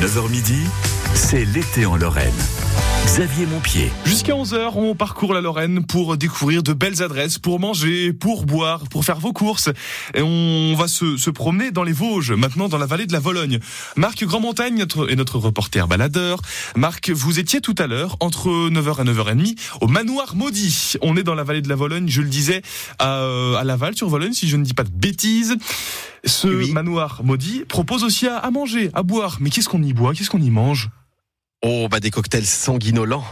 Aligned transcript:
9h 0.00 0.30
midi, 0.30 0.66
c'est 1.14 1.44
l'été 1.44 1.84
en 1.84 1.94
Lorraine. 1.94 2.32
Xavier 3.06 3.46
Montpied. 3.46 3.90
Jusqu'à 4.04 4.34
11h, 4.34 4.72
on 4.76 4.94
parcourt 4.94 5.34
la 5.34 5.40
Lorraine 5.40 5.84
pour 5.84 6.16
découvrir 6.16 6.62
de 6.62 6.72
belles 6.72 7.02
adresses, 7.02 7.38
pour 7.38 7.58
manger, 7.58 8.12
pour 8.12 8.44
boire, 8.46 8.84
pour 8.88 9.04
faire 9.04 9.18
vos 9.18 9.32
courses. 9.32 9.68
Et 10.14 10.22
on 10.22 10.74
va 10.76 10.86
se, 10.86 11.16
se 11.16 11.30
promener 11.30 11.70
dans 11.72 11.82
les 11.82 11.92
Vosges, 11.92 12.32
maintenant 12.32 12.68
dans 12.68 12.78
la 12.78 12.86
vallée 12.86 13.06
de 13.06 13.12
la 13.12 13.18
Vologne. 13.18 13.58
Marc 13.96 14.24
Grandmontagne 14.24 14.76
notre, 14.78 15.10
est 15.10 15.16
notre 15.16 15.38
reporter 15.38 15.88
baladeur. 15.88 16.40
Marc, 16.76 17.10
vous 17.10 17.38
étiez 17.40 17.60
tout 17.60 17.74
à 17.78 17.86
l'heure, 17.88 18.16
entre 18.20 18.48
9h 18.48 19.00
et 19.00 19.04
9h30, 19.12 19.56
au 19.80 19.88
manoir 19.88 20.36
maudit. 20.36 20.94
On 21.02 21.16
est 21.16 21.24
dans 21.24 21.34
la 21.34 21.42
vallée 21.44 21.62
de 21.62 21.68
la 21.68 21.76
Vologne, 21.76 22.06
je 22.08 22.22
le 22.22 22.28
disais, 22.28 22.62
à, 22.98 23.22
à 23.58 23.64
Laval, 23.64 23.96
sur 23.96 24.08
Vologne, 24.08 24.32
si 24.34 24.48
je 24.48 24.56
ne 24.56 24.62
dis 24.64 24.74
pas 24.74 24.84
de 24.84 24.90
bêtises. 24.90 25.56
Ce 26.24 26.46
Oui. 26.48 26.72
manoir 26.72 27.22
maudit 27.24 27.64
propose 27.66 28.04
aussi 28.04 28.28
à, 28.28 28.36
à 28.36 28.50
manger, 28.50 28.90
à 28.94 29.02
boire. 29.02 29.38
Mais 29.40 29.50
qu'est-ce 29.50 29.68
qu'on 29.68 29.82
y 29.82 29.92
boit? 29.94 30.14
Qu'est-ce 30.14 30.30
qu'on 30.30 30.42
y 30.42 30.50
mange? 30.50 30.90
Oh, 31.62 31.88
bah 31.90 32.00
des 32.00 32.10
cocktails 32.10 32.46
sanguinolents. 32.46 33.22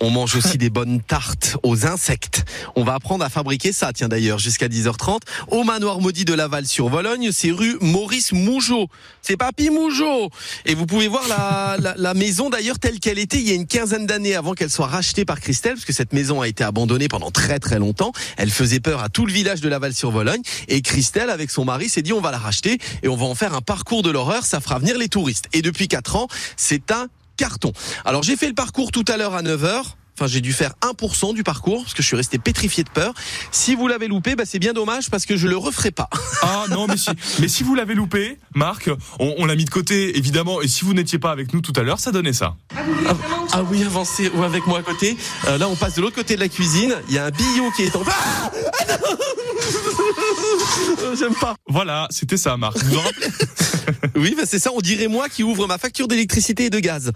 On 0.00 0.10
mange 0.10 0.34
aussi 0.34 0.58
des 0.58 0.70
bonnes 0.70 1.00
tartes 1.00 1.56
aux 1.62 1.86
insectes. 1.86 2.44
On 2.74 2.82
va 2.82 2.94
apprendre 2.94 3.24
à 3.24 3.28
fabriquer 3.28 3.72
ça, 3.72 3.92
tiens 3.92 4.08
d'ailleurs, 4.08 4.40
jusqu'à 4.40 4.66
10h30. 4.66 5.20
Au 5.52 5.62
manoir 5.62 6.00
maudit 6.00 6.24
de 6.24 6.34
Laval 6.34 6.66
sur 6.66 6.88
Vologne, 6.88 7.30
c'est 7.32 7.52
rue 7.52 7.76
Maurice 7.80 8.32
Mougeot. 8.32 8.88
C'est 9.22 9.36
Papy 9.36 9.70
Mougeot. 9.70 10.30
Et 10.64 10.74
vous 10.74 10.86
pouvez 10.86 11.06
voir 11.06 11.28
la, 11.28 11.76
la, 11.80 11.94
la 11.96 12.14
maison 12.14 12.50
d'ailleurs 12.50 12.80
telle 12.80 12.98
qu'elle 12.98 13.20
était 13.20 13.38
il 13.38 13.48
y 13.48 13.52
a 13.52 13.54
une 13.54 13.68
quinzaine 13.68 14.06
d'années 14.06 14.34
avant 14.34 14.54
qu'elle 14.54 14.70
soit 14.70 14.88
rachetée 14.88 15.24
par 15.24 15.38
Christelle, 15.38 15.74
parce 15.74 15.84
que 15.84 15.92
cette 15.92 16.12
maison 16.12 16.40
a 16.40 16.48
été 16.48 16.64
abandonnée 16.64 17.06
pendant 17.06 17.30
très 17.30 17.60
très 17.60 17.78
longtemps. 17.78 18.10
Elle 18.36 18.50
faisait 18.50 18.80
peur 18.80 19.00
à 19.00 19.10
tout 19.10 19.26
le 19.26 19.32
village 19.32 19.60
de 19.60 19.68
Laval 19.68 19.94
sur 19.94 20.10
Vologne. 20.10 20.42
Et 20.66 20.82
Christelle, 20.82 21.30
avec 21.30 21.52
son 21.52 21.64
mari, 21.64 21.88
s'est 21.88 22.02
dit 22.02 22.12
on 22.12 22.20
va 22.20 22.32
la 22.32 22.38
racheter 22.38 22.78
et 23.04 23.08
on 23.08 23.14
va 23.14 23.26
en 23.26 23.36
faire 23.36 23.54
un 23.54 23.62
parcours 23.62 24.02
de 24.02 24.10
l'horreur. 24.10 24.44
Ça 24.44 24.58
fera 24.58 24.80
venir 24.80 24.98
les 24.98 25.08
touristes. 25.08 25.44
Et 25.52 25.62
depuis 25.62 25.86
4 25.86 26.16
ans, 26.16 26.26
c'est 26.56 26.90
un 26.90 27.06
carton. 27.36 27.72
Alors 28.04 28.22
j'ai 28.22 28.36
fait 28.36 28.48
le 28.48 28.54
parcours 28.54 28.90
tout 28.90 29.04
à 29.08 29.16
l'heure 29.16 29.34
à 29.34 29.42
9h. 29.42 29.84
Enfin, 30.18 30.26
j'ai 30.26 30.40
dû 30.40 30.52
faire 30.52 30.72
1% 30.80 31.34
du 31.34 31.42
parcours 31.42 31.82
parce 31.82 31.92
que 31.92 32.02
je 32.02 32.06
suis 32.06 32.16
resté 32.16 32.38
pétrifié 32.38 32.84
de 32.84 32.88
peur. 32.88 33.12
Si 33.50 33.74
vous 33.74 33.86
l'avez 33.86 34.08
loupé, 34.08 34.34
bah, 34.34 34.44
c'est 34.46 34.58
bien 34.58 34.72
dommage 34.72 35.10
parce 35.10 35.26
que 35.26 35.36
je 35.36 35.46
le 35.46 35.56
referai 35.56 35.90
pas. 35.90 36.08
Ah 36.42 36.64
non, 36.70 36.86
mais 36.86 36.96
si, 36.96 37.10
mais 37.40 37.48
si 37.48 37.64
vous 37.64 37.74
l'avez 37.74 37.94
loupé, 37.94 38.38
Marc, 38.54 38.88
on, 39.18 39.34
on 39.38 39.46
l'a 39.46 39.56
mis 39.56 39.64
de 39.64 39.70
côté 39.70 40.16
évidemment. 40.16 40.62
Et 40.62 40.68
si 40.68 40.84
vous 40.84 40.94
n'étiez 40.94 41.18
pas 41.18 41.32
avec 41.32 41.52
nous 41.52 41.60
tout 41.60 41.72
à 41.76 41.82
l'heure, 41.82 41.98
ça 41.98 42.12
donnait 42.12 42.32
ça. 42.32 42.54
Ah, 42.76 43.14
ah 43.52 43.62
oui, 43.64 43.82
avancez 43.82 44.30
ou 44.34 44.44
avec 44.44 44.66
moi 44.66 44.78
à 44.78 44.82
côté. 44.82 45.16
Euh, 45.48 45.58
là, 45.58 45.68
on 45.68 45.74
passe 45.76 45.94
de 45.96 46.02
l'autre 46.02 46.14
côté 46.14 46.36
de 46.36 46.40
la 46.40 46.48
cuisine. 46.48 46.94
Il 47.08 47.14
y 47.14 47.18
a 47.18 47.24
un 47.24 47.30
billot 47.30 47.70
qui 47.74 47.82
est 47.82 47.96
en. 47.96 48.02
Ah 48.06 48.50
Ah 48.78 48.84
non 49.10 49.16
J'aime 51.18 51.34
pas. 51.34 51.56
Voilà, 51.68 52.06
c'était 52.10 52.36
ça, 52.36 52.56
Marc. 52.56 52.76
Vous 52.78 52.90
vous 52.90 52.98
en 52.98 53.02
rappelez 53.02 53.26
Oui, 54.16 54.34
bah, 54.36 54.44
c'est 54.46 54.58
ça. 54.58 54.70
On 54.74 54.80
dirait 54.80 55.08
moi 55.08 55.28
qui 55.28 55.42
ouvre 55.42 55.66
ma 55.66 55.78
facture 55.78 56.08
d'électricité 56.08 56.66
et 56.66 56.70
de 56.70 56.78
gaz. 56.78 57.12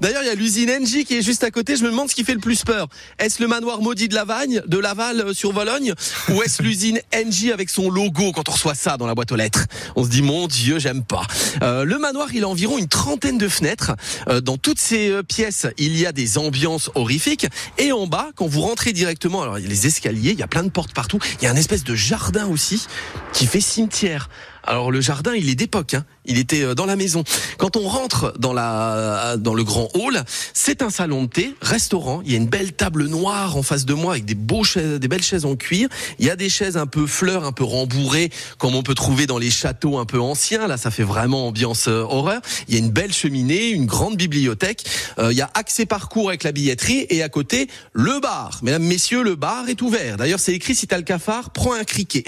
D'ailleurs, 0.00 0.22
il 0.22 0.26
y 0.26 0.30
a 0.30 0.34
l'usine 0.34 0.70
Engie 0.70 1.04
qui 1.04 1.16
est 1.16 1.22
juste 1.22 1.44
à 1.44 1.50
côté. 1.50 1.76
Je 1.76 1.84
me 1.84 1.90
demande 1.90 2.10
ce 2.10 2.14
qui 2.14 2.24
fait 2.24 2.34
le 2.34 2.40
plus 2.40 2.64
peur. 2.64 2.88
Est-ce 3.18 3.40
le 3.42 3.48
manoir 3.48 3.80
maudit 3.80 4.08
de 4.08 4.14
Lavagne, 4.14 4.62
de 4.66 4.78
Laval 4.78 5.20
euh, 5.20 5.34
sur 5.34 5.52
Vologne, 5.52 5.94
ou 6.30 6.42
est-ce 6.42 6.62
l'usine 6.62 7.00
Engie 7.14 7.52
avec 7.52 7.70
son 7.70 7.90
logo 7.90 8.32
quand 8.32 8.48
on 8.48 8.52
reçoit 8.52 8.74
ça 8.74 8.96
dans 8.96 9.06
la 9.06 9.14
boîte 9.14 9.32
aux 9.32 9.36
lettres? 9.36 9.66
On 9.96 10.04
se 10.04 10.08
dit 10.08 10.22
mon 10.22 10.46
Dieu, 10.46 10.78
j'aime 10.78 11.04
pas. 11.04 11.22
Euh, 11.62 11.84
le 11.84 11.98
manoir, 11.98 12.28
il 12.34 12.44
a 12.44 12.48
environ 12.48 12.78
une 12.78 12.88
trentaine 12.88 13.38
de 13.38 13.48
fenêtres. 13.48 13.92
Euh, 14.28 14.40
dans 14.40 14.56
toutes 14.56 14.80
ces 14.80 15.22
pièces, 15.28 15.66
il 15.78 15.96
y 15.96 16.06
a 16.06 16.12
des 16.12 16.38
ambiances 16.38 16.90
horrifiques. 16.94 17.46
Et 17.78 17.92
en 17.92 18.06
bas, 18.06 18.30
quand 18.34 18.46
vous 18.46 18.62
rentrez 18.62 18.92
directement, 18.92 19.42
alors 19.42 19.58
il 19.58 19.62
y 19.62 19.66
a 19.66 19.70
les 19.70 19.86
escaliers, 19.86 20.32
il 20.32 20.38
y 20.38 20.42
a 20.42 20.48
plein 20.48 20.64
de 20.64 20.70
portes 20.70 20.92
partout. 20.92 21.18
Il 21.40 21.44
y 21.44 21.46
a 21.46 21.50
un 21.50 21.56
espèce 21.56 21.84
de 21.84 21.94
jardin 21.94 22.46
aussi 22.46 22.86
qui 23.32 23.46
fait 23.46 23.60
cimetière. 23.60 24.28
Alors 24.66 24.90
le 24.90 25.00
jardin, 25.00 25.34
il 25.34 25.48
est 25.48 25.54
d'époque. 25.54 25.94
Hein. 25.94 26.04
Il 26.24 26.38
était 26.38 26.62
euh, 26.62 26.74
dans 26.74 26.86
la 26.86 26.96
maison. 26.96 27.24
Quand 27.58 27.76
on 27.76 27.86
rentre 27.86 28.34
dans 28.38 28.52
la 28.52 29.36
dans 29.36 29.54
le 29.54 29.64
grand 29.64 29.88
hall, 29.94 30.22
c'est 30.52 30.82
un 30.82 30.90
salon 30.90 31.24
de 31.24 31.28
thé, 31.28 31.54
restaurant. 31.60 32.22
Il 32.24 32.32
y 32.32 32.34
a 32.34 32.38
une 32.38 32.48
belle 32.48 32.72
table 32.72 33.06
noire 33.06 33.56
en 33.56 33.62
face 33.62 33.84
de 33.84 33.94
moi 33.94 34.12
avec 34.12 34.24
des 34.24 34.34
beaux 34.34 34.64
chaises, 34.64 34.98
des 34.98 35.08
belles 35.08 35.22
chaises 35.22 35.44
en 35.44 35.56
cuir. 35.56 35.88
Il 36.18 36.26
y 36.26 36.30
a 36.30 36.36
des 36.36 36.48
chaises 36.48 36.76
un 36.76 36.86
peu 36.86 37.06
fleurs, 37.06 37.44
un 37.44 37.52
peu 37.52 37.64
rembourrées, 37.64 38.30
comme 38.58 38.74
on 38.74 38.82
peut 38.82 38.94
trouver 38.94 39.26
dans 39.26 39.38
les 39.38 39.50
châteaux 39.50 39.98
un 39.98 40.06
peu 40.06 40.20
anciens. 40.20 40.66
Là, 40.66 40.76
ça 40.76 40.90
fait 40.90 41.02
vraiment 41.02 41.48
ambiance 41.48 41.88
euh, 41.88 42.02
horreur. 42.02 42.40
Il 42.68 42.74
y 42.74 42.76
a 42.76 42.80
une 42.80 42.90
belle 42.90 43.12
cheminée, 43.12 43.68
une 43.68 43.86
grande 43.86 44.16
bibliothèque. 44.16 44.84
Euh, 45.18 45.32
il 45.32 45.38
y 45.38 45.42
a 45.42 45.50
accès 45.54 45.86
parcours 45.86 46.28
avec 46.28 46.42
la 46.42 46.52
billetterie 46.52 47.06
et 47.10 47.22
à 47.22 47.28
côté 47.28 47.68
le 47.92 48.20
bar. 48.20 48.60
Mesdames, 48.62 48.84
messieurs, 48.84 49.22
le 49.22 49.34
bar 49.34 49.68
est 49.68 49.82
ouvert. 49.82 50.16
D'ailleurs, 50.16 50.40
c'est 50.40 50.52
écrit 50.52 50.74
si 50.74 50.86
t'as 50.86 50.96
le 50.96 51.02
cafard, 51.02 51.50
prends 51.50 51.74
un 51.74 51.84
criquet. 51.84 52.24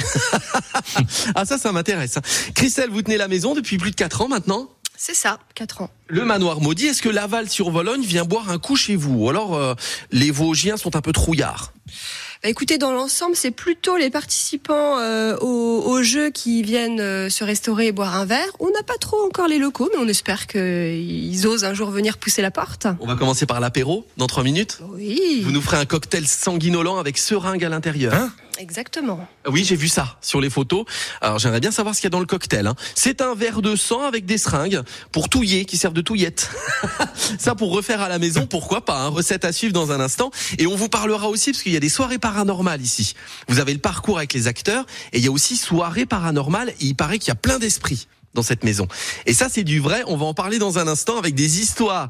ah 1.34 1.44
ça, 1.44 1.58
ça 1.58 1.72
m'intéresse. 1.72 2.18
Christelle, 2.54 2.90
vous 2.90 3.02
tenez 3.02 3.16
la 3.16 3.28
maison 3.28 3.54
depuis 3.54 3.78
plus 3.78 3.90
de 3.90 3.96
4 3.96 4.22
ans 4.22 4.28
maintenant 4.28 4.68
C'est 4.96 5.14
ça, 5.14 5.38
4 5.54 5.82
ans. 5.82 5.90
le 6.08 6.24
manoir 6.24 6.60
maudit, 6.60 6.86
est-ce 6.86 7.02
que 7.02 7.08
Laval 7.08 7.48
sur 7.48 7.70
Vologne 7.70 8.02
vient 8.02 8.24
boire 8.24 8.50
un 8.50 8.58
coup 8.58 8.76
chez 8.76 8.96
vous 8.96 9.24
Ou 9.24 9.30
alors 9.30 9.54
euh, 9.56 9.74
les 10.12 10.30
Vosgiens 10.30 10.76
sont 10.76 10.96
un 10.96 11.00
peu 11.00 11.12
trouillards? 11.12 11.72
Bah, 12.42 12.50
écoutez, 12.50 12.76
dans 12.76 12.92
l'ensemble, 12.92 13.34
c'est 13.34 13.50
plutôt 13.50 13.96
les 13.96 14.10
participants 14.10 14.98
euh, 14.98 15.36
au, 15.40 15.82
au 15.86 16.02
jeu 16.02 16.28
qui 16.30 16.62
viennent 16.62 17.00
euh, 17.00 17.30
se 17.30 17.44
restaurer 17.44 17.86
et 17.86 17.92
boire 17.92 18.14
un 18.14 18.26
verre. 18.26 18.46
On 18.60 18.70
n'a 18.70 18.82
pas 18.82 18.98
trop 19.00 19.24
encore 19.24 19.48
les 19.48 19.58
locaux, 19.58 19.88
mais 19.92 19.98
on 19.98 20.06
espère 20.06 20.46
qu'ils 20.46 21.46
osent 21.46 21.64
un 21.64 21.72
jour 21.72 21.90
venir 21.90 22.18
pousser 22.18 22.42
la 22.42 22.50
porte. 22.50 22.86
On 23.00 23.06
va 23.06 23.14
commencer 23.16 23.46
par 23.46 23.58
l'apéro 23.60 24.06
dans 24.18 24.26
3 24.26 24.42
minutes. 24.44 24.78
Oui, 24.92 25.40
Vous 25.44 25.50
nous 25.50 25.62
ferez 25.62 25.78
un 25.78 25.86
cocktail 25.86 26.26
sanguinolent 26.26 26.98
avec 26.98 27.16
seringue 27.16 27.64
à 27.64 27.68
l'intérieur. 27.70 28.12
Hein? 28.14 28.30
Exactement. 28.58 29.26
oui, 29.48 29.64
j'ai 29.64 29.76
vu 29.76 29.88
ça 29.88 30.18
sur 30.20 30.40
les 30.40 30.50
photos. 30.50 30.84
Alors 31.20 31.38
j'aimerais 31.38 31.60
bien 31.60 31.70
savoir 31.70 31.94
ce 31.94 32.00
qu'il 32.00 32.06
y 32.06 32.08
a 32.08 32.10
dans 32.10 32.20
le 32.20 32.26
cocktail. 32.26 32.66
hein. 32.66 32.74
C'est 32.94 33.20
un 33.20 33.34
verre 33.34 33.62
de 33.62 33.76
sang 33.76 34.02
avec 34.02 34.26
des 34.26 34.38
seringues 34.38 34.82
pour 35.12 35.28
touiller, 35.28 35.64
qui 35.64 35.76
servent 35.76 35.94
de 35.94 36.00
touillette. 36.00 36.50
ça 37.38 37.54
pour 37.54 37.72
refaire 37.72 38.00
à 38.00 38.08
la 38.08 38.18
maison, 38.18 38.46
pourquoi 38.46 38.84
pas 38.84 38.98
hein. 39.00 39.08
Recette 39.08 39.44
à 39.44 39.52
suivre 39.52 39.72
dans 39.72 39.92
un 39.92 40.00
instant. 40.00 40.30
Et 40.58 40.66
on 40.66 40.76
vous 40.76 40.88
parlera 40.88 41.28
aussi, 41.28 41.52
parce 41.52 41.62
qu'il 41.62 41.72
y 41.72 41.76
a 41.76 41.80
des 41.80 41.88
soirées 41.88 42.18
paranormales 42.18 42.82
ici. 42.82 43.14
Vous 43.48 43.58
avez 43.58 43.72
le 43.72 43.80
parcours 43.80 44.18
avec 44.18 44.32
les 44.32 44.46
acteurs, 44.46 44.84
et 45.12 45.18
il 45.18 45.24
y 45.24 45.28
a 45.28 45.32
aussi 45.32 45.56
soirée 45.56 46.06
paranormale, 46.06 46.70
et 46.70 46.84
il 46.84 46.94
paraît 46.94 47.18
qu'il 47.18 47.28
y 47.28 47.32
a 47.32 47.36
plein 47.36 47.58
d'esprits 47.58 48.06
dans 48.36 48.42
cette 48.42 48.62
maison. 48.62 48.86
Et 49.26 49.34
ça, 49.34 49.48
c'est 49.50 49.64
du 49.64 49.80
vrai. 49.80 50.02
On 50.06 50.16
va 50.16 50.26
en 50.26 50.34
parler 50.34 50.58
dans 50.60 50.78
un 50.78 50.86
instant 50.86 51.18
avec 51.18 51.34
des 51.34 51.60
histoires 51.60 52.08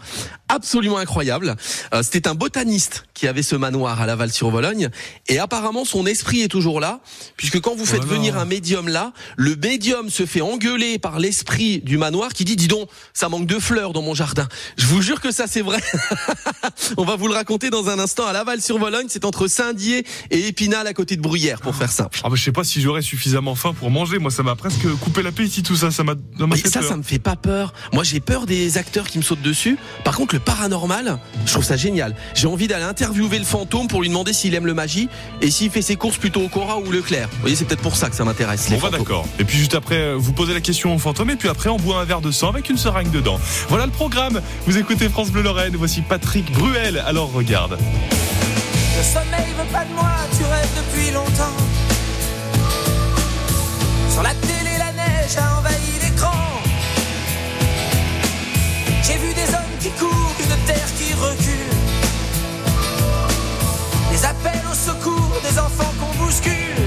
absolument 0.48 0.98
incroyables. 0.98 1.56
Euh, 1.94 2.02
C'était 2.02 2.28
un 2.28 2.34
botaniste 2.34 3.04
qui 3.14 3.26
avait 3.26 3.42
ce 3.42 3.56
manoir 3.56 4.00
à 4.00 4.06
Laval-sur-Vologne. 4.06 4.90
Et 5.28 5.38
apparemment, 5.38 5.84
son 5.84 6.04
esprit 6.06 6.42
est 6.42 6.48
toujours 6.48 6.80
là, 6.80 7.00
puisque 7.36 7.60
quand 7.60 7.74
vous 7.74 7.86
faites 7.86 8.02
Voilà. 8.04 8.16
venir 8.18 8.36
un 8.38 8.44
médium 8.44 8.88
là, 8.88 9.12
le 9.36 9.56
médium 9.56 10.10
se 10.10 10.26
fait 10.26 10.40
engueuler 10.42 10.98
par 10.98 11.18
l'esprit 11.18 11.78
du 11.80 11.96
manoir 11.96 12.32
qui 12.34 12.44
dit, 12.44 12.56
dis 12.56 12.68
donc, 12.68 12.88
ça 13.14 13.28
manque 13.28 13.46
de 13.46 13.58
fleurs 13.58 13.92
dans 13.92 14.02
mon 14.02 14.14
jardin. 14.14 14.48
Je 14.76 14.86
vous 14.86 15.00
jure 15.00 15.20
que 15.20 15.30
ça, 15.30 15.46
c'est 15.48 15.62
vrai. 15.62 15.80
On 16.96 17.04
va 17.04 17.16
vous 17.16 17.28
le 17.28 17.34
raconter 17.34 17.70
dans 17.70 17.88
un 17.88 17.98
instant 17.98 18.26
à 18.26 18.32
Laval-sur-Vologne. 18.32 19.06
C'est 19.08 19.24
entre 19.24 19.46
Saint-Dié 19.46 20.04
et 20.30 20.48
Épinal 20.48 20.86
à 20.86 20.92
côté 20.94 21.16
de 21.16 21.22
Bruyères, 21.22 21.60
pour 21.60 21.74
faire 21.74 21.92
simple. 21.92 22.20
Ah 22.24 22.28
bah, 22.28 22.34
je 22.36 22.42
sais 22.42 22.52
pas 22.52 22.64
si 22.64 22.80
j'aurais 22.80 23.02
suffisamment 23.02 23.54
faim 23.54 23.72
pour 23.72 23.90
manger. 23.90 24.18
Moi, 24.18 24.30
ça 24.30 24.42
m'a 24.42 24.56
presque 24.56 24.86
coupé 25.00 25.22
l'appétit 25.22 25.62
tout 25.62 25.76
ça. 25.76 25.90
Ça 25.90 26.02
m'a 26.04 26.14
ça 26.38 26.46
m'a 26.46 26.54
Oui, 26.54 26.60
fait 26.60 26.68
ça, 26.68 26.80
peur. 26.80 26.88
ça 26.88 26.96
me 26.96 27.02
fait 27.02 27.18
pas 27.18 27.36
peur. 27.36 27.72
Moi, 27.92 28.04
j'ai 28.04 28.20
peur 28.20 28.46
des 28.46 28.78
acteurs 28.78 29.06
qui 29.06 29.18
me 29.18 29.22
sautent 29.22 29.42
dessus. 29.42 29.78
Par 30.04 30.16
contre, 30.16 30.34
le 30.34 30.40
paranormal, 30.40 31.18
je 31.46 31.52
trouve 31.52 31.64
ça 31.64 31.76
génial. 31.76 32.14
J'ai 32.34 32.46
envie 32.46 32.66
d'aller 32.68 32.84
interviewer 32.84 33.38
le 33.38 33.44
fantôme 33.44 33.88
pour 33.88 34.02
lui 34.02 34.08
demander 34.08 34.32
s'il 34.32 34.54
aime 34.54 34.66
le 34.66 34.74
magie 34.74 35.08
et 35.40 35.50
s'il 35.50 35.70
fait 35.70 35.82
ses 35.82 35.96
courses 35.96 36.16
plutôt 36.18 36.42
au 36.42 36.48
Cora 36.48 36.78
ou 36.78 36.90
Leclerc. 36.90 37.28
Vous 37.32 37.40
voyez, 37.42 37.56
c'est 37.56 37.64
peut-être 37.64 37.82
pour 37.82 37.96
ça 37.96 38.08
que 38.10 38.16
ça 38.16 38.24
m'intéresse. 38.24 38.68
bah 38.70 38.76
fantômes. 38.78 38.98
d'accord. 39.00 39.26
Et 39.38 39.44
puis 39.44 39.58
juste 39.58 39.74
après, 39.74 39.96
euh, 39.96 40.14
vous 40.18 40.32
posez 40.32 40.54
la 40.54 40.60
question 40.60 40.94
au 40.94 40.98
fantôme 40.98 41.30
et 41.30 41.36
puis 41.36 41.48
après 41.48 41.68
on 41.70 41.76
boit 41.78 42.00
un 42.00 42.04
verre 42.04 42.20
de 42.20 42.30
sang 42.30 42.48
avec 42.48 42.68
une 42.70 42.76
seringue 42.78 43.10
dedans. 43.10 43.38
Voilà 43.68 43.86
le 43.86 43.92
programme. 43.92 44.40
Vous 44.66 44.76
écoutez 44.78 45.08
France 45.08 45.30
Bleu 45.30 45.42
Lorraine. 45.42 45.74
Voici 45.76 46.00
Patrick 46.02 46.52
Bruel. 46.52 47.02
Alors 47.06 47.32
regarde. 47.32 47.78
Le 47.78 49.02
sommeil 49.02 49.46
veut 49.58 49.70
pas 49.72 49.84
de 49.84 49.92
moi, 49.92 50.10
tu 50.36 50.44
rêves 50.44 50.68
depuis 50.76 51.10
longtemps. 51.12 51.56
Sur 54.12 54.22
la 54.22 54.34
télé, 54.34 54.70
la 54.78 54.92
neige 54.92 55.36
a 55.36 55.58
envahi 55.58 55.95
J'ai 59.06 59.18
vu 59.18 59.32
des 59.34 59.48
hommes 59.54 59.78
qui 59.78 59.90
courent, 59.90 60.34
une 60.40 60.66
terre 60.66 60.88
qui 60.98 61.14
recule. 61.14 61.76
Des 64.10 64.24
appels 64.24 64.64
au 64.68 64.74
secours, 64.74 65.40
des 65.48 65.56
enfants 65.60 65.94
qu'on 66.00 66.24
bouscule. 66.24 66.82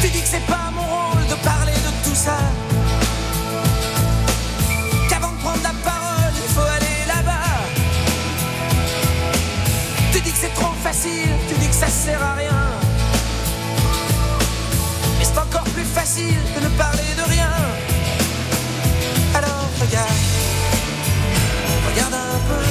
Tu 0.00 0.08
dis 0.08 0.22
que 0.22 0.28
c'est 0.28 0.46
pas 0.46 0.70
mon 0.74 0.80
rôle 0.80 1.26
de 1.28 1.34
parler 1.44 1.74
de 1.74 2.08
tout 2.08 2.14
ça. 2.14 2.38
Qu'avant 5.10 5.32
de 5.32 5.40
prendre 5.40 5.62
la 5.62 5.74
parole, 5.84 6.34
il 6.42 6.52
faut 6.54 6.68
aller 6.78 6.98
là-bas. 7.06 7.52
Tu 10.10 10.20
dis 10.22 10.32
que 10.32 10.38
c'est 10.38 10.54
trop 10.54 10.72
facile, 10.82 11.34
tu 11.50 11.54
dis 11.56 11.68
que 11.68 11.74
ça 11.74 11.88
sert 11.88 12.22
à 12.22 12.32
rien. 12.36 12.62
Mais 15.18 15.24
c'est 15.26 15.38
encore 15.38 15.68
plus 15.74 15.84
facile 15.84 16.40
de 16.56 16.62
si 16.62 17.61
regarde, 19.92 20.10
regarde 21.90 22.14
un 22.14 22.38
peu. 22.48 22.64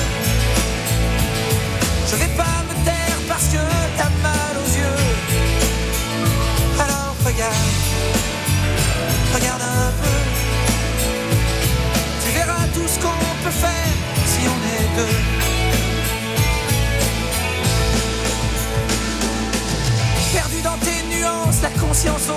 Je 2.10 2.16
vais 2.16 2.36
pas 2.36 2.64
me 2.68 2.74
taire 2.84 3.20
parce 3.28 3.46
que 3.46 3.62
t'as 3.98 4.10
mal 4.24 4.54
aux 4.58 4.72
yeux. 4.76 5.02
Alors 6.80 7.16
regarde, 7.24 7.74
regarde 9.36 9.62
un 9.62 9.92
peu. 10.02 10.18
Tu 12.26 12.32
verras 12.34 12.68
tout 12.74 12.88
ce 12.88 13.00
qu'on 13.00 13.24
peut 13.44 13.58
faire 13.66 13.94
si 14.26 14.42
on 14.54 14.60
est 14.76 14.88
deux. 14.98 15.18
Perdu 20.34 20.62
dans 20.64 20.78
tes 20.78 21.04
nuances, 21.16 21.62
la 21.62 21.70
conscience 21.80 22.30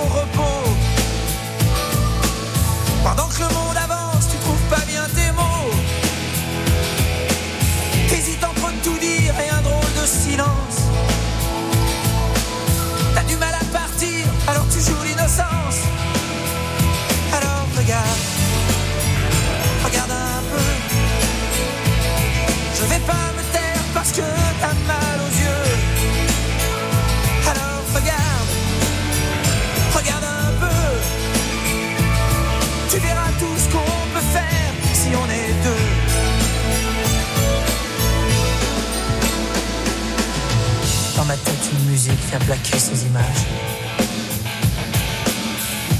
images. 43.03 43.45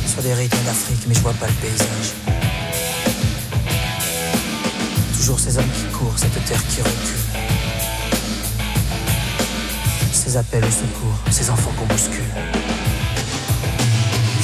Sur 0.07 0.21
des 0.21 0.33
rythmes 0.33 0.63
d'Afrique, 0.65 1.03
mais 1.07 1.13
je 1.15 1.19
vois 1.19 1.33
pas 1.33 1.47
le 1.47 1.53
paysage. 1.53 2.13
Toujours 5.17 5.39
ces 5.39 5.57
hommes 5.57 5.69
qui 5.75 5.83
courent, 5.97 6.17
cette 6.17 6.45
terre 6.45 6.61
qui 6.67 6.81
recule. 6.81 7.25
Ces 10.13 10.37
appels 10.37 10.63
au 10.63 10.71
secours, 10.71 11.17
ces 11.31 11.49
enfants 11.49 11.71
qu'on 11.77 11.85
bouscule. 11.85 12.23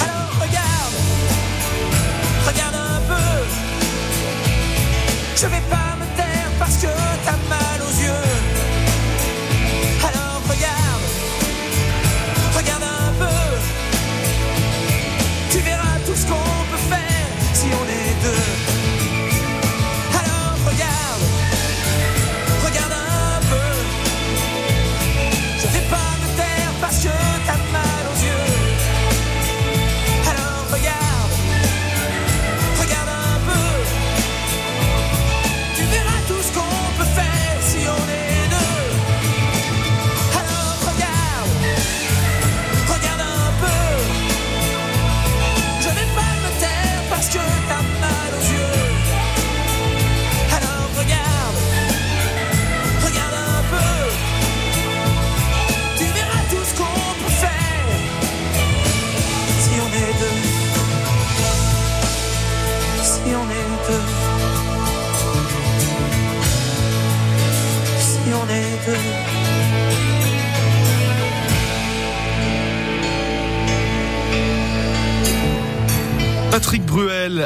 Alors 0.01 0.31
regarde, 0.42 0.95
regarde 2.47 2.75
un 2.75 3.01
peu. 3.07 3.45
Je 5.38 5.45
vais 5.47 5.62
pas 5.69 5.90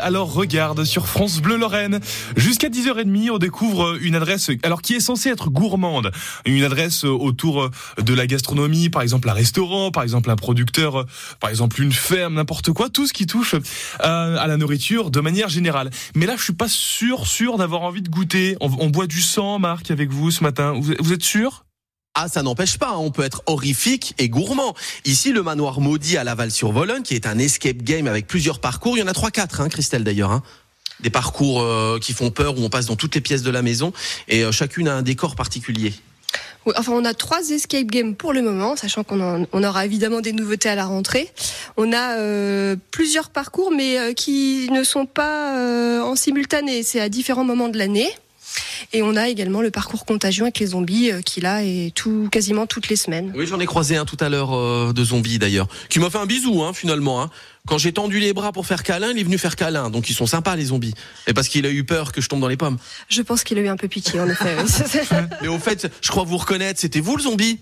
Alors 0.01 0.33
regarde 0.33 0.83
sur 0.83 1.07
France 1.07 1.41
Bleu 1.41 1.57
Lorraine. 1.57 1.99
Jusqu'à 2.35 2.69
10h30, 2.69 3.31
on 3.31 3.37
découvre 3.37 3.97
une 4.01 4.15
adresse 4.15 4.51
alors 4.63 4.81
qui 4.81 4.93
est 4.93 4.99
censée 4.99 5.29
être 5.29 5.49
gourmande, 5.49 6.11
une 6.45 6.63
adresse 6.63 7.03
autour 7.03 7.69
de 7.97 8.13
la 8.13 8.27
gastronomie, 8.27 8.89
par 8.89 9.01
exemple 9.01 9.29
un 9.29 9.33
restaurant, 9.33 9.91
par 9.91 10.03
exemple 10.03 10.29
un 10.29 10.35
producteur, 10.35 11.05
par 11.39 11.49
exemple 11.49 11.81
une 11.81 11.91
ferme, 11.91 12.35
n'importe 12.35 12.71
quoi, 12.71 12.89
tout 12.89 13.07
ce 13.07 13.13
qui 13.13 13.25
touche 13.25 13.55
euh, 13.55 14.37
à 14.37 14.47
la 14.47 14.57
nourriture 14.57 15.11
de 15.11 15.19
manière 15.19 15.49
générale. 15.49 15.89
Mais 16.15 16.25
là, 16.25 16.35
je 16.37 16.43
suis 16.43 16.53
pas 16.53 16.69
sûr 16.69 17.27
sûr 17.27 17.57
d'avoir 17.57 17.81
envie 17.81 18.01
de 18.01 18.09
goûter. 18.09 18.55
On, 18.61 18.89
boit 18.89 19.07
du 19.07 19.21
sang, 19.21 19.59
Marc, 19.59 19.91
avec 19.91 20.11
vous 20.11 20.31
ce 20.31 20.43
matin. 20.43 20.73
Vous 20.99 21.13
êtes 21.13 21.23
sûr? 21.23 21.65
Ah, 22.17 22.29
ça 22.29 22.43
n'empêche 22.43 22.77
pas, 22.77 22.97
on 22.97 23.11
peut 23.11 23.23
être 23.23 23.43
horrifique 23.45 24.13
et 24.17 24.29
gourmand. 24.29 24.73
Ici, 25.03 25.33
le 25.33 25.43
manoir 25.43 25.81
maudit 25.81 26.15
à 26.15 26.23
Laval-sur-Vologne, 26.23 27.03
qui 27.03 27.13
est 27.13 27.27
un 27.27 27.37
escape 27.37 27.83
game 27.83 28.07
avec 28.07 28.25
plusieurs 28.25 28.59
parcours. 28.59 28.97
Il 28.97 29.01
y 29.01 29.03
en 29.03 29.07
a 29.07 29.13
trois, 29.13 29.31
quatre, 29.31 29.59
hein, 29.59 29.67
Christelle 29.67 30.05
d'ailleurs. 30.05 30.31
Hein. 30.31 30.41
Des 31.01 31.09
parcours 31.09 31.61
euh, 31.61 31.99
qui 31.99 32.13
font 32.13 32.31
peur, 32.31 32.57
où 32.57 32.63
on 32.63 32.69
passe 32.69 32.85
dans 32.85 32.95
toutes 32.95 33.15
les 33.15 33.21
pièces 33.21 33.43
de 33.43 33.51
la 33.51 33.61
maison, 33.61 33.91
et 34.29 34.45
euh, 34.45 34.53
chacune 34.53 34.87
a 34.87 34.95
un 34.95 35.01
décor 35.01 35.35
particulier. 35.35 35.93
Oui, 36.65 36.73
enfin, 36.77 36.93
on 36.93 37.05
a 37.05 37.13
trois 37.13 37.49
escape 37.49 37.85
games 37.85 38.15
pour 38.15 38.33
le 38.33 38.41
moment, 38.41 38.75
sachant 38.75 39.03
qu'on 39.03 39.45
on 39.51 39.63
aura 39.63 39.85
évidemment 39.85 40.21
des 40.21 40.33
nouveautés 40.33 40.69
à 40.69 40.75
la 40.75 40.85
rentrée. 40.85 41.29
On 41.77 41.93
a 41.93 42.17
euh, 42.17 42.75
plusieurs 42.91 43.29
parcours, 43.29 43.71
mais 43.71 43.99
euh, 43.99 44.13
qui 44.13 44.69
ne 44.71 44.83
sont 44.83 45.05
pas 45.05 45.57
euh, 45.57 46.01
en 46.01 46.15
simultané. 46.15 46.81
C'est 46.81 46.99
à 46.99 47.09
différents 47.09 47.43
moments 47.43 47.69
de 47.69 47.77
l'année. 47.77 48.09
Et 48.93 49.01
on 49.01 49.15
a 49.15 49.27
également 49.29 49.61
le 49.61 49.71
parcours 49.71 50.05
contagion 50.05 50.45
avec 50.45 50.59
les 50.59 50.67
zombies 50.67 51.11
euh, 51.11 51.21
qui 51.21 51.41
là 51.41 51.63
est 51.63 51.93
tout 51.93 52.29
quasiment 52.31 52.67
toutes 52.67 52.89
les 52.89 52.95
semaines. 52.95 53.31
Oui, 53.35 53.47
j'en 53.47 53.59
ai 53.59 53.65
croisé 53.65 53.97
un 53.97 54.05
tout 54.05 54.17
à 54.19 54.29
l'heure 54.29 54.55
euh, 54.55 54.93
de 54.93 55.03
zombie 55.03 55.39
d'ailleurs, 55.39 55.67
qui 55.89 55.99
m'a 55.99 56.09
fait 56.09 56.17
un 56.17 56.25
bisou 56.25 56.63
hein, 56.63 56.73
finalement. 56.73 57.21
Hein. 57.21 57.29
Quand 57.67 57.77
j'ai 57.77 57.91
tendu 57.91 58.19
les 58.19 58.33
bras 58.33 58.51
pour 58.51 58.65
faire 58.65 58.83
câlin, 58.83 59.11
il 59.11 59.19
est 59.19 59.23
venu 59.23 59.37
faire 59.37 59.55
câlin. 59.55 59.89
Donc 59.89 60.09
ils 60.09 60.13
sont 60.13 60.27
sympas 60.27 60.55
les 60.55 60.65
zombies. 60.65 60.93
Et 61.27 61.33
parce 61.33 61.47
qu'il 61.47 61.65
a 61.65 61.69
eu 61.69 61.83
peur 61.83 62.11
que 62.11 62.21
je 62.21 62.29
tombe 62.29 62.41
dans 62.41 62.47
les 62.47 62.57
pommes. 62.57 62.77
Je 63.09 63.21
pense 63.21 63.43
qu'il 63.43 63.57
a 63.57 63.61
eu 63.61 63.67
un 63.67 63.77
peu 63.77 63.87
pitié 63.87 64.19
en 64.19 64.29
effet. 64.29 64.55
oui. 64.63 64.99
Mais 65.41 65.47
au 65.47 65.59
fait, 65.59 65.91
je 66.01 66.09
crois 66.09 66.23
vous 66.23 66.37
reconnaître, 66.37 66.79
c'était 66.79 66.99
vous 66.99 67.17
le 67.17 67.23
zombie? 67.23 67.59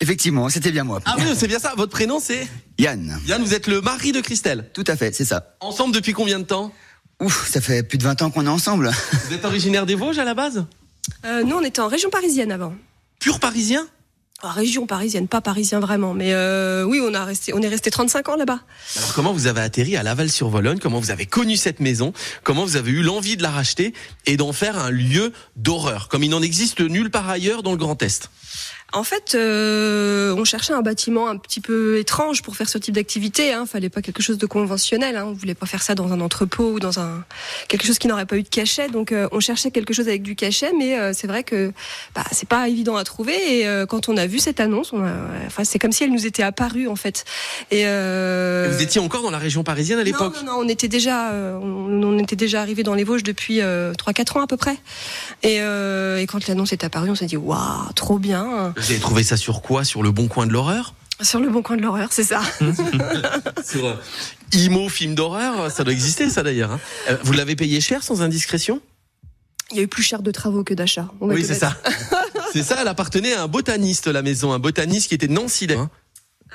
Effectivement, 0.00 0.48
c'était 0.48 0.70
bien 0.70 0.84
moi. 0.84 1.00
Ah 1.06 1.16
oui, 1.18 1.24
c'est 1.34 1.48
bien 1.48 1.58
ça. 1.58 1.74
Votre 1.76 1.90
prénom 1.90 2.20
c'est? 2.20 2.46
Yann. 2.78 3.20
Yann, 3.26 3.42
vous 3.42 3.54
êtes 3.54 3.66
le 3.66 3.80
mari 3.80 4.12
de 4.12 4.20
Christelle. 4.20 4.70
Tout 4.72 4.84
à 4.86 4.96
fait, 4.96 5.12
c'est 5.12 5.24
ça. 5.24 5.56
Ensemble 5.60 5.92
depuis 5.92 6.12
combien 6.12 6.38
de 6.38 6.44
temps? 6.44 6.72
Ouf, 7.20 7.50
ça 7.50 7.60
fait 7.60 7.82
plus 7.82 7.98
de 7.98 8.04
20 8.04 8.22
ans 8.22 8.30
qu'on 8.30 8.46
est 8.46 8.50
ensemble. 8.50 8.90
Vous 9.26 9.34
êtes 9.34 9.44
originaire 9.44 9.86
des 9.86 9.96
Vosges 9.96 10.18
à 10.18 10.24
la 10.24 10.34
base? 10.34 10.64
Euh, 11.24 11.42
nous, 11.42 11.56
on 11.56 11.62
était 11.64 11.80
en 11.80 11.88
région 11.88 12.10
parisienne 12.10 12.52
avant. 12.52 12.74
Pur 13.18 13.40
parisien? 13.40 13.86
En 14.40 14.50
région 14.52 14.86
parisienne, 14.86 15.26
pas 15.26 15.40
parisien 15.40 15.80
vraiment, 15.80 16.14
mais 16.14 16.32
euh, 16.32 16.84
oui, 16.84 17.00
on 17.02 17.12
a 17.12 17.24
resté, 17.24 17.52
on 17.54 17.60
est 17.60 17.66
resté 17.66 17.90
35 17.90 18.28
ans 18.28 18.36
là-bas. 18.36 18.60
Alors 18.96 19.12
comment 19.12 19.32
vous 19.32 19.48
avez 19.48 19.62
atterri 19.62 19.96
à 19.96 20.04
Laval-sur-Vologne? 20.04 20.78
Comment 20.78 21.00
vous 21.00 21.10
avez 21.10 21.26
connu 21.26 21.56
cette 21.56 21.80
maison? 21.80 22.12
Comment 22.44 22.64
vous 22.64 22.76
avez 22.76 22.92
eu 22.92 23.02
l'envie 23.02 23.36
de 23.36 23.42
la 23.42 23.50
racheter 23.50 23.94
et 24.26 24.36
d'en 24.36 24.52
faire 24.52 24.78
un 24.78 24.92
lieu 24.92 25.32
d'horreur 25.56 26.06
Comme 26.06 26.22
il 26.22 26.30
n'en 26.30 26.40
existe 26.40 26.78
nulle 26.78 27.10
part 27.10 27.28
ailleurs 27.28 27.64
dans 27.64 27.72
le 27.72 27.78
Grand 27.78 28.00
Est? 28.00 28.30
En 28.92 29.04
fait, 29.04 29.34
euh, 29.34 30.34
on 30.36 30.44
cherchait 30.44 30.72
un 30.72 30.80
bâtiment 30.80 31.28
un 31.28 31.36
petit 31.36 31.60
peu 31.60 31.98
étrange 31.98 32.42
pour 32.42 32.56
faire 32.56 32.68
ce 32.68 32.78
type 32.78 32.94
d'activité. 32.94 33.52
Hein. 33.52 33.66
Fallait 33.66 33.90
pas 33.90 34.00
quelque 34.00 34.22
chose 34.22 34.38
de 34.38 34.46
conventionnel. 34.46 35.16
Hein. 35.16 35.26
On 35.26 35.32
voulait 35.32 35.54
pas 35.54 35.66
faire 35.66 35.82
ça 35.82 35.94
dans 35.94 36.10
un 36.12 36.20
entrepôt 36.20 36.72
ou 36.72 36.80
dans 36.80 36.98
un 36.98 37.24
quelque 37.68 37.86
chose 37.86 37.98
qui 37.98 38.08
n'aurait 38.08 38.24
pas 38.24 38.36
eu 38.36 38.42
de 38.42 38.48
cachet. 38.48 38.88
Donc, 38.88 39.12
euh, 39.12 39.28
on 39.32 39.40
cherchait 39.40 39.70
quelque 39.70 39.92
chose 39.92 40.08
avec 40.08 40.22
du 40.22 40.34
cachet, 40.36 40.72
mais 40.76 40.98
euh, 40.98 41.12
c'est 41.14 41.26
vrai 41.26 41.44
que 41.44 41.72
bah, 42.14 42.24
c'est 42.32 42.48
pas 42.48 42.66
évident 42.68 42.96
à 42.96 43.04
trouver. 43.04 43.58
Et 43.58 43.68
euh, 43.68 43.84
quand 43.84 44.08
on 44.08 44.16
a 44.16 44.26
vu 44.26 44.38
cette 44.38 44.58
annonce, 44.58 44.92
on 44.92 45.04
a, 45.04 45.12
enfin, 45.46 45.64
c'est 45.64 45.78
comme 45.78 45.92
si 45.92 46.04
elle 46.04 46.12
nous 46.12 46.26
était 46.26 46.42
apparue 46.42 46.88
en 46.88 46.96
fait. 46.96 47.24
Et, 47.70 47.86
euh, 47.86 48.70
Vous 48.72 48.82
étiez 48.82 49.00
encore 49.00 49.22
dans 49.22 49.30
la 49.30 49.38
région 49.38 49.64
parisienne 49.64 49.98
à 49.98 50.04
l'époque 50.04 50.34
non, 50.36 50.44
non, 50.44 50.52
non, 50.52 50.64
on 50.64 50.68
était 50.68 50.88
déjà, 50.88 51.30
euh, 51.32 51.58
on, 51.60 52.02
on 52.02 52.18
était 52.18 52.36
déjà 52.36 52.60
arrivé 52.62 52.82
dans 52.82 52.94
les 52.94 53.04
Vosges 53.04 53.22
depuis 53.22 53.60
euh, 53.60 53.92
3-4 53.92 54.38
ans 54.38 54.42
à 54.42 54.46
peu 54.46 54.56
près. 54.56 54.76
Et, 55.42 55.60
euh, 55.60 56.18
et 56.18 56.26
quand 56.26 56.46
l'annonce 56.48 56.72
est 56.72 56.84
apparue, 56.84 57.10
on 57.10 57.14
s'est 57.14 57.26
dit 57.26 57.36
waouh, 57.36 57.92
trop 57.94 58.18
bien. 58.18 58.72
Vous 58.78 58.90
avez 58.90 59.00
trouvé 59.00 59.22
ça 59.22 59.36
sur 59.36 59.62
quoi? 59.62 59.84
Sur 59.84 60.02
le 60.02 60.10
bon 60.12 60.28
coin 60.28 60.46
de 60.46 60.52
l'horreur? 60.52 60.94
Sur 61.20 61.40
le 61.40 61.48
bon 61.48 61.62
coin 61.62 61.76
de 61.76 61.82
l'horreur, 61.82 62.08
c'est 62.12 62.22
ça. 62.22 62.40
Sur 63.64 63.86
euh, 63.86 63.94
Imo 64.52 64.88
film 64.88 65.16
d'horreur 65.16 65.68
Ça 65.70 65.82
doit 65.82 65.92
exister 65.92 66.30
ça 66.30 66.44
d'ailleurs. 66.44 66.70
hein. 66.70 66.80
Euh, 67.10 67.16
Vous 67.24 67.32
l'avez 67.32 67.56
payé 67.56 67.80
cher 67.80 68.04
sans 68.04 68.22
indiscrétion? 68.22 68.80
Il 69.72 69.76
y 69.78 69.80
a 69.80 69.82
eu 69.82 69.88
plus 69.88 70.04
cher 70.04 70.22
de 70.22 70.30
travaux 70.30 70.62
que 70.62 70.74
d'achats. 70.74 71.08
Oui 71.20 71.44
c'est 71.44 71.54
ça. 71.56 71.76
c'est 72.52 72.62
ça, 72.62 72.76
elle 72.80 72.86
appartenait 72.88 73.34
à 73.34 73.42
un 73.42 73.48
botaniste 73.48 74.06
la 74.06 74.22
maison, 74.22 74.52
un 74.52 74.60
botaniste 74.60 75.08
qui 75.08 75.14
était 75.16 75.26
Nancy, 75.28 75.66
hein, 75.70 75.90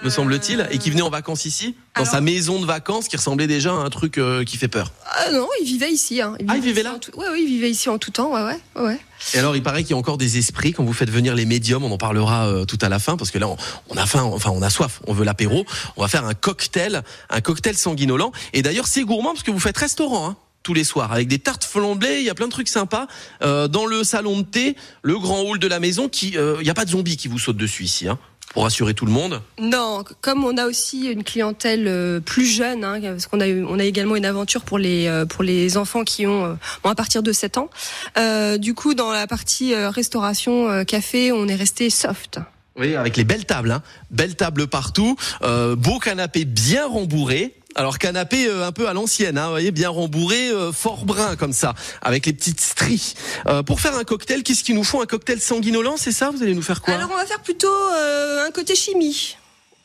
me 0.03 0.09
semble-t-il, 0.09 0.67
et 0.71 0.77
qui 0.79 0.89
venait 0.89 1.01
en 1.01 1.09
vacances 1.09 1.45
ici, 1.45 1.75
dans 1.95 2.01
alors- 2.01 2.13
sa 2.13 2.21
maison 2.21 2.59
de 2.59 2.65
vacances 2.65 3.07
qui 3.07 3.15
ressemblait 3.17 3.47
déjà 3.47 3.71
à 3.71 3.75
un 3.75 3.89
truc 3.89 4.17
euh, 4.17 4.43
qui 4.43 4.57
fait 4.57 4.67
peur. 4.67 4.91
Ah 5.05 5.31
non, 5.31 5.47
il 5.61 5.65
vivait 5.65 5.91
ici. 5.91 6.21
Hein. 6.21 6.35
Ah, 6.47 6.55
il 6.57 6.61
vivait 6.63 6.83
là 6.83 6.97
tout- 6.99 7.11
Ouais, 7.17 7.27
oui, 7.31 7.41
il 7.43 7.47
vivait 7.47 7.69
ici 7.69 7.89
en 7.89 7.97
tout 7.97 8.11
temps. 8.11 8.33
Ouais, 8.33 8.41
ouais, 8.43 8.59
ouais, 8.75 8.81
ouais. 8.87 8.99
Et 9.33 9.39
alors, 9.39 9.55
il 9.55 9.63
paraît 9.63 9.83
qu'il 9.83 9.91
y 9.91 9.93
a 9.93 9.97
encore 9.97 10.17
des 10.17 10.37
esprits 10.37 10.73
quand 10.73 10.83
vous 10.83 10.93
faites 10.93 11.09
venir 11.09 11.35
les 11.35 11.45
médiums. 11.45 11.83
On 11.83 11.91
en 11.91 11.97
parlera 11.97 12.47
euh, 12.47 12.65
tout 12.65 12.79
à 12.81 12.89
la 12.89 12.99
fin 12.99 13.15
parce 13.17 13.31
que 13.31 13.37
là, 13.39 13.47
on, 13.47 13.55
on 13.89 13.95
a 13.97 14.05
faim, 14.05 14.23
enfin, 14.23 14.49
on 14.53 14.61
a 14.61 14.69
soif. 14.69 14.99
On 15.07 15.13
veut 15.13 15.23
l'apéro. 15.25 15.65
On 15.95 16.01
va 16.01 16.07
faire 16.07 16.25
un 16.25 16.33
cocktail, 16.33 17.03
un 17.29 17.41
cocktail 17.41 17.75
sanguinolent. 17.77 18.31
Et 18.53 18.61
d'ailleurs, 18.61 18.87
c'est 18.87 19.03
gourmand 19.03 19.31
parce 19.33 19.43
que 19.43 19.51
vous 19.51 19.59
faites 19.59 19.77
restaurant. 19.77 20.27
Hein 20.29 20.37
tous 20.63 20.73
les 20.73 20.85
soirs 20.85 21.11
avec 21.11 21.27
des 21.27 21.39
tartes 21.39 21.65
flambées, 21.65 22.19
il 22.19 22.23
y 22.23 22.29
a 22.29 22.35
plein 22.35 22.45
de 22.47 22.51
trucs 22.53 22.69
sympas 22.69 23.07
euh, 23.41 23.67
dans 23.67 23.85
le 23.85 24.05
salon 24.05 24.37
de 24.37 24.43
thé, 24.43 24.77
le 25.01 25.19
grand 25.19 25.41
hall 25.41 25.59
de 25.59 25.67
la 25.67 25.81
maison 25.81 26.07
qui 26.07 26.37
euh, 26.37 26.55
il 26.61 26.65
y 26.65 26.69
a 26.69 26.73
pas 26.73 26.85
de 26.85 26.89
zombies 26.91 27.17
qui 27.17 27.27
vous 27.27 27.37
sautent 27.37 27.57
dessus 27.57 27.83
ici 27.83 28.07
hein, 28.07 28.17
pour 28.53 28.63
rassurer 28.63 28.93
tout 28.93 29.05
le 29.05 29.11
monde. 29.11 29.41
Non, 29.59 30.03
comme 30.21 30.43
on 30.43 30.57
a 30.57 30.65
aussi 30.65 31.07
une 31.07 31.23
clientèle 31.23 31.87
euh, 31.87 32.19
plus 32.19 32.45
jeune, 32.45 32.83
hein, 32.83 32.99
parce 33.01 33.27
qu'on 33.27 33.41
a 33.41 33.47
on 33.47 33.79
a 33.79 33.83
également 33.83 34.15
une 34.15 34.25
aventure 34.25 34.61
pour 34.61 34.77
les 34.77 35.07
euh, 35.07 35.25
pour 35.25 35.43
les 35.43 35.77
enfants 35.77 36.03
qui 36.03 36.27
ont 36.27 36.45
euh, 36.45 36.53
bon, 36.83 36.89
à 36.89 36.95
partir 36.95 37.23
de 37.23 37.31
7 37.31 37.57
ans. 37.57 37.69
Euh, 38.17 38.57
du 38.57 38.73
coup, 38.73 38.93
dans 38.93 39.11
la 39.11 39.27
partie 39.27 39.75
restauration 39.75 40.83
café, 40.85 41.31
on 41.31 41.47
est 41.47 41.55
resté 41.55 41.89
soft. 41.89 42.39
Oui, 42.75 42.95
avec 42.95 43.17
les 43.17 43.23
belles 43.23 43.45
tables, 43.45 43.71
hein. 43.71 43.83
belles 44.09 44.35
tables 44.35 44.67
partout, 44.67 45.15
euh, 45.43 45.75
beau 45.75 45.99
canapé 45.99 46.43
bien 46.45 46.87
rembourré. 46.87 47.53
Alors 47.75 47.97
canapé 47.97 48.47
euh, 48.47 48.67
un 48.67 48.71
peu 48.71 48.87
à 48.87 48.93
l'ancienne, 48.93 49.37
hein, 49.37 49.45
vous 49.45 49.51
voyez, 49.51 49.71
bien 49.71 49.89
rembourré, 49.89 50.49
euh, 50.49 50.71
fort 50.71 51.05
brun 51.05 51.35
comme 51.35 51.53
ça, 51.53 51.73
avec 52.01 52.25
les 52.25 52.33
petites 52.33 52.61
stries. 52.61 53.15
Euh, 53.47 53.63
pour 53.63 53.81
faire 53.81 53.95
un 53.95 54.03
cocktail, 54.03 54.43
qu'est-ce 54.43 54.63
qu'il 54.63 54.75
nous 54.75 54.83
faut 54.83 55.01
Un 55.01 55.07
cocktail 55.07 55.41
sanguinolent, 55.41 55.97
c'est 55.97 56.11
ça 56.11 56.29
Vous 56.29 56.43
allez 56.43 56.53
nous 56.53 56.61
faire 56.61 56.81
quoi 56.81 56.93
Alors 56.93 57.09
on 57.11 57.17
va 57.17 57.25
faire 57.25 57.41
plutôt 57.41 57.67
un 57.67 58.51
côté 58.51 58.75
chimie. 58.75 59.37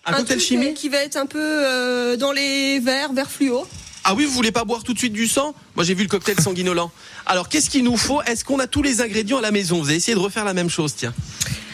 Un 0.04 0.12
cocktail 0.12 0.36
truc, 0.36 0.48
chimie 0.48 0.74
qui 0.74 0.88
va 0.88 0.98
être 0.98 1.16
un 1.16 1.26
peu 1.26 2.16
dans 2.18 2.32
les 2.32 2.78
verres, 2.80 3.12
verres 3.12 3.30
fluo. 3.30 3.66
Ah 4.04 4.14
oui, 4.14 4.24
vous 4.24 4.32
voulez 4.32 4.52
pas 4.52 4.64
boire 4.64 4.84
tout 4.84 4.94
de 4.94 4.98
suite 4.98 5.12
du 5.12 5.26
sang? 5.26 5.54
Moi 5.74 5.84
j'ai 5.84 5.94
vu 5.94 6.02
le 6.02 6.08
cocktail 6.08 6.40
sanguinolent. 6.40 6.90
Alors 7.26 7.48
qu'est-ce 7.48 7.70
qu'il 7.70 7.84
nous 7.84 7.96
faut? 7.96 8.22
Est-ce 8.22 8.44
qu'on 8.44 8.58
a 8.58 8.66
tous 8.66 8.82
les 8.82 9.00
ingrédients 9.00 9.38
à 9.38 9.42
la 9.42 9.50
maison? 9.50 9.80
Vous 9.80 9.88
allez 9.88 9.96
essayer 9.96 10.14
de 10.14 10.20
refaire 10.20 10.44
la 10.44 10.54
même 10.54 10.70
chose, 10.70 10.94
tiens. 10.94 11.14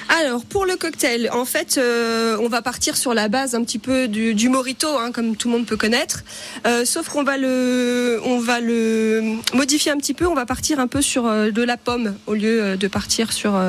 Alors 0.08 0.44
pour 0.44 0.66
le 0.66 0.76
cocktail, 0.76 1.30
en 1.32 1.44
fait, 1.44 1.78
euh, 1.78 2.37
on 2.40 2.49
va 2.49 2.62
partir 2.62 2.96
sur 2.96 3.14
la 3.14 3.28
base 3.28 3.54
un 3.54 3.64
petit 3.64 3.78
peu 3.78 4.08
du, 4.08 4.34
du 4.34 4.49
mojito, 4.49 4.88
hein, 4.99 5.12
comme 5.12 5.37
tout 5.37 5.49
le 5.49 5.56
monde 5.56 5.66
peut 5.66 5.76
connaître. 5.76 6.25
Euh, 6.66 6.84
sauf 6.84 7.08
qu'on 7.08 7.25
va 7.25 7.37
le, 7.37 8.20
on 8.25 8.38
va 8.38 8.61
le 8.61 9.37
modifier 9.54 9.92
un 9.92 9.96
petit 9.96 10.14
peu. 10.14 10.26
On 10.26 10.34
va 10.34 10.46
partir 10.46 10.78
un 10.78 10.87
peu 10.87 11.02
sur 11.02 11.26
euh, 11.26 11.50
de 11.50 11.62
la 11.62 11.76
pomme 11.76 12.14
au 12.26 12.34
lieu 12.34 12.76
de 12.76 12.88
partir 12.88 13.32
sur 13.32 13.61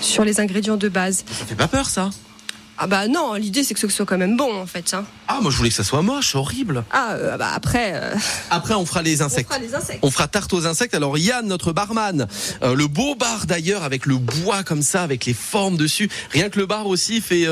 sur 0.00 0.24
les 0.24 0.40
ingrédients 0.40 0.76
de 0.76 0.88
base. 0.88 1.24
Ça 1.30 1.44
fait 1.44 1.54
pas 1.54 1.68
peur 1.68 1.88
ça 1.88 2.10
Ah 2.84 2.86
bah 2.86 3.08
non, 3.08 3.32
l'idée 3.32 3.64
c'est 3.64 3.72
que 3.72 3.80
ce 3.80 3.88
soit 3.88 4.04
quand 4.04 4.18
même 4.18 4.36
bon 4.36 4.60
en 4.60 4.66
fait. 4.66 4.92
hein. 4.92 5.06
Ah 5.26 5.38
moi 5.40 5.50
je 5.50 5.56
voulais 5.56 5.70
que 5.70 5.74
ça 5.74 5.84
soit 5.84 6.02
moche, 6.02 6.34
horrible. 6.34 6.84
Ah 6.90 7.12
euh, 7.14 7.38
bah 7.38 7.48
après, 7.54 7.92
euh, 7.94 8.14
Après 8.50 8.74
on 8.74 8.84
fera 8.84 9.00
les 9.00 9.22
on 9.22 9.24
insectes. 9.24 9.48
fera 9.48 9.58
les 9.58 9.74
insectes. 9.74 10.00
On 10.02 10.10
fera 10.10 10.28
tarte 10.28 10.52
aux 10.52 10.66
insectes. 10.66 10.92
Alors 10.92 11.16
Yann, 11.16 11.46
notre 11.46 11.72
barman, 11.72 12.26
euh, 12.62 12.74
le 12.74 12.86
beau 12.86 13.14
bar 13.14 13.46
d'ailleurs 13.46 13.84
avec 13.84 14.04
le 14.04 14.18
bois 14.18 14.64
comme 14.64 14.82
ça, 14.82 15.02
avec 15.02 15.24
les 15.24 15.32
formes 15.32 15.78
dessus. 15.78 16.10
Rien 16.30 16.50
que 16.50 16.58
le 16.58 16.66
bar 16.66 16.86
aussi 16.86 17.22
fait 17.22 17.46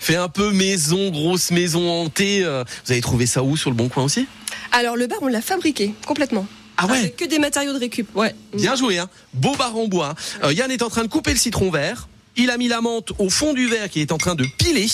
fait 0.00 0.16
un 0.16 0.28
peu 0.28 0.50
maison, 0.50 1.10
grosse 1.10 1.52
maison 1.52 1.88
hantée. 1.88 2.42
Vous 2.42 2.90
avez 2.92 3.00
trouvé 3.02 3.26
ça 3.26 3.44
où 3.44 3.56
sur 3.56 3.70
le 3.70 3.76
bon 3.76 3.88
coin 3.88 4.02
aussi? 4.02 4.26
Alors 4.72 4.96
le 4.96 5.06
bar, 5.06 5.18
on 5.22 5.28
l'a 5.28 5.42
fabriqué 5.42 5.94
complètement. 6.08 6.44
Ah 6.76 6.86
ouais? 6.86 6.98
Avec 6.98 7.16
que 7.16 7.24
des 7.24 7.38
matériaux 7.38 7.72
de 7.72 7.78
récup. 7.78 8.08
Ouais. 8.16 8.34
Bien 8.52 8.74
joué, 8.74 8.98
hein. 8.98 9.08
Beau 9.32 9.54
bar 9.54 9.76
en 9.76 9.86
bois. 9.86 10.16
hein. 10.42 10.50
Yann 10.50 10.72
est 10.72 10.82
en 10.82 10.90
train 10.90 11.02
de 11.04 11.08
couper 11.08 11.30
le 11.30 11.38
citron 11.38 11.70
vert. 11.70 12.08
Il 12.36 12.50
a 12.50 12.56
mis 12.58 12.68
la 12.68 12.80
menthe 12.80 13.12
au 13.18 13.30
fond 13.30 13.52
du 13.54 13.68
verre 13.68 13.88
qu'il 13.88 14.02
est 14.02 14.12
en 14.12 14.18
train 14.18 14.34
de 14.34 14.44
piler 14.58 14.88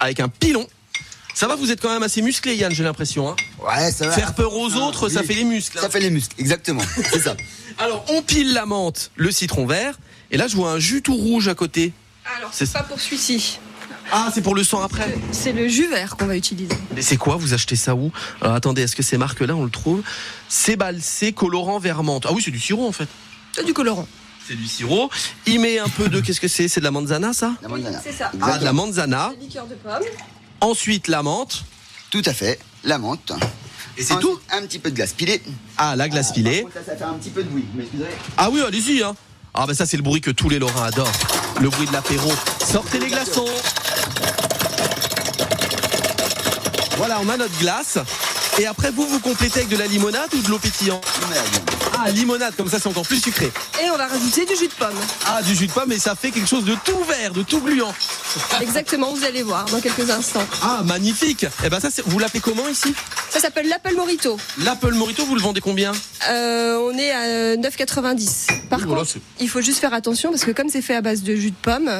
avec 0.00 0.20
un 0.20 0.28
pilon. 0.28 0.66
Ça 1.34 1.46
va, 1.48 1.54
vous 1.56 1.70
êtes 1.70 1.80
quand 1.82 1.92
même 1.92 2.02
assez 2.02 2.22
musclé, 2.22 2.54
Yann, 2.56 2.72
j'ai 2.72 2.82
l'impression. 2.84 3.28
Hein. 3.28 3.36
Ouais, 3.62 3.90
ça 3.92 4.06
va. 4.06 4.12
Faire 4.12 4.34
peur 4.34 4.54
aux 4.54 4.72
autres, 4.74 5.08
ça 5.08 5.20
oui. 5.20 5.26
fait 5.26 5.34
les 5.34 5.44
muscles. 5.44 5.78
hein. 5.78 5.82
Ça 5.82 5.90
fait 5.90 6.00
les 6.00 6.10
muscles, 6.10 6.34
exactement. 6.38 6.82
C'est 7.10 7.20
ça. 7.20 7.36
Alors, 7.78 8.04
on 8.08 8.22
pile 8.22 8.54
la 8.54 8.64
menthe, 8.64 9.10
le 9.16 9.30
citron 9.30 9.66
vert, 9.66 9.98
et 10.30 10.38
là, 10.38 10.48
je 10.48 10.56
vois 10.56 10.70
un 10.72 10.78
jus 10.78 11.02
tout 11.02 11.14
rouge 11.14 11.48
à 11.48 11.54
côté. 11.54 11.92
Alors 12.38 12.50
C'est 12.52 12.64
c'est 12.66 12.72
pas 12.72 12.82
pour 12.84 12.98
celui-ci. 13.00 13.58
Ah, 14.12 14.30
c'est 14.34 14.40
pour 14.40 14.54
le 14.54 14.64
sang 14.64 14.82
après. 14.82 15.14
C'est 15.32 15.52
le 15.52 15.68
jus 15.68 15.88
vert 15.88 16.16
qu'on 16.16 16.26
va 16.26 16.36
utiliser. 16.36 16.72
Mais 16.94 17.02
c'est 17.02 17.16
quoi 17.16 17.36
Vous 17.36 17.52
achetez 17.54 17.76
ça 17.76 17.94
où? 17.94 18.10
Alors, 18.40 18.54
attendez, 18.54 18.82
est-ce 18.82 18.96
que 18.96 19.02
ces 19.02 19.18
marques-là, 19.18 19.54
on 19.56 19.64
le 19.64 19.70
trouve? 19.70 20.02
C'est 20.48 20.76
balsé 20.76 21.32
colorant 21.32 21.78
vert 21.78 22.02
menthe. 22.02 22.24
Ah 22.26 22.32
oui, 22.32 22.40
c'est 22.42 22.50
du 22.50 22.60
sirop 22.60 22.86
en 22.88 22.92
fait. 22.92 23.08
C'est 23.52 23.64
du 23.64 23.74
colorant. 23.74 24.08
C'est 24.46 24.54
du 24.54 24.66
sirop. 24.66 25.10
Il 25.46 25.60
met 25.60 25.78
un 25.78 25.88
peu 25.88 26.08
de. 26.08 26.20
Qu'est-ce 26.20 26.40
que 26.40 26.46
c'est? 26.48 26.68
C'est 26.68 26.80
de 26.80 26.84
la 26.84 26.92
manzana, 26.92 27.32
ça? 27.32 27.54
La 27.62 27.68
manzana. 27.68 28.00
C'est 28.02 28.12
ça. 28.12 28.30
Ah, 28.40 28.58
de 28.58 28.64
la 28.64 28.72
manzana. 28.72 29.32
Liqueur 29.40 29.66
de 29.66 29.74
pomme. 29.74 30.02
Ensuite, 30.60 31.08
la 31.08 31.22
menthe. 31.22 31.64
Tout 32.10 32.22
à 32.24 32.32
fait. 32.32 32.60
La 32.84 32.98
menthe. 32.98 33.32
Et 33.98 34.02
c'est 34.02 34.18
tout? 34.20 34.38
Un 34.52 34.62
petit 34.62 34.78
peu 34.78 34.90
de 34.90 34.94
glace 34.94 35.14
pilée. 35.14 35.42
Ah, 35.78 35.96
la 35.96 36.08
glace 36.08 36.32
pilée. 36.32 36.62
Par 36.62 36.72
contre, 36.72 36.76
là, 36.76 36.82
ça 36.86 36.96
fait 36.96 37.04
un 37.04 37.14
petit 37.14 37.30
peu 37.30 37.42
de 37.42 37.48
bruit. 37.48 37.64
Vous 37.72 37.78
m'excuserez 37.78 38.10
Ah 38.36 38.50
oui, 38.50 38.60
allez-y. 38.66 39.02
Hein. 39.02 39.16
Ah, 39.54 39.66
bah 39.66 39.74
ça, 39.74 39.86
c'est 39.86 39.96
le 39.96 40.02
bruit 40.02 40.20
que 40.20 40.30
tous 40.30 40.48
les 40.48 40.58
Lorrains 40.58 40.86
adorent. 40.86 41.10
Le 41.60 41.68
bruit 41.68 41.86
de 41.86 41.92
l'apéro. 41.92 42.30
Sortez 42.64 43.00
les 43.00 43.08
glaçons. 43.08 43.48
Voilà, 46.98 47.18
on 47.20 47.28
a 47.28 47.36
notre 47.36 47.58
glace. 47.58 47.98
Et 48.58 48.66
après, 48.66 48.90
vous, 48.90 49.06
vous 49.06 49.20
complétez 49.20 49.60
avec 49.60 49.68
de 49.68 49.76
la 49.76 49.86
limonade 49.86 50.28
ou 50.34 50.38
de 50.40 50.48
l'eau 50.48 50.58
pétillante 50.58 51.04
Ah, 51.98 52.10
limonade, 52.10 52.54
comme 52.56 52.70
ça, 52.70 52.78
c'est 52.80 52.88
encore 52.88 53.06
plus 53.06 53.20
sucré. 53.22 53.52
Et 53.84 53.90
on 53.90 53.98
va 53.98 54.06
rajouter 54.06 54.46
du 54.46 54.56
jus 54.56 54.68
de 54.68 54.72
pomme. 54.72 54.94
Ah, 55.26 55.42
du 55.42 55.54
jus 55.54 55.66
de 55.66 55.72
pomme, 55.72 55.92
et 55.92 55.98
ça 55.98 56.14
fait 56.14 56.30
quelque 56.30 56.48
chose 56.48 56.64
de 56.64 56.74
tout 56.84 57.04
vert, 57.04 57.32
de 57.32 57.42
tout 57.42 57.60
gluant. 57.60 57.92
Exactement, 58.62 59.12
vous 59.12 59.24
allez 59.24 59.42
voir 59.42 59.66
dans 59.66 59.80
quelques 59.80 60.08
instants. 60.08 60.46
Ah, 60.62 60.82
magnifique. 60.84 61.44
Eh 61.64 61.68
ben 61.68 61.80
ça, 61.80 61.90
c'est- 61.90 62.02
vous 62.06 62.18
l'appelez 62.18 62.40
comment 62.40 62.66
ici? 62.68 62.94
Ça 63.28 63.40
s'appelle 63.40 63.68
l'Apple 63.68 63.94
Morito. 63.94 64.38
L'Apple 64.64 64.92
Morito, 64.94 65.26
vous 65.26 65.34
le 65.34 65.40
vendez 65.42 65.60
combien? 65.60 65.92
Euh, 66.30 66.78
on 66.78 66.96
est 66.96 67.10
à 67.10 67.56
9,90. 67.56 68.46
Par 68.70 68.78
Oui, 68.78 68.84
voilà, 68.86 69.00
contre, 69.02 69.12
c'est- 69.12 69.20
il 69.40 69.48
faut 69.50 69.60
juste 69.60 69.80
faire 69.80 69.92
attention 69.92 70.30
parce 70.30 70.44
que 70.44 70.50
comme 70.52 70.68
c'est 70.70 70.80
fait 70.82 70.94
à 70.96 71.02
base 71.02 71.22
de 71.22 71.34
jus 71.36 71.50
de 71.50 71.56
pomme, 71.60 71.90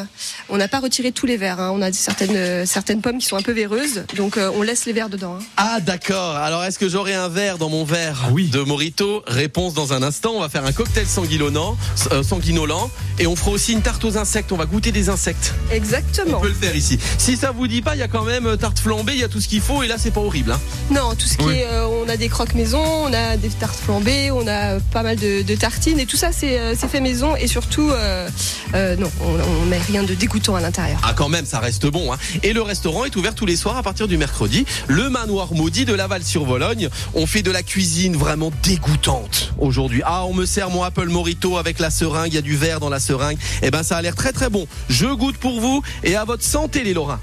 on 0.48 0.56
n'a 0.56 0.68
pas 0.68 0.78
retiré 0.78 1.12
tous 1.12 1.26
les 1.26 1.36
verres. 1.36 1.60
hein. 1.60 1.70
On 1.74 1.82
a 1.82 1.92
certaines, 1.92 2.36
euh, 2.36 2.64
certaines 2.66 3.02
pommes 3.02 3.18
qui 3.18 3.26
sont 3.26 3.36
un 3.36 3.42
peu 3.42 3.52
véreuses, 3.52 4.04
donc 4.16 4.38
euh, 4.38 4.50
on 4.54 4.62
laisse 4.62 4.86
les 4.86 4.92
verres 4.94 5.10
dedans. 5.10 5.36
hein. 5.40 5.44
Ah, 5.58 5.80
d'accord. 5.80 6.36
Alors, 6.46 6.62
est-ce 6.62 6.78
que 6.78 6.88
j'aurai 6.88 7.12
un 7.12 7.28
verre 7.28 7.58
dans 7.58 7.68
mon 7.68 7.84
verre 7.84 8.22
Ah 8.24 8.28
oui. 8.30 8.46
de 8.50 8.60
Morito? 8.60 9.24
Réponse 9.26 9.74
dans 9.74 9.92
un 9.92 10.00
instant. 10.04 10.30
On 10.36 10.40
va 10.40 10.48
faire 10.48 10.64
un 10.64 10.70
cocktail 10.70 11.04
sanguinolent, 11.04 11.76
euh, 12.12 12.22
sanguinolent, 12.22 12.88
et 13.18 13.26
on 13.26 13.34
fera 13.34 13.50
aussi 13.50 13.72
une 13.72 13.82
tarte 13.82 14.04
aux 14.04 14.16
insectes. 14.16 14.52
On 14.52 14.56
va 14.56 14.64
goûter 14.64 14.92
des 14.92 15.08
insectes. 15.08 15.54
On 15.72 15.74
Exactement. 15.74 16.38
peut 16.38 16.46
le 16.46 16.54
faire 16.54 16.76
ici. 16.76 17.00
Si 17.18 17.36
ça 17.36 17.50
vous 17.50 17.66
dit 17.66 17.82
pas, 17.82 17.96
il 17.96 17.98
y 17.98 18.02
a 18.02 18.06
quand 18.06 18.22
même 18.22 18.46
euh, 18.46 18.54
tarte 18.56 18.78
flambée, 18.78 19.14
il 19.14 19.18
y 19.18 19.24
a 19.24 19.28
tout 19.28 19.40
ce 19.40 19.48
qu'il 19.48 19.60
faut, 19.60 19.82
et 19.82 19.88
là, 19.88 19.96
c'est 19.98 20.12
pas 20.12 20.20
horrible. 20.20 20.52
Hein. 20.52 20.60
Non, 20.92 21.16
tout 21.18 21.26
ce 21.26 21.36
qui 21.36 21.46
Oui. 21.46 21.54
est, 21.56 21.66
euh, 21.66 21.88
on 21.88 22.08
a 22.08 22.16
des 22.16 22.28
croques 22.28 22.54
maison, 22.54 22.78
on 22.80 23.12
a 23.12 23.36
des 23.36 23.48
tartes 23.48 23.80
flambées, 23.80 24.30
on 24.30 24.46
a 24.46 24.78
pas 24.92 25.02
mal 25.02 25.16
de, 25.16 25.42
de 25.42 25.54
tartines 25.56 25.98
et 25.98 26.06
tout 26.06 26.16
ça 26.16 26.30
c'est 26.30 26.60
euh, 26.60 26.76
fait 26.76 27.00
maison 27.00 27.34
et 27.34 27.48
surtout 27.48 27.90
euh, 27.90 28.28
euh, 28.74 28.94
non, 28.94 29.10
on, 29.20 29.62
on 29.62 29.66
met 29.66 29.78
rien 29.78 30.04
de 30.04 30.14
dégoûtant 30.14 30.54
à 30.54 30.60
l'intérieur. 30.60 31.00
Ah 31.02 31.12
quand 31.12 31.28
même, 31.28 31.44
ça 31.44 31.58
reste 31.58 31.86
bon. 31.86 32.12
Hein. 32.12 32.18
Et 32.44 32.52
le 32.52 32.62
restaurant 32.62 33.04
est 33.04 33.16
ouvert 33.16 33.34
tous 33.34 33.46
les 33.46 33.56
soirs 33.56 33.76
à 33.76 33.82
partir 33.82 34.06
du 34.06 34.16
mercredi. 34.16 34.64
Le 34.86 35.10
manoir 35.10 35.52
maudit 35.52 35.84
de 35.86 35.92
Laval-sur-Vologne. 36.36 36.88
On 37.14 37.26
fait 37.26 37.42
de 37.42 37.50
la 37.50 37.62
cuisine 37.62 38.16
vraiment 38.16 38.52
dégoûtante 38.62 39.52
aujourd'hui. 39.58 40.02
Ah, 40.04 40.24
on 40.26 40.34
me 40.34 40.46
sert 40.46 40.70
mon 40.70 40.82
Apple 40.82 41.08
Morito 41.08 41.56
avec 41.56 41.78
la 41.78 41.90
seringue. 41.90 42.32
Il 42.32 42.34
y 42.34 42.38
a 42.38 42.42
du 42.42 42.56
verre 42.56 42.80
dans 42.80 42.88
la 42.88 43.00
seringue. 43.00 43.38
Eh 43.62 43.70
ben, 43.70 43.82
ça 43.82 43.96
a 43.96 44.02
l'air 44.02 44.14
très 44.14 44.32
très 44.32 44.50
bon. 44.50 44.66
Je 44.88 45.06
goûte 45.06 45.38
pour 45.38 45.60
vous 45.60 45.82
et 46.04 46.16
à 46.16 46.24
votre 46.24 46.44
santé, 46.44 46.84
les 46.84 46.94
Lorrains. 46.94 47.20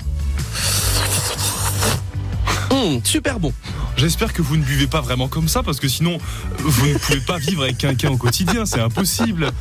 Hum, 2.71 3.01
super 3.03 3.39
bon. 3.39 3.53
J'espère 3.97 4.33
que 4.33 4.41
vous 4.41 4.57
ne 4.57 4.63
buvez 4.63 4.87
pas 4.87 5.01
vraiment 5.01 5.27
comme 5.27 5.47
ça 5.47 5.61
parce 5.61 5.79
que 5.79 5.87
sinon 5.87 6.17
vous 6.57 6.87
ne 6.87 6.97
pouvez 6.97 7.19
pas 7.19 7.37
vivre 7.37 7.63
avec 7.63 7.77
quelqu'un 7.77 8.09
au 8.09 8.17
quotidien, 8.17 8.65
c'est 8.65 8.81
impossible. 8.81 9.51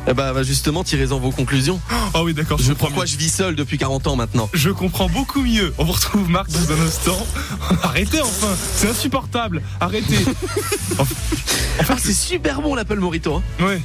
Eh 0.06 0.12
ben, 0.12 0.32
bah, 0.34 0.42
justement, 0.42 0.84
tirez-en 0.84 1.18
vos 1.18 1.30
conclusions. 1.30 1.80
Ah 2.12 2.23
oui, 2.23 2.34
d'accord, 2.34 2.58
je 2.58 2.64
Je, 2.64 2.68
comprends 2.70 2.87
pourquoi 2.88 3.04
mieux. 3.04 3.11
je 3.11 3.16
vis 3.16 3.30
seul 3.30 3.56
depuis 3.56 3.78
40 3.78 4.06
ans 4.06 4.16
maintenant? 4.16 4.50
Je 4.52 4.68
comprends 4.70 5.08
beaucoup 5.08 5.40
mieux. 5.42 5.73
On 5.78 5.84
vous 5.84 5.92
retrouve 5.92 6.28
Marc 6.28 6.50
dans 6.50 6.73
un 6.73 6.87
instant. 6.87 7.26
Arrêtez 7.82 8.20
enfin, 8.20 8.54
c'est 8.76 8.88
insupportable. 8.90 9.62
Arrêtez. 9.80 10.18
Ah, 11.88 11.96
c'est 11.99 12.12
super 12.12 12.62
bon 12.62 12.76
l'Apple 12.76 13.00
Morito. 13.00 13.34
hein. 13.34 13.42
Ouais. 13.64 13.82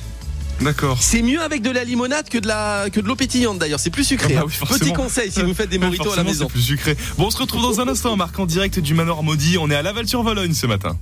D'accord. 0.62 0.98
C'est 1.02 1.24
mieux 1.24 1.42
avec 1.42 1.64
de 1.64 1.72
la 1.72 1.84
limonade 1.84 2.30
que 2.30 2.38
de 2.38 2.48
la 2.48 2.90
que 2.92 3.00
de 3.00 3.08
l'eau 3.08 3.16
pétillante 3.16 3.58
d'ailleurs. 3.58 3.80
C'est 3.80 3.90
plus 3.90 4.04
sucré. 4.04 4.36
Ah 4.38 4.42
bah 4.42 4.48
hein. 4.48 4.66
oui. 4.72 4.78
Petit 4.78 4.94
conseil 4.94 5.32
si 5.32 5.42
vous 5.42 5.56
faites 5.56 5.70
des 5.70 5.80
moritos 5.80 6.12
à 6.14 6.18
la 6.18 6.24
maison. 6.24 6.46
C'est 6.48 6.54
plus 6.54 6.62
sucré. 6.62 6.96
Bon, 7.18 7.26
on 7.28 7.32
se 7.32 7.38
retrouve 7.38 7.64
dans 7.64 7.80
un 7.80 7.88
instant, 7.88 8.16
Marc, 8.16 8.38
en 8.38 8.46
direct 8.46 8.80
du 8.80 8.94
Manoir 8.94 9.24
Maudit. 9.24 9.58
On 9.58 9.72
est 9.72 9.76
à 9.76 9.82
Laval-sur-Vologne 9.82 10.54
ce 10.54 10.68
matin. 10.68 10.98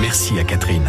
Merci 0.00 0.38
à 0.38 0.44
Catherine. 0.44 0.88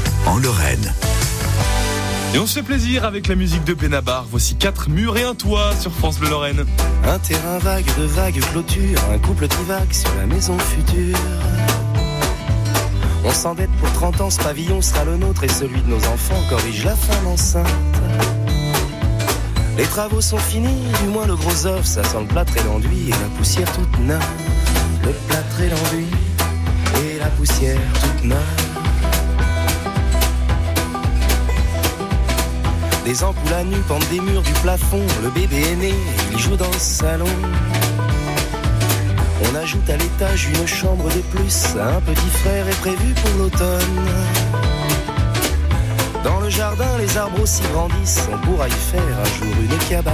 en 0.25 0.37
Lorraine. 0.37 0.93
Et 2.33 2.39
on 2.39 2.47
se 2.47 2.55
fait 2.55 2.63
plaisir 2.63 3.03
avec 3.03 3.27
la 3.27 3.35
musique 3.35 3.63
de 3.63 3.73
Benabar. 3.73 4.25
Voici 4.29 4.55
quatre 4.55 4.89
murs 4.89 5.17
et 5.17 5.23
un 5.23 5.35
toit 5.35 5.75
sur 5.79 5.91
France 5.91 6.19
Bleu 6.19 6.29
Lorraine. 6.29 6.65
Un 7.05 7.19
terrain 7.19 7.57
vague 7.59 7.85
de 7.97 8.03
vagues 8.03 8.39
clôtures, 8.51 8.99
un 9.13 9.17
couple 9.19 9.47
divague 9.47 9.91
sur 9.91 10.09
la 10.15 10.25
maison 10.25 10.57
future. 10.57 11.17
On 13.23 13.31
s'endette 13.31 13.71
pour 13.79 13.91
30 13.93 14.21
ans, 14.21 14.29
ce 14.29 14.39
pavillon 14.39 14.81
sera 14.81 15.05
le 15.05 15.17
nôtre 15.17 15.43
et 15.43 15.49
celui 15.49 15.81
de 15.81 15.87
nos 15.87 16.03
enfants 16.07 16.41
corrige 16.49 16.85
la 16.85 16.95
femme 16.95 17.27
enceinte. 17.27 17.67
Les 19.77 19.85
travaux 19.85 20.21
sont 20.21 20.37
finis, 20.37 20.83
du 21.03 21.09
moins 21.09 21.27
le 21.27 21.35
gros 21.35 21.65
œuf, 21.65 21.85
ça 21.85 22.03
sent 22.03 22.21
le 22.21 22.27
plâtre 22.27 22.55
et 22.57 22.63
l'enduit 22.63 23.09
et 23.09 23.11
la 23.11 23.37
poussière 23.37 23.71
toute 23.73 23.99
neuve. 23.99 24.21
Le 25.03 25.11
plâtre 25.27 25.61
et 25.61 25.69
l'enduit 25.69 26.07
et 27.03 27.19
la 27.19 27.27
poussière 27.27 27.79
toute 28.01 28.25
neuve. 28.25 28.70
Des 33.11 33.25
ampoules 33.25 33.53
à 33.53 33.65
nu 33.65 33.75
pendent 33.89 34.07
des 34.09 34.21
murs 34.21 34.41
du 34.41 34.53
plafond. 34.63 35.05
Le 35.21 35.29
bébé 35.31 35.61
est 35.69 35.75
né, 35.75 35.93
il 36.31 36.39
joue 36.39 36.55
dans 36.55 36.71
le 36.71 36.79
salon. 36.79 37.25
On 39.43 39.55
ajoute 39.57 39.89
à 39.89 39.97
l'étage 39.97 40.45
une 40.45 40.65
chambre 40.65 41.09
de 41.09 41.19
plus. 41.19 41.75
Un 41.75 41.99
petit 41.99 42.29
frère 42.41 42.65
est 42.69 42.79
prévu 42.79 43.13
pour 43.15 43.37
l'automne. 43.37 44.07
Dans 46.23 46.39
le 46.39 46.49
jardin, 46.49 46.97
les 46.99 47.17
arbres 47.17 47.41
aussi 47.41 47.61
grandissent. 47.73 48.29
On 48.31 48.37
pourra 48.45 48.69
y 48.69 48.71
faire 48.71 49.01
un 49.01 49.29
jour 49.37 49.55
une 49.61 49.89
cabane. 49.89 50.13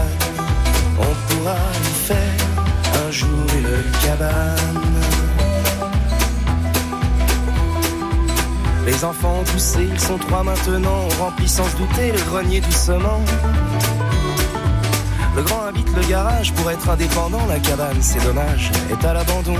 On 0.97 1.33
pourra 1.35 1.55
y 1.79 2.07
faire 2.07 3.05
un 3.05 3.11
jour 3.11 3.45
une 3.59 3.91
cabane. 4.01 4.96
Les 8.87 9.03
enfants 9.03 9.39
ont 9.41 9.43
poussé, 9.43 9.85
ils 9.91 9.99
sont 9.99 10.17
trois 10.17 10.43
maintenant. 10.43 11.03
On 11.11 11.23
remplit 11.25 11.49
sans 11.49 11.65
se 11.65 11.75
douter 11.75 12.13
le 12.13 12.19
grenier 12.19 12.61
doucement. 12.61 13.19
Le 15.35 15.43
grand 15.43 15.65
habite 15.65 15.93
le 15.93 16.07
garage 16.07 16.53
pour 16.53 16.71
être 16.71 16.89
indépendant. 16.89 17.45
La 17.47 17.59
cabane, 17.59 17.97
c'est 17.99 18.23
dommage, 18.23 18.71
est 18.89 19.05
à 19.05 19.13
l'abandon. 19.13 19.57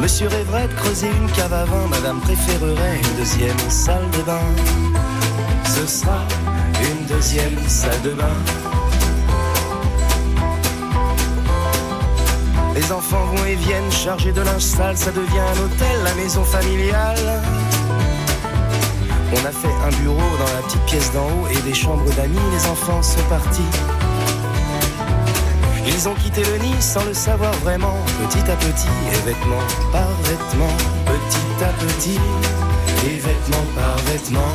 Monsieur 0.00 0.28
rêverait 0.28 0.68
de 0.68 0.74
creuser 0.74 1.08
une 1.08 1.30
cave 1.32 1.52
à 1.52 1.64
vin. 1.64 1.88
Madame 1.90 2.20
préférerait 2.20 3.00
une 3.02 3.18
deuxième 3.18 3.58
salle 3.68 4.08
de 4.16 4.22
bain. 4.22 4.46
Ce 5.64 5.84
sera 5.84 6.20
une 6.80 7.06
deuxième 7.06 7.58
salle 7.66 8.02
de 8.02 8.10
bain. 8.10 8.71
Les 12.82 12.90
enfants 12.90 13.24
vont 13.26 13.44
et 13.44 13.54
viennent 13.54 13.92
chargés 13.92 14.32
de 14.32 14.40
linge 14.40 14.62
sale, 14.62 14.96
ça 14.96 15.12
devient 15.12 15.38
un 15.38 15.64
hôtel, 15.64 16.02
la 16.02 16.14
maison 16.14 16.42
familiale. 16.42 17.40
On 19.30 19.46
a 19.46 19.52
fait 19.52 19.68
un 19.86 20.02
bureau 20.02 20.16
dans 20.16 20.52
la 20.56 20.62
petite 20.66 20.84
pièce 20.86 21.12
d'en 21.12 21.24
haut 21.26 21.46
et 21.48 21.60
des 21.62 21.74
chambres 21.74 22.10
d'amis, 22.14 22.38
les 22.52 22.66
enfants 22.68 23.00
sont 23.02 23.22
partis. 23.28 23.62
Ils 25.86 26.08
ont 26.08 26.14
quitté 26.14 26.42
le 26.42 26.58
nid 26.58 26.74
sans 26.80 27.04
le 27.04 27.14
savoir 27.14 27.52
vraiment, 27.62 27.96
petit 28.18 28.50
à 28.50 28.56
petit, 28.56 28.88
et 29.12 29.26
vêtement 29.26 29.62
par 29.92 30.08
vêtement, 30.24 30.76
petit 31.06 31.64
à 31.64 31.72
petit, 31.84 32.20
et 33.06 33.16
vêtement 33.16 33.64
par 33.76 33.96
vêtement. 34.06 34.52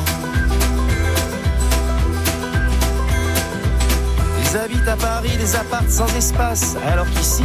Ils 4.42 4.58
habitent 4.58 4.88
à 4.88 4.96
Paris 4.96 5.36
des 5.38 5.56
apparts 5.56 5.88
sans 5.88 6.14
espace, 6.16 6.76
alors 6.86 7.06
qu'ici, 7.10 7.44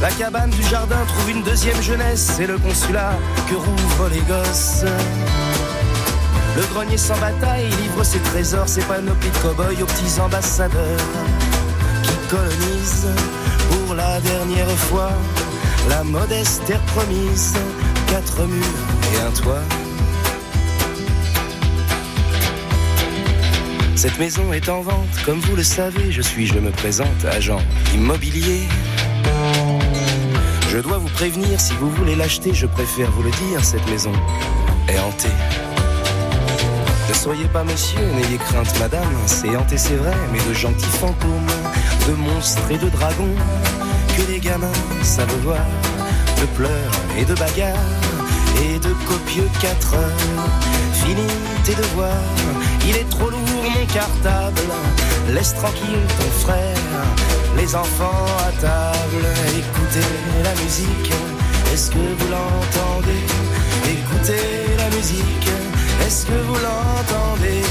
La 0.00 0.10
cabane 0.10 0.50
du 0.50 0.62
jardin 0.62 1.04
trouve 1.08 1.30
une 1.30 1.42
deuxième 1.42 1.80
jeunesse, 1.80 2.32
c'est 2.36 2.46
le 2.46 2.58
consulat 2.58 3.14
que 3.48 3.54
rouvrent 3.54 4.08
les 4.10 4.20
gosses. 4.20 4.84
Le 6.56 6.62
grenier 6.74 6.98
sans 6.98 7.18
bataille 7.18 7.68
livre 7.82 8.04
ses 8.04 8.18
trésors, 8.18 8.68
ses 8.68 8.82
panoplies 8.82 9.30
de 9.30 9.38
cow-boys 9.38 9.82
aux 9.82 9.86
petits 9.86 10.20
ambassadeurs 10.20 11.00
qui 12.02 12.12
colonisent 12.28 13.08
pour 13.70 13.94
la 13.94 14.20
dernière 14.20 14.70
fois 14.70 15.10
la 15.88 16.04
modeste 16.04 16.64
terre 16.66 16.80
promise, 16.94 17.54
quatre 18.08 18.44
murs 18.46 18.64
et 19.14 19.20
un 19.26 19.30
toit. 19.30 19.62
Cette 23.94 24.18
maison 24.18 24.52
est 24.52 24.68
en 24.68 24.82
vente, 24.82 25.22
comme 25.24 25.40
vous 25.40 25.56
le 25.56 25.64
savez, 25.64 26.12
je 26.12 26.20
suis, 26.20 26.46
je 26.46 26.58
me 26.58 26.70
présente, 26.70 27.24
agent 27.24 27.60
immobilier. 27.94 28.68
Je 30.68 30.78
dois 30.78 30.98
vous 30.98 31.08
prévenir, 31.08 31.60
si 31.60 31.72
vous 31.74 31.90
voulez 31.90 32.16
l'acheter, 32.16 32.52
je 32.52 32.66
préfère 32.66 33.10
vous 33.12 33.22
le 33.22 33.30
dire, 33.30 33.64
cette 33.64 33.86
maison 33.88 34.12
est 34.88 34.98
hantée. 34.98 35.28
Ne 37.08 37.14
soyez 37.14 37.46
pas 37.46 37.62
monsieur, 37.62 38.00
n'ayez 38.00 38.36
crainte 38.36 38.78
madame, 38.80 39.14
c'est 39.26 39.56
hanté 39.56 39.78
c'est 39.78 39.94
vrai, 39.94 40.14
mais 40.32 40.40
de 40.48 40.52
gentils 40.52 40.84
fantômes, 40.84 41.46
de 42.08 42.12
monstres 42.14 42.70
et 42.70 42.78
de 42.78 42.88
dragons, 42.88 43.34
que 44.16 44.32
les 44.32 44.40
gamins 44.40 44.66
savent 45.02 45.40
voir, 45.42 45.66
de 46.40 46.46
pleurs 46.56 46.92
et 47.16 47.24
de 47.24 47.34
bagarres, 47.34 47.76
et 48.64 48.78
de 48.78 48.92
copieux 49.06 49.48
quatre 49.60 49.94
heures. 49.94 50.50
Fini 50.94 51.26
tes 51.64 51.74
devoirs, 51.74 52.10
il 52.88 52.96
est 52.96 53.08
trop 53.08 53.30
lourd 53.30 53.40
mon 53.40 53.86
cartable, 53.86 54.60
laisse 55.32 55.54
tranquille 55.54 56.06
ton 56.18 56.30
frère, 56.40 56.76
les 57.56 57.74
enfants 57.74 58.26
à 58.38 58.52
table, 58.60 59.26
écoutez 59.58 60.42
la 60.44 60.54
musique, 60.62 61.12
est-ce 61.72 61.90
que 61.90 61.96
vous 61.96 62.30
l'entendez? 62.30 63.24
Écoutez 63.84 64.76
la 64.76 64.88
musique, 64.96 65.48
est-ce 66.06 66.26
que 66.26 66.32
vous 66.32 66.54
l'entendez? 66.54 67.62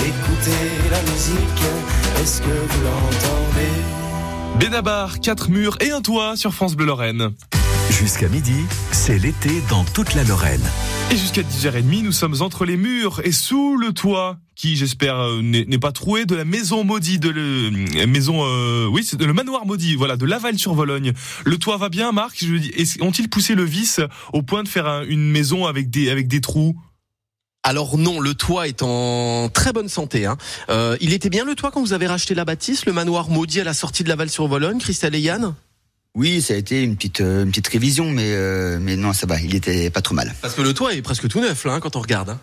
Écoutez 0.00 0.90
la 0.90 1.00
musique, 1.02 1.62
est-ce 2.20 2.40
que 2.40 2.46
vous 2.46 2.82
l'entendez? 2.82 4.58
Benabar, 4.58 5.20
quatre 5.20 5.50
murs 5.50 5.76
et 5.80 5.90
un 5.90 6.00
toit 6.00 6.36
sur 6.36 6.54
France 6.54 6.74
Bleu 6.74 6.86
Lorraine. 6.86 7.32
Jusqu'à 7.90 8.28
midi, 8.28 8.54
c'est 8.92 9.18
l'été 9.18 9.62
dans 9.70 9.84
toute 9.84 10.14
la 10.14 10.24
Lorraine. 10.24 10.62
Et 11.10 11.16
jusqu'à 11.16 11.42
10h30, 11.42 12.02
nous 12.02 12.12
sommes 12.12 12.36
entre 12.42 12.64
les 12.64 12.76
murs 12.76 13.20
et 13.24 13.32
sous 13.32 13.76
le 13.76 13.92
toit, 13.92 14.38
qui 14.54 14.76
j'espère 14.76 15.16
euh, 15.18 15.40
n'est 15.42 15.78
pas 15.78 15.92
troué, 15.92 16.26
de 16.26 16.34
la 16.34 16.44
maison 16.44 16.84
maudite, 16.84 17.22
de 17.22 17.70
la 17.96 18.06
maison, 18.06 18.40
euh, 18.44 18.86
oui, 18.86 19.02
c'est 19.04 19.16
de 19.16 19.24
le 19.24 19.32
manoir 19.32 19.66
maudit, 19.66 19.94
voilà, 19.94 20.16
de 20.16 20.26
Laval 20.26 20.58
sur 20.58 20.74
Vologne. 20.74 21.12
Le 21.44 21.58
toit 21.58 21.76
va 21.78 21.88
bien, 21.88 22.12
Marc 22.12 22.44
Je 22.44 22.54
dis, 22.56 22.70
est-ce- 22.76 23.02
Ont-ils 23.02 23.28
poussé 23.30 23.54
le 23.54 23.64
vis 23.64 24.00
au 24.32 24.42
point 24.42 24.62
de 24.62 24.68
faire 24.68 24.86
un- 24.86 25.04
une 25.04 25.30
maison 25.30 25.66
avec 25.66 25.88
des 25.88 26.10
avec 26.10 26.28
des 26.28 26.40
trous? 26.40 26.76
Alors 27.62 27.98
non, 27.98 28.20
le 28.20 28.34
toit 28.34 28.68
est 28.68 28.82
en 28.82 29.48
très 29.52 29.72
bonne 29.72 29.88
santé. 29.88 30.26
Hein. 30.26 30.36
Euh, 30.70 30.96
il 31.00 31.12
était 31.12 31.30
bien 31.30 31.44
le 31.44 31.54
toit 31.54 31.70
quand 31.72 31.80
vous 31.80 31.92
avez 31.92 32.06
racheté 32.06 32.34
la 32.34 32.44
bâtisse, 32.44 32.84
le 32.86 32.92
manoir 32.92 33.28
maudit 33.28 33.60
à 33.60 33.64
la 33.64 33.74
sortie 33.74 34.04
de 34.04 34.08
Laval 34.08 34.30
sur 34.30 34.46
Vologne, 34.46 34.78
Christelle 34.78 35.14
et 35.16 35.20
Yann? 35.20 35.54
Oui, 36.16 36.40
ça 36.40 36.54
a 36.54 36.56
été 36.56 36.82
une 36.82 36.96
petite, 36.96 37.20
euh, 37.20 37.42
une 37.44 37.50
petite 37.50 37.68
révision, 37.68 38.10
mais, 38.10 38.32
euh, 38.32 38.78
mais 38.80 38.96
non, 38.96 39.12
ça 39.12 39.26
va, 39.26 39.38
il 39.38 39.54
était 39.54 39.90
pas 39.90 40.00
trop 40.00 40.14
mal. 40.14 40.34
Parce 40.40 40.54
que 40.54 40.62
le 40.62 40.72
toit 40.72 40.94
est 40.94 41.02
presque 41.02 41.28
tout 41.28 41.40
neuf 41.40 41.66
là, 41.66 41.74
hein, 41.74 41.80
quand 41.80 41.94
on 41.94 42.00
regarde. 42.00 42.30
Hein. 42.30 42.40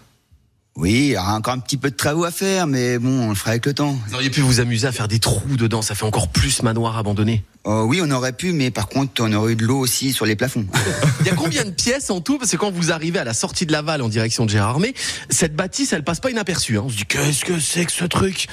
Oui, 0.75 0.91
il 0.91 1.07
y 1.13 1.17
aura 1.17 1.35
encore 1.35 1.55
un 1.55 1.59
petit 1.59 1.77
peu 1.77 1.89
de 1.89 1.95
travaux 1.95 2.23
à 2.23 2.29
faire, 2.29 2.67
mais 2.67 2.99
bon, 2.99 3.09
on 3.09 3.29
le 3.29 3.35
fera 3.35 3.49
avec 3.51 3.65
le 3.65 3.73
temps. 3.73 3.97
Vous 4.07 4.13
auriez 4.13 4.29
pu 4.29 4.41
vous 4.41 4.59
amuser 4.59 4.85
à 4.87 4.91
faire 4.91 5.07
des 5.07 5.17
trous 5.17 5.57
dedans, 5.57 5.81
ça 5.81 5.95
fait 5.95 6.05
encore 6.05 6.27
plus 6.27 6.61
manoir 6.61 6.99
abandonné. 6.99 7.43
Oh, 7.63 7.85
oui, 7.87 7.99
on 8.03 8.11
aurait 8.11 8.33
pu, 8.33 8.53
mais 8.53 8.69
par 8.69 8.87
contre, 8.89 9.23
on 9.23 9.33
aurait 9.33 9.53
eu 9.53 9.55
de 9.55 9.65
l'eau 9.65 9.79
aussi 9.79 10.13
sur 10.13 10.27
les 10.27 10.35
plafonds. 10.35 10.67
Il 11.21 11.25
y 11.25 11.29
a 11.31 11.35
combien 11.35 11.65
de 11.65 11.71
pièces 11.71 12.11
en 12.11 12.21
tout? 12.21 12.37
Parce 12.37 12.51
que 12.51 12.57
quand 12.57 12.71
vous 12.71 12.91
arrivez 12.91 13.17
à 13.17 13.23
la 13.23 13.33
sortie 13.33 13.65
de 13.65 13.71
Laval 13.71 14.03
en 14.03 14.09
direction 14.09 14.45
de 14.45 14.51
Gérardmer, 14.51 14.93
cette 15.29 15.55
bâtisse, 15.55 15.93
elle 15.93 16.03
passe 16.03 16.19
pas 16.19 16.29
inaperçue. 16.29 16.77
Hein. 16.77 16.83
On 16.85 16.89
se 16.89 16.97
dit 16.97 17.05
qu'est-ce 17.05 17.43
que 17.43 17.59
c'est 17.59 17.85
que 17.85 17.91
ce 17.91 18.05
truc? 18.05 18.47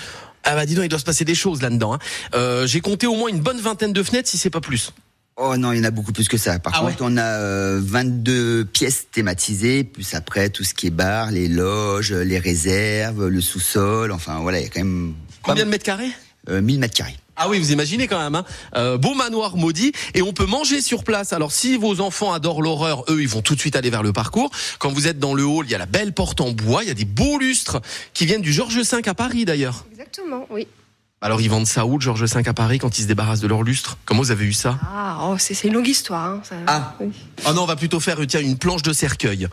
Ah 0.45 0.55
bah 0.55 0.65
dis 0.65 0.75
donc, 0.75 0.87
il 0.87 0.89
doit 0.89 0.99
se 0.99 1.05
passer 1.05 1.27
des 1.27 1.35
choses 1.35 1.61
là-dedans. 1.61 1.93
Hein. 1.93 1.99
Euh, 2.35 2.67
J'ai 2.67 2.81
compté 2.81 3.07
au 3.07 3.15
moins 3.15 3.29
une 3.29 3.41
bonne 3.41 3.61
vingtaine 3.61 3.93
de 3.93 4.03
fenêtres, 4.03 4.29
si 4.29 4.39
c'est 4.39 4.49
pas 4.49 4.63
plus. 4.63 4.93
Oh 5.43 5.57
non, 5.57 5.73
il 5.73 5.79
y 5.79 5.81
en 5.81 5.85
a 5.85 5.91
beaucoup 5.91 6.13
plus 6.13 6.29
que 6.29 6.37
ça. 6.37 6.59
Par 6.59 6.75
Ah 6.77 6.81
contre, 6.81 6.99
on 7.01 7.17
a 7.17 7.23
euh, 7.23 7.81
22 7.83 8.67
pièces 8.67 9.07
thématisées, 9.11 9.85
plus 9.85 10.13
après 10.15 10.51
tout 10.51 10.65
ce 10.65 10.75
qui 10.75 10.89
est 10.89 10.91
bar, 10.91 11.31
les 11.31 11.49
loges, 11.49 12.13
les 12.13 12.39
réserves, 12.39 13.27
le 13.27 13.41
sous-sol, 13.41 14.13
enfin 14.13 14.41
voilà, 14.41 14.61
il 14.61 14.65
y 14.65 14.67
a 14.67 14.69
quand 14.69 14.81
même 14.81 15.15
Combien 15.43 15.65
de 15.65 15.71
mètres 15.71 15.85
carrés? 15.85 16.11
Euh, 16.51 16.61
1000 16.61 16.79
mètres 16.79 16.95
carrés. 16.95 17.17
Ah 17.37 17.49
oui, 17.49 17.59
vous 17.59 17.73
imaginez 17.73 18.07
quand 18.07 18.19
même, 18.23 18.35
hein 18.35 18.45
euh, 18.77 18.99
beau 18.99 19.15
manoir 19.15 19.57
maudit, 19.57 19.93
et 20.13 20.21
on 20.21 20.35
peut 20.35 20.45
manger 20.45 20.83
sur 20.83 21.05
place. 21.05 21.33
Alors 21.33 21.53
si 21.53 21.79
vos 21.79 22.03
enfants 22.03 22.35
adorent 22.35 22.61
l'horreur, 22.61 23.05
eux, 23.09 23.23
ils 23.23 23.29
vont 23.29 23.41
tout 23.41 23.55
de 23.55 23.61
suite 23.61 23.77
aller 23.77 23.89
vers 23.89 24.03
le 24.03 24.13
parcours. 24.13 24.51
Quand 24.79 24.91
vous 24.91 25.07
êtes 25.07 25.19
dans 25.19 25.33
le 25.33 25.45
hall, 25.45 25.65
il 25.65 25.71
y 25.73 25.75
a 25.75 25.79
la 25.79 25.87
belle 25.87 26.13
porte 26.13 26.43
en 26.43 26.51
bois, 26.51 26.85
il 26.85 26.89
y 26.89 26.93
a 26.93 26.95
des 26.95 27.07
beaux 27.07 27.39
lustres 27.39 27.81
qui 28.13 28.27
viennent 28.27 28.43
du 28.43 28.53
Georges 28.53 28.77
V 28.79 29.01
à 29.07 29.15
Paris 29.15 29.47
d'ailleurs. 29.47 29.87
Exactement, 29.93 30.47
oui. 30.51 30.67
Alors 31.23 31.43
ils 31.43 31.51
vendent 31.51 31.67
ça 31.67 31.85
où, 31.85 32.01
Georges 32.01 32.25
V 32.25 32.43
à 32.47 32.55
Paris, 32.55 32.79
quand 32.79 32.99
ils 32.99 33.03
se 33.03 33.07
débarrassent 33.07 33.41
de 33.41 33.47
leur 33.47 33.63
lustre? 33.63 33.99
Comment 34.07 34.23
vous 34.23 34.31
avez 34.31 34.47
eu 34.47 34.55
ça? 34.55 34.79
Ah, 34.83 35.19
oh, 35.25 35.35
c'est 35.39 35.53
c'est 35.53 35.69
une 35.69 35.75
longue 35.75 35.87
histoire. 35.87 36.25
Hein, 36.25 36.41
ça- 36.43 36.55
Ah. 36.67 36.95
oui. 36.99 37.11
Ah 37.45 37.53
non, 37.53 37.65
on 37.65 37.67
va 37.67 37.77
plutôt 37.77 38.01
faire 38.01 38.17
tiens, 38.27 38.41
une 38.41 38.57
planche 38.57 38.81
de 38.81 38.95
cercueil. 38.95 39.47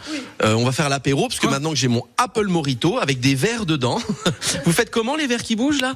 Euh, 0.44 0.54
on 0.54 0.64
va 0.64 0.72
faire 0.72 0.88
l'apéro, 0.88 1.28
parce 1.28 1.42
que 1.42 1.48
maintenant 1.48 1.72
que 1.72 1.76
j'ai 1.76 1.90
mon 1.90 2.04
Apple 2.18 2.48
Morito 2.48 3.00
avec 3.00 3.20
des 3.20 3.36
verres 3.36 3.66
dedans. 3.66 4.00
vous 4.66 4.72
faites 4.72 4.90
comment 4.90 5.18
les 5.18 5.28
verres 5.28 5.44
qui 5.44 5.58
bougent 5.58 5.82
là? 5.82 5.96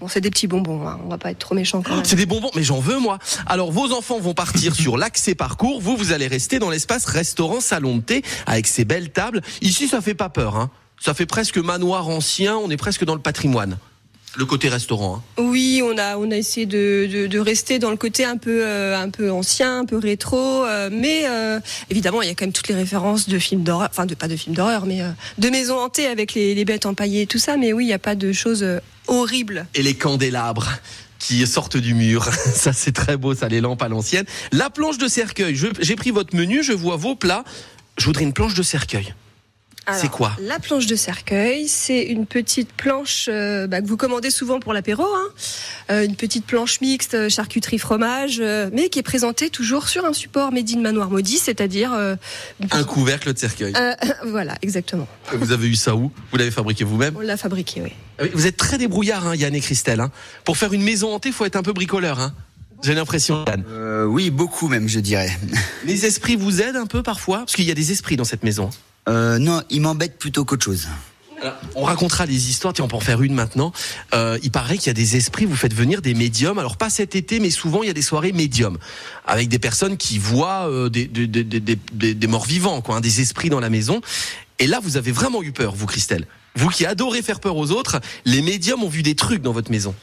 Bon, 0.00 0.08
c'est 0.08 0.20
des 0.20 0.28
petits 0.28 0.46
bonbons. 0.46 0.86
Hein. 0.86 0.98
On 1.06 1.08
va 1.08 1.16
pas 1.16 1.30
être 1.30 1.38
trop 1.38 1.54
méchants 1.54 1.80
quand 1.80 1.94
même. 1.96 2.04
C'est 2.04 2.16
des 2.16 2.26
bonbons, 2.26 2.50
mais 2.54 2.62
j'en 2.62 2.80
veux 2.80 2.98
moi. 2.98 3.18
Alors 3.46 3.72
vos 3.72 3.92
enfants 3.94 4.20
vont 4.20 4.34
partir 4.34 4.74
sur 4.84 4.98
l'accès 4.98 5.34
parcours, 5.34 5.80
vous 5.80 5.96
vous 5.96 6.12
allez 6.12 6.26
rester 6.26 6.58
dans 6.58 6.68
l'espace 6.68 7.06
restaurant 7.06 7.60
salon 7.60 7.96
de 7.96 8.02
thé 8.02 8.22
avec 8.44 8.66
ces 8.66 8.84
belles 8.84 9.12
tables. 9.12 9.40
Ici 9.62 9.88
ça 9.88 10.02
fait 10.02 10.14
pas 10.14 10.28
peur, 10.28 10.56
hein. 10.56 10.70
Ça 11.02 11.14
fait 11.14 11.24
presque 11.24 11.56
manoir 11.56 12.08
ancien, 12.08 12.56
on 12.58 12.68
est 12.68 12.76
presque 12.76 13.04
dans 13.06 13.14
le 13.14 13.22
patrimoine. 13.22 13.78
Le 14.36 14.44
côté 14.44 14.68
restaurant. 14.68 15.16
hein. 15.16 15.42
Oui, 15.42 15.82
on 15.84 15.98
a 15.98 16.16
on 16.16 16.30
a 16.30 16.36
essayé 16.36 16.64
de, 16.64 17.08
de, 17.10 17.26
de 17.26 17.38
rester 17.38 17.78
dans 17.80 17.90
le 17.90 17.96
côté 17.96 18.24
un 18.24 18.36
peu 18.36 18.64
euh, 18.64 18.96
un 18.96 19.10
peu 19.10 19.30
ancien, 19.32 19.80
un 19.80 19.84
peu 19.84 19.98
rétro, 19.98 20.64
euh, 20.64 20.88
mais 20.92 21.22
euh, 21.26 21.58
évidemment 21.90 22.22
il 22.22 22.28
y 22.28 22.30
a 22.30 22.34
quand 22.34 22.44
même 22.44 22.52
toutes 22.52 22.68
les 22.68 22.76
références 22.76 23.28
de 23.28 23.38
films 23.40 23.64
d'horreur, 23.64 23.88
enfin 23.90 24.06
de 24.06 24.14
pas 24.14 24.28
de 24.28 24.36
films 24.36 24.54
d'horreur, 24.54 24.86
mais 24.86 25.02
de 25.38 25.48
maisons 25.48 25.78
hantées 25.78 26.06
avec 26.06 26.34
les, 26.34 26.54
les 26.54 26.64
bêtes 26.64 26.86
empaillées 26.86 27.22
et 27.22 27.26
tout 27.26 27.38
ça. 27.40 27.56
Mais 27.56 27.72
oui, 27.72 27.84
il 27.84 27.88
n'y 27.88 27.92
a 27.92 27.98
pas 27.98 28.14
de 28.14 28.32
choses 28.32 28.64
horribles. 29.08 29.66
Et 29.74 29.82
les 29.82 29.94
candélabres 29.94 30.68
qui 31.18 31.46
sortent 31.46 31.76
du 31.76 31.94
mur. 31.94 32.24
Ça, 32.54 32.72
c'est 32.72 32.92
très 32.92 33.16
beau, 33.18 33.34
ça, 33.34 33.46
les 33.48 33.60
lampes 33.60 33.82
à 33.82 33.88
l'ancienne. 33.88 34.24
La 34.52 34.70
planche 34.70 34.96
de 34.96 35.06
cercueil. 35.06 35.54
J'ai 35.80 35.96
pris 35.96 36.10
votre 36.12 36.34
menu, 36.34 36.62
je 36.62 36.72
vois 36.72 36.96
vos 36.96 37.14
plats. 37.14 37.44
Je 37.98 38.06
voudrais 38.06 38.24
une 38.24 38.32
planche 38.32 38.54
de 38.54 38.62
cercueil. 38.62 39.12
C'est 39.94 40.10
quoi 40.10 40.32
La 40.40 40.58
planche 40.58 40.86
de 40.86 40.94
cercueil, 40.96 41.68
c'est 41.68 42.02
une 42.02 42.26
petite 42.26 42.72
planche 42.72 43.26
euh, 43.28 43.66
bah, 43.66 43.80
que 43.80 43.86
vous 43.86 43.96
commandez 43.96 44.30
souvent 44.30 44.60
pour 44.60 44.72
l'apéro, 44.72 45.04
hein. 45.04 45.28
Euh, 45.90 46.04
une 46.04 46.16
petite 46.16 46.46
planche 46.46 46.80
mixte 46.80 47.14
euh, 47.14 47.28
charcuterie 47.28 47.78
fromage, 47.78 48.38
euh, 48.40 48.70
mais 48.72 48.88
qui 48.88 48.98
est 48.98 49.02
présentée 49.02 49.50
toujours 49.50 49.88
sur 49.88 50.04
un 50.04 50.12
support 50.12 50.52
made 50.52 50.70
in 50.70 50.80
manoir 50.80 51.10
maudit, 51.10 51.38
c'est-à-dire 51.38 51.92
euh, 51.92 52.16
Un 52.70 52.84
couvercle 52.84 53.32
de 53.32 53.38
cercueil. 53.38 53.72
Euh, 53.76 53.94
voilà, 54.26 54.54
exactement. 54.62 55.08
Vous 55.32 55.52
avez 55.52 55.68
eu 55.68 55.74
ça 55.74 55.94
où? 55.96 56.12
Vous 56.30 56.36
l'avez 56.38 56.50
fabriqué 56.50 56.84
vous-même? 56.84 57.14
On 57.16 57.20
l'a 57.20 57.36
fabriqué, 57.36 57.82
oui. 57.82 57.92
Ah 58.18 58.22
oui, 58.24 58.30
Vous 58.34 58.46
êtes 58.46 58.56
très 58.56 58.78
débrouillard, 58.78 59.26
hein, 59.26 59.34
Yann 59.34 59.54
et 59.54 59.60
Christelle. 59.60 60.00
hein. 60.00 60.10
Pour 60.44 60.56
faire 60.56 60.72
une 60.72 60.82
maison 60.82 61.14
hantée, 61.14 61.32
faut 61.32 61.44
être 61.44 61.56
un 61.56 61.62
peu 61.62 61.72
bricoleur. 61.72 62.20
Hein. 62.20 62.34
J'ai 62.82 62.94
l'impression, 62.94 63.44
Yann. 63.46 63.64
Euh, 63.68 64.04
oui, 64.04 64.30
beaucoup 64.30 64.68
même, 64.68 64.88
je 64.88 65.00
dirais. 65.00 65.30
Les 65.84 66.06
esprits 66.06 66.36
vous 66.36 66.62
aident 66.62 66.76
un 66.76 66.86
peu 66.86 67.02
parfois? 67.02 67.38
Parce 67.40 67.54
qu'il 67.54 67.64
y 67.66 67.70
a 67.70 67.74
des 67.74 67.92
esprits 67.92 68.16
dans 68.16 68.24
cette 68.24 68.42
maison. 68.44 68.70
Euh, 69.08 69.38
non, 69.38 69.62
il 69.70 69.80
m'embête 69.80 70.18
plutôt 70.18 70.44
qu'autre 70.44 70.64
chose. 70.64 70.88
On 71.74 71.84
racontera 71.84 72.26
les 72.26 72.50
histoires, 72.50 72.74
tiens, 72.74 72.84
on 72.84 72.88
peut 72.88 72.96
en 72.96 73.00
faire 73.00 73.22
une 73.22 73.32
maintenant. 73.32 73.72
Euh, 74.12 74.38
il 74.42 74.50
paraît 74.50 74.76
qu'il 74.76 74.88
y 74.88 74.90
a 74.90 74.92
des 74.92 75.16
esprits, 75.16 75.46
vous 75.46 75.56
faites 75.56 75.72
venir 75.72 76.02
des 76.02 76.12
médiums. 76.12 76.58
Alors 76.58 76.76
pas 76.76 76.90
cet 76.90 77.16
été, 77.16 77.40
mais 77.40 77.48
souvent 77.48 77.82
il 77.82 77.86
y 77.86 77.90
a 77.90 77.94
des 77.94 78.02
soirées 78.02 78.32
médiums 78.32 78.76
avec 79.26 79.48
des 79.48 79.58
personnes 79.58 79.96
qui 79.96 80.18
voient 80.18 80.68
euh, 80.68 80.90
des, 80.90 81.06
des, 81.06 81.26
des, 81.26 81.42
des- 81.44 81.78
des- 81.94 82.12
des 82.14 82.26
morts 82.26 82.44
vivants, 82.44 82.82
quoi, 82.82 82.96
hein, 82.96 83.00
des 83.00 83.22
esprits 83.22 83.48
dans 83.48 83.60
la 83.60 83.70
maison. 83.70 84.02
Et 84.58 84.66
là, 84.66 84.80
vous 84.82 84.98
avez 84.98 85.12
vraiment 85.12 85.42
eu 85.42 85.52
peur, 85.52 85.74
vous, 85.74 85.86
Christelle. 85.86 86.26
Vous 86.56 86.68
qui 86.68 86.84
adorez 86.84 87.22
faire 87.22 87.40
peur 87.40 87.56
aux 87.56 87.70
autres, 87.70 88.00
les 88.26 88.42
médiums 88.42 88.82
ont 88.84 88.88
vu 88.90 89.02
des 89.02 89.14
trucs 89.14 89.40
dans 89.40 89.52
votre 89.52 89.70
maison. 89.70 89.94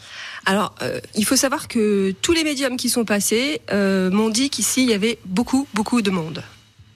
Alors, 0.47 0.73
euh, 0.81 0.99
il 1.13 1.23
faut 1.25 1.35
savoir 1.35 1.67
que 1.67 2.15
tous 2.23 2.31
les 2.31 2.43
médiums 2.43 2.77
qui 2.77 2.89
sont 2.89 3.05
passés 3.05 3.61
euh, 3.71 4.09
m'ont 4.09 4.29
dit 4.29 4.49
qu'ici 4.49 4.81
il 4.81 4.89
y 4.89 4.93
avait 4.95 5.19
beaucoup, 5.25 5.67
beaucoup 5.75 6.01
de 6.01 6.09
monde. 6.09 6.41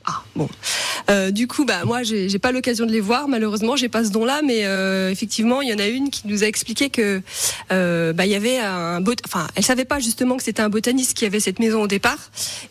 Ah 0.05 0.23
bon. 0.35 0.49
Euh, 1.09 1.31
du 1.31 1.47
coup, 1.47 1.65
bah 1.65 1.85
moi, 1.85 2.03
j'ai 2.03 2.39
pas 2.39 2.51
l'occasion 2.51 2.85
de 2.85 2.91
les 2.91 3.01
voir. 3.01 3.27
Malheureusement, 3.27 3.75
j'ai 3.75 3.89
pas 3.89 4.03
ce 4.03 4.09
don-là, 4.09 4.41
mais 4.43 4.65
euh, 4.65 5.11
effectivement, 5.11 5.61
il 5.61 5.69
y 5.69 5.73
en 5.73 5.79
a 5.79 5.87
une 5.87 6.09
qui 6.09 6.23
nous 6.25 6.43
a 6.43 6.47
expliqué 6.47 6.89
que 6.89 7.21
euh, 7.71 8.13
bah 8.13 8.25
il 8.25 8.31
y 8.31 8.35
avait 8.35 8.57
un 8.59 9.01
bot. 9.01 9.15
Enfin, 9.25 9.47
elle 9.55 9.63
savait 9.63 9.85
pas 9.85 9.99
justement 9.99 10.37
que 10.37 10.43
c'était 10.43 10.61
un 10.61 10.69
botaniste 10.69 11.15
qui 11.15 11.25
avait 11.25 11.39
cette 11.39 11.59
maison 11.59 11.83
au 11.83 11.87
départ, 11.87 12.17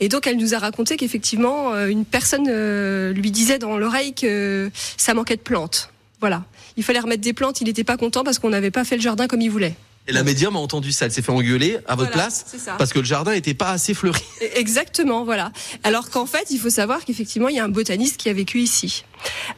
et 0.01 0.09
donc 0.09 0.27
elle 0.27 0.39
nous 0.39 0.55
a 0.55 0.59
raconté 0.59 0.97
qu'effectivement, 0.97 1.73
euh, 1.73 1.87
une 1.87 2.05
personne 2.05 2.49
euh, 2.49 3.13
lui 3.13 3.31
disait 3.31 3.59
dans 3.59 3.79
l'oreille 3.79 4.15
que 4.15 4.71
ça 4.97 5.15
manquait 5.15 5.37
de 5.37 5.43
plantes. 5.43 5.91
Voilà. 6.21 6.45
Il 6.77 6.85
fallait 6.85 7.01
remettre 7.01 7.23
des 7.23 7.33
plantes. 7.33 7.61
Il 7.61 7.65
n'était 7.65 7.85
pas 7.85 7.97
content 7.97 8.25
parce 8.25 8.39
qu'on 8.39 8.51
n'avait 8.51 8.71
pas 8.71 8.85
fait 8.85 8.97
le 8.97 9.03
jardin 9.03 9.27
comme 9.27 9.41
il 9.41 9.51
voulait. 9.51 9.75
Et 10.11 10.13
la 10.13 10.25
médium 10.25 10.57
a 10.57 10.59
entendu 10.59 10.91
ça, 10.91 11.07
elle 11.07 11.13
s'est 11.13 11.23
fait 11.23 11.31
engueuler 11.31 11.79
à 11.87 11.95
votre 11.95 12.11
Voilà, 12.11 12.29
place 12.29 12.45
parce 12.79 12.93
que 12.93 12.99
le 12.99 13.05
jardin 13.05 13.31
était 13.31 13.55
pas 13.55 13.71
assez 13.71 13.95
fleuri. 13.95 14.21
Exactement, 14.57 15.25
voilà. 15.25 15.53
Alors 15.85 16.11
qu'en 16.11 16.27
fait, 16.27 16.49
il 16.51 16.59
faut 16.59 16.69
savoir 16.69 17.05
qu'effectivement, 17.05 17.49
il 17.49 17.55
y 17.55 17.61
a 17.61 17.65
un 17.65 17.69
botaniste 17.69 18.17
qui 18.17 18.29
a 18.29 18.33
vécu 18.33 18.59
ici. 18.59 19.05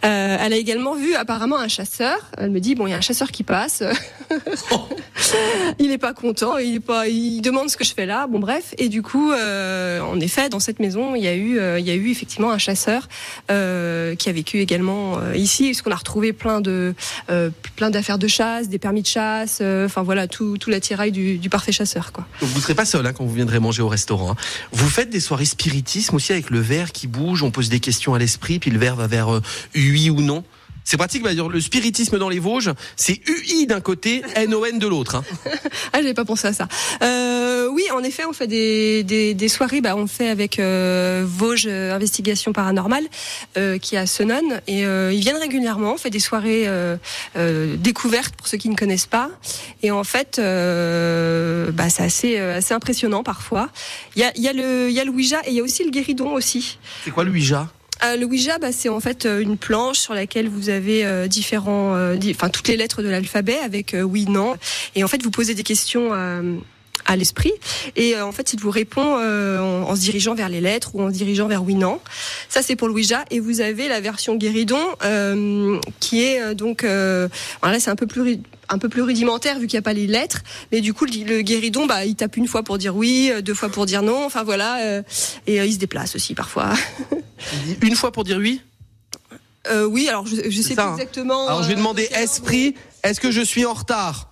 Euh, 0.04 0.36
elle 0.40 0.52
a 0.52 0.56
également 0.56 0.94
vu 0.94 1.14
apparemment 1.14 1.58
un 1.58 1.68
chasseur. 1.68 2.18
Elle 2.38 2.50
me 2.50 2.60
dit 2.60 2.74
bon, 2.74 2.86
il 2.86 2.90
y 2.90 2.94
a 2.94 2.96
un 2.96 3.02
chasseur 3.02 3.30
qui 3.30 3.42
passe. 3.42 3.82
il 5.78 5.90
est 5.90 5.98
pas 5.98 6.14
content, 6.14 6.58
il 6.58 6.76
est 6.76 6.80
pas, 6.80 7.08
il 7.08 7.40
demande 7.40 7.70
ce 7.70 7.76
que 7.76 7.84
je 7.84 7.94
fais 7.94 8.06
là. 8.06 8.26
Bon 8.26 8.38
bref, 8.38 8.74
et 8.78 8.88
du 8.88 9.02
coup, 9.02 9.32
euh, 9.32 10.00
en 10.00 10.18
effet, 10.20 10.48
dans 10.48 10.60
cette 10.60 10.80
maison, 10.80 11.14
il 11.14 11.22
y 11.22 11.28
a 11.28 11.34
eu, 11.34 11.58
euh, 11.58 11.78
il 11.78 11.86
y 11.86 11.90
a 11.90 11.94
eu 11.94 12.10
effectivement 12.10 12.50
un 12.50 12.58
chasseur 12.58 13.08
qui 13.48 14.28
a 14.28 14.32
vécu 14.32 14.58
également 14.60 15.18
ici, 15.34 15.70
parce 15.70 15.82
qu'on 15.82 15.90
a 15.90 15.96
retrouvé 15.96 16.32
plein 16.32 16.60
de, 16.60 16.94
plein 17.76 17.90
d'affaires 17.90 18.18
de 18.18 18.26
chasse, 18.28 18.68
des 18.68 18.78
permis 18.78 19.02
de 19.02 19.06
chasse. 19.06 19.60
Enfin 19.60 20.02
voilà, 20.02 20.26
tout, 20.26 20.56
tout 20.58 20.70
l'attirail 20.70 21.12
du, 21.12 21.38
du 21.38 21.48
parfait 21.50 21.72
chasseur, 21.72 22.12
quoi. 22.12 22.26
Donc 22.40 22.50
vous 22.50 22.60
serez 22.60 22.74
pas 22.74 22.84
seul 22.84 23.06
hein, 23.06 23.12
quand 23.12 23.24
vous 23.24 23.34
viendrez 23.34 23.58
manger 23.60 23.82
au 23.82 23.88
restaurant. 23.88 24.32
hein. 24.32 24.36
Vous 24.72 24.88
faites 24.88 25.10
des 25.10 25.20
soirées 25.20 25.44
spiritisme 25.44 26.16
aussi 26.16 26.32
avec 26.32 26.50
le 26.50 26.60
verre 26.60 26.92
qui 26.92 27.06
bouge, 27.06 27.42
on 27.42 27.50
pose 27.50 27.68
des 27.68 27.80
questions 27.80 28.14
à 28.14 28.18
l'esprit, 28.18 28.58
puis 28.58 28.70
le 28.70 28.78
verre 28.78 28.96
va 28.96 29.06
vers 29.06 29.40
oui 29.74 30.10
ou 30.10 30.20
non. 30.20 30.44
C'est 30.84 30.96
pratique, 30.96 31.22
bah, 31.22 31.30
le 31.32 31.60
spiritisme 31.60 32.18
dans 32.18 32.28
les 32.28 32.40
Vosges, 32.40 32.72
c'est 32.96 33.20
UI 33.28 33.66
d'un 33.68 33.80
côté, 33.80 34.22
NON 34.48 34.78
de 34.78 34.86
l'autre. 34.88 35.14
hein. 35.14 35.24
Ah, 35.92 35.98
j'avais 35.98 36.12
pas 36.12 36.24
pensé 36.24 36.48
à 36.48 36.52
ça. 36.52 36.66
Euh, 37.02 37.68
oui, 37.70 37.84
en 37.94 38.02
effet, 38.02 38.24
on 38.24 38.32
fait 38.32 38.48
des, 38.48 39.04
des, 39.04 39.32
des 39.34 39.48
soirées. 39.48 39.80
Bah, 39.80 39.94
on 39.94 40.08
fait 40.08 40.28
avec 40.28 40.58
euh, 40.58 41.24
Vosges 41.24 41.66
euh, 41.68 41.94
Investigation 41.94 42.52
Paranormale, 42.52 43.04
euh, 43.56 43.78
qui 43.78 43.94
est 43.94 43.98
à 43.98 44.06
Senon, 44.06 44.40
et 44.66 44.80
ils 44.80 45.20
viennent 45.20 45.36
régulièrement. 45.36 45.94
On 45.94 45.98
fait 45.98 46.10
des 46.10 46.18
soirées 46.18 46.66
découvertes 47.36 48.34
pour 48.34 48.48
ceux 48.48 48.58
qui 48.58 48.68
ne 48.68 48.74
connaissent 48.76 49.06
pas. 49.06 49.30
Et 49.84 49.92
en 49.92 50.02
fait, 50.02 50.38
bah, 50.38 51.90
c'est 51.90 52.02
assez, 52.02 52.38
assez 52.38 52.74
impressionnant 52.74 53.22
parfois. 53.22 53.68
Il 54.16 54.22
y 54.22 54.24
a, 54.24 54.32
il 54.34 54.42
y 54.42 54.48
a 54.48 54.52
le, 54.52 54.90
y 54.90 54.98
a 54.98 55.04
le 55.04 55.10
Ouija 55.10 55.40
et 55.46 55.50
il 55.50 55.54
y 55.54 55.60
a 55.60 55.62
aussi 55.62 55.84
le 55.84 55.90
guéridon 55.90 56.32
aussi. 56.32 56.78
C'est 57.04 57.12
quoi 57.12 57.22
le 57.22 57.30
Ouija? 57.30 57.70
Euh, 58.04 58.16
le 58.16 58.26
Ouija, 58.26 58.58
bah, 58.58 58.72
c'est 58.72 58.88
en 58.88 59.00
fait 59.00 59.26
euh, 59.26 59.40
une 59.40 59.56
planche 59.56 59.98
sur 59.98 60.14
laquelle 60.14 60.48
vous 60.48 60.68
avez 60.68 61.04
euh, 61.04 61.28
différents, 61.28 61.94
euh, 61.94 62.16
enfin 62.30 62.48
toutes 62.48 62.68
les 62.68 62.76
lettres 62.76 63.02
de 63.02 63.08
l'alphabet 63.08 63.58
avec 63.58 63.94
oui, 64.02 64.26
non, 64.28 64.56
et 64.94 65.04
en 65.04 65.08
fait 65.08 65.22
vous 65.22 65.30
posez 65.30 65.54
des 65.54 65.62
questions. 65.62 66.10
Euh, 66.98 67.12
à 67.12 67.16
l'esprit. 67.16 67.52
Et 67.96 68.14
euh, 68.14 68.24
en 68.24 68.32
fait 68.32 68.52
il 68.52 68.60
vous 68.60 68.70
répond 68.70 69.16
euh, 69.18 69.58
en, 69.58 69.90
en 69.90 69.96
se 69.96 70.00
dirigeant 70.00 70.34
vers 70.34 70.48
les 70.48 70.60
lettres 70.60 70.94
ou 70.94 71.02
en 71.02 71.08
se 71.08 71.14
dirigeant 71.14 71.48
vers 71.48 71.62
oui 71.62 71.74
non 71.74 72.00
ça 72.48 72.62
c'est 72.62 72.76
pour 72.76 72.88
le 72.88 72.94
Ouija 72.94 73.24
et 73.30 73.40
vous 73.40 73.60
avez 73.60 73.88
la 73.88 74.00
version 74.00 74.36
guéridon 74.36 74.80
euh, 75.04 75.78
qui 76.00 76.22
est 76.22 76.40
euh, 76.40 76.54
donc 76.54 76.84
euh, 76.84 77.28
voilà 77.60 77.80
c'est 77.80 77.90
un 77.90 77.96
peu 77.96 78.06
plus 78.06 78.40
un 78.68 78.78
peu 78.78 78.88
plus 78.88 79.02
rudimentaire 79.02 79.58
vu 79.58 79.66
qu'il 79.66 79.76
n'y 79.76 79.82
a 79.82 79.82
pas 79.82 79.92
les 79.92 80.06
lettres. 80.06 80.42
Mais 80.70 80.80
du 80.80 80.94
coup 80.94 81.04
le, 81.04 81.42
guéridon 81.42 81.86
bah 81.86 82.04
il 82.04 82.14
tape 82.14 82.36
une 82.36 82.48
fois 82.48 82.62
pour 82.62 82.78
dire 82.78 82.96
oui 82.96 83.30
euh, 83.32 83.42
deux 83.42 83.54
fois 83.54 83.68
pour 83.68 83.86
dire 83.86 84.02
non. 84.02 84.24
Enfin 84.24 84.42
voilà 84.42 84.78
euh, 84.82 85.02
et 85.46 85.60
euh, 85.60 85.66
il 85.66 85.74
se 85.74 85.78
déplace 85.78 86.14
aussi 86.16 86.34
parfois. 86.34 86.72
Une 87.82 87.96
fois 87.96 88.12
pour 88.12 88.24
dire 88.24 88.38
oui? 88.38 88.60
Euh, 89.70 89.84
oui, 89.84 90.08
alors 90.08 90.26
je, 90.26 90.34
sais 90.50 90.74
ça, 90.74 90.82
plus 90.82 90.90
hein. 90.90 90.96
exactement. 90.96 91.46
Alors 91.46 91.62
je 91.62 91.68
vais 91.68 91.74
euh, 91.74 91.76
demander 91.76 92.08
esprit, 92.16 92.74
est-ce 93.04 93.20
que 93.20 93.30
je 93.30 93.42
suis 93.42 93.64
en 93.64 93.74
retard? 93.74 94.31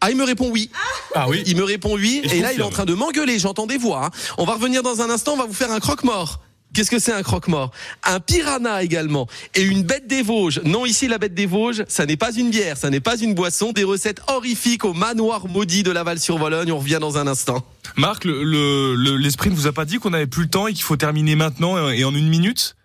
Ah, 0.00 0.10
il 0.10 0.16
me 0.16 0.24
répond 0.24 0.48
oui. 0.50 0.70
Ah 1.14 1.28
oui. 1.28 1.42
Il 1.46 1.56
me 1.56 1.64
répond 1.64 1.94
oui. 1.96 2.20
Et 2.32 2.40
là, 2.40 2.52
il 2.52 2.60
est 2.60 2.64
en 2.64 2.70
train 2.70 2.84
de 2.84 2.94
m'engueuler. 2.94 3.38
J'entends 3.38 3.66
des 3.66 3.78
voix. 3.78 4.06
hein. 4.06 4.10
On 4.38 4.44
va 4.44 4.54
revenir 4.54 4.82
dans 4.82 5.00
un 5.00 5.10
instant. 5.10 5.32
On 5.34 5.36
va 5.38 5.46
vous 5.46 5.52
faire 5.54 5.72
un 5.72 5.80
croque-mort. 5.80 6.40
Qu'est-ce 6.74 6.90
que 6.90 6.98
c'est 6.98 7.12
un 7.14 7.22
croque-mort? 7.22 7.70
Un 8.04 8.20
piranha 8.20 8.82
également. 8.82 9.26
Et 9.54 9.62
une 9.62 9.82
bête 9.84 10.06
des 10.06 10.20
Vosges. 10.22 10.60
Non, 10.64 10.84
ici, 10.84 11.08
la 11.08 11.16
bête 11.16 11.32
des 11.34 11.46
Vosges, 11.46 11.82
ça 11.88 12.04
n'est 12.04 12.18
pas 12.18 12.30
une 12.30 12.50
bière, 12.50 12.76
ça 12.76 12.90
n'est 12.90 13.00
pas 13.00 13.16
une 13.16 13.32
boisson. 13.34 13.72
Des 13.72 13.84
recettes 13.84 14.20
horrifiques 14.28 14.84
au 14.84 14.92
manoir 14.92 15.48
maudit 15.48 15.82
de 15.82 15.90
Laval-sur-Vologne. 15.90 16.70
On 16.70 16.78
revient 16.78 16.98
dans 17.00 17.16
un 17.16 17.26
instant. 17.26 17.64
Marc, 17.96 18.24
le- 18.26 18.44
le- 18.44 18.94
le- 18.94 19.16
l'esprit 19.16 19.48
ne 19.50 19.54
vous 19.54 19.66
a 19.66 19.72
pas 19.72 19.86
dit 19.86 19.96
qu'on 19.98 20.10
n'avait 20.10 20.26
plus 20.26 20.42
le 20.42 20.50
temps 20.50 20.66
et 20.66 20.74
qu'il 20.74 20.82
faut 20.84 20.96
terminer 20.98 21.36
maintenant 21.36 21.88
et 21.88 22.04
en 22.04 22.14
une 22.14 22.28
minute? 22.28 22.76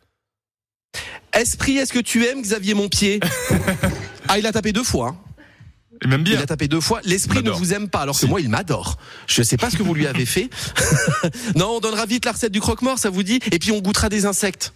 Esprit, 1.34 1.78
est-ce 1.78 1.91
que 1.91 1.99
tu 1.99 2.26
aimes 2.26 2.41
Xavier 2.41 2.73
Montpied? 2.73 3.19
Ah, 4.30 4.39
il 4.39 4.45
a 4.47 4.54
tapé 4.54 4.71
deux 4.71 4.84
fois. 4.86 5.10
hein. 5.10 5.17
Et 6.03 6.07
même 6.07 6.21
Il 6.21 6.31
bien. 6.33 6.39
a 6.41 6.45
tapé 6.45 6.67
deux 6.67 6.81
fois. 6.81 6.99
L'esprit 7.03 7.41
ne 7.43 7.51
vous 7.51 7.73
aime 7.73 7.89
pas, 7.89 7.99
alors 8.01 8.15
que 8.15 8.21
Si. 8.21 8.27
moi, 8.27 8.41
il 8.41 8.49
m'adore. 8.49 8.97
Je 9.27 9.41
sais 9.43 9.57
pas 9.57 9.69
ce 9.69 9.77
que 9.77 9.83
vous 9.83 9.93
lui 9.93 10.07
avez 10.07 10.25
fait. 10.25 10.49
non, 11.55 11.77
on 11.77 11.79
donnera 11.79 12.05
vite 12.05 12.25
la 12.25 12.31
recette 12.33 12.51
du 12.51 12.59
croque-mort, 12.59 12.97
ça 12.99 13.09
vous 13.09 13.23
dit 13.23 13.39
Et 13.51 13.59
puis 13.59 13.71
on 13.71 13.79
goûtera 13.79 14.09
des 14.09 14.25
insectes. 14.25 14.73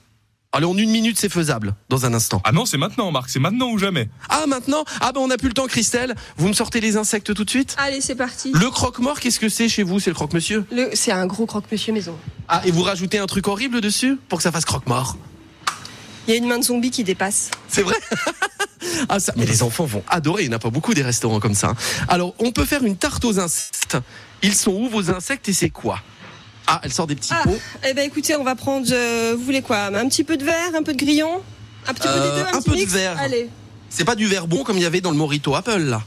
Allez, 0.54 0.66
en 0.66 0.78
une 0.78 0.90
minute, 0.90 1.20
c'est 1.20 1.28
faisable, 1.30 1.76
dans 1.90 2.06
un 2.06 2.14
instant. 2.14 2.42
Ah 2.46 2.54
non, 2.54 2.66
c'est 2.66 2.78
maintenant, 2.78 3.12
Marc, 3.12 3.30
c'est 3.30 3.38
maintenant 3.40 3.70
ou 3.70 3.78
jamais. 3.78 4.08
Ah, 4.30 4.46
maintenant 4.48 4.86
Ah, 5.02 5.12
ben 5.12 5.20
on 5.20 5.28
n'a 5.28 5.36
plus 5.38 5.50
le 5.50 5.54
temps, 5.54 5.68
Christelle. 5.68 6.16
Vous 6.38 6.48
me 6.48 6.54
sortez 6.54 6.80
les 6.80 6.96
insectes 6.96 7.34
tout 7.34 7.44
de 7.44 7.50
suite 7.50 7.76
Allez, 7.78 8.00
c'est 8.00 8.16
parti. 8.16 8.54
Le 8.54 8.70
croque-mort, 8.72 9.20
qu'est-ce 9.20 9.42
que 9.42 9.50
c'est 9.50 9.68
chez 9.68 9.84
vous 9.84 10.00
C'est 10.00 10.10
le 10.10 10.16
croque-monsieur 10.16 10.66
Le- 10.72 10.90
C'est 10.94 11.12
un 11.12 11.28
gros 11.28 11.46
croque-monsieur 11.46 11.92
maison. 11.92 12.16
Ah, 12.48 12.62
et 12.66 12.72
vous 12.72 12.82
rajoutez 12.82 13.20
un 13.20 13.26
truc 13.28 13.48
horrible 13.50 13.82
dessus 13.82 14.18
pour 14.30 14.40
que 14.40 14.44
ça 14.44 14.54
fasse 14.54 14.64
croque-mort 14.66 15.18
Il 16.28 16.32
y 16.32 16.34
a 16.34 16.38
une 16.38 16.48
main 16.48 16.60
de 16.60 16.64
zombie 16.64 16.92
qui 16.92 17.04
dépasse. 17.04 17.50
C'est 17.70 17.82
vrai 17.84 17.96
Ah 19.10 19.20
ça, 19.20 19.34
mais 19.36 19.46
les 19.46 19.64
enfants 19.64 19.86
vont 19.86 20.04
adorer, 20.10 20.44
il 20.44 20.50
n'y 20.50 20.54
en 20.54 20.58
a 20.58 20.60
pas 20.60 20.70
beaucoup 20.70 20.94
des 20.94 21.02
restaurants 21.02 21.40
comme 21.40 21.54
ça. 21.56 21.70
hein. 21.70 21.76
Alors, 22.08 22.34
on 22.40 22.52
peut 22.52 22.66
faire 22.66 22.84
une 22.84 22.96
tarte 22.98 23.24
aux 23.26 23.40
insectes. 23.40 23.98
Ils 24.42 24.54
sont 24.56 24.72
où 24.72 24.90
vos 24.90 25.10
insectes 25.10 25.48
et 25.50 25.54
c'est 25.54 25.70
quoi? 25.70 26.00
Ah, 26.68 26.80
elle 26.84 26.92
sort 26.92 27.08
des 27.08 27.16
petits 27.16 27.32
Ah, 27.34 27.44
pots. 27.44 27.58
eh 27.88 27.94
ben 27.94 28.06
écoutez, 28.06 28.36
on 28.36 28.44
va 28.44 28.56
prendre. 28.56 28.88
euh, 28.92 29.36
vous 29.38 29.44
voulez 29.44 29.62
quoi? 29.62 29.86
Un 29.86 30.08
petit 30.10 30.24
peu 30.24 30.36
de 30.38 30.44
verre, 30.44 30.72
un 30.78 30.84
peu 30.84 30.94
de 30.94 30.98
grillon? 30.98 31.42
Un 31.88 31.94
petit 31.94 32.08
peu 32.08 32.14
des 32.14 32.20
deux, 32.20 32.46
un, 32.54 32.58
un 32.58 32.62
petit 32.62 32.70
peu 32.70 32.76
de 32.76 32.92
verre. 32.92 33.18
Allez. 33.20 33.50
C'est 33.90 34.04
pas 34.06 34.16
du 34.16 34.26
verre 34.28 34.48
bon 34.48 34.64
comme 34.64 34.78
il 34.78 34.84
y 34.84 34.86
avait 34.86 35.00
dans 35.02 35.12
le 35.12 35.18
Morito 35.18 35.56
Apple 35.56 35.80
là. 35.80 36.02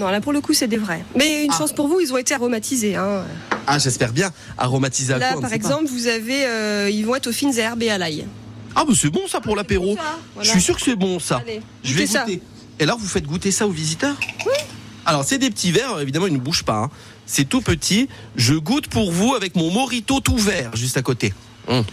Non, 0.00 0.08
là 0.08 0.20
pour 0.20 0.32
le 0.32 0.40
coup, 0.40 0.52
c'est 0.54 0.66
des 0.68 0.78
vrais. 0.78 1.04
Mais 1.16 1.44
une 1.44 1.52
Ah. 1.52 1.58
chance 1.58 1.72
pour 1.72 1.86
vous, 1.86 2.00
ils 2.00 2.12
ont 2.12 2.16
été 2.18 2.34
aromatisés. 2.34 2.96
Hein. 2.96 3.24
Ah, 3.66 3.78
j'espère 3.78 4.12
bien. 4.12 4.32
Aromatisé 4.58 5.14
à 5.14 5.18
Là, 5.18 5.32
quoi 5.32 5.42
par 5.42 5.50
pas. 5.50 5.56
exemple, 5.56 5.86
vous 5.86 6.06
avez. 6.08 6.44
euh, 6.46 6.90
ils 6.90 7.04
vont 7.06 7.14
être 7.14 7.28
aux 7.28 7.32
fines 7.32 7.56
herbes 7.56 7.82
et 7.82 7.90
à 7.90 7.98
l'ail. 7.98 8.26
Ah, 8.74 8.84
bah 8.86 8.92
c'est 8.96 9.10
bon 9.10 9.26
ça 9.28 9.40
pour 9.40 9.56
l'apéro. 9.56 9.96
Voilà. 10.34 10.46
Je 10.46 10.50
suis 10.50 10.62
sûr 10.62 10.76
que 10.76 10.82
c'est 10.82 10.96
bon 10.96 11.18
ça. 11.18 11.36
Allez, 11.44 11.60
Je 11.84 11.94
vais 11.94 12.06
ça. 12.06 12.24
goûter. 12.24 12.40
Et 12.78 12.84
alors, 12.84 12.98
vous 12.98 13.06
faites 13.06 13.24
goûter 13.26 13.50
ça 13.52 13.66
aux 13.66 13.70
visiteurs 13.70 14.16
Alors 15.06 15.24
c'est 15.24 15.38
des 15.38 15.50
petits 15.50 15.72
verres, 15.72 16.00
évidemment 16.00 16.26
ils 16.26 16.32
ne 16.32 16.38
bougent 16.38 16.64
pas. 16.64 16.76
hein. 16.78 16.90
C'est 17.26 17.48
tout 17.48 17.60
petit. 17.60 18.08
Je 18.36 18.54
goûte 18.54 18.88
pour 18.88 19.12
vous 19.12 19.34
avec 19.34 19.54
mon 19.56 19.70
morito 19.70 20.20
tout 20.20 20.36
vert 20.36 20.74
juste 20.74 20.96
à 20.96 21.02
côté. 21.02 21.32
Hum. 21.68 21.84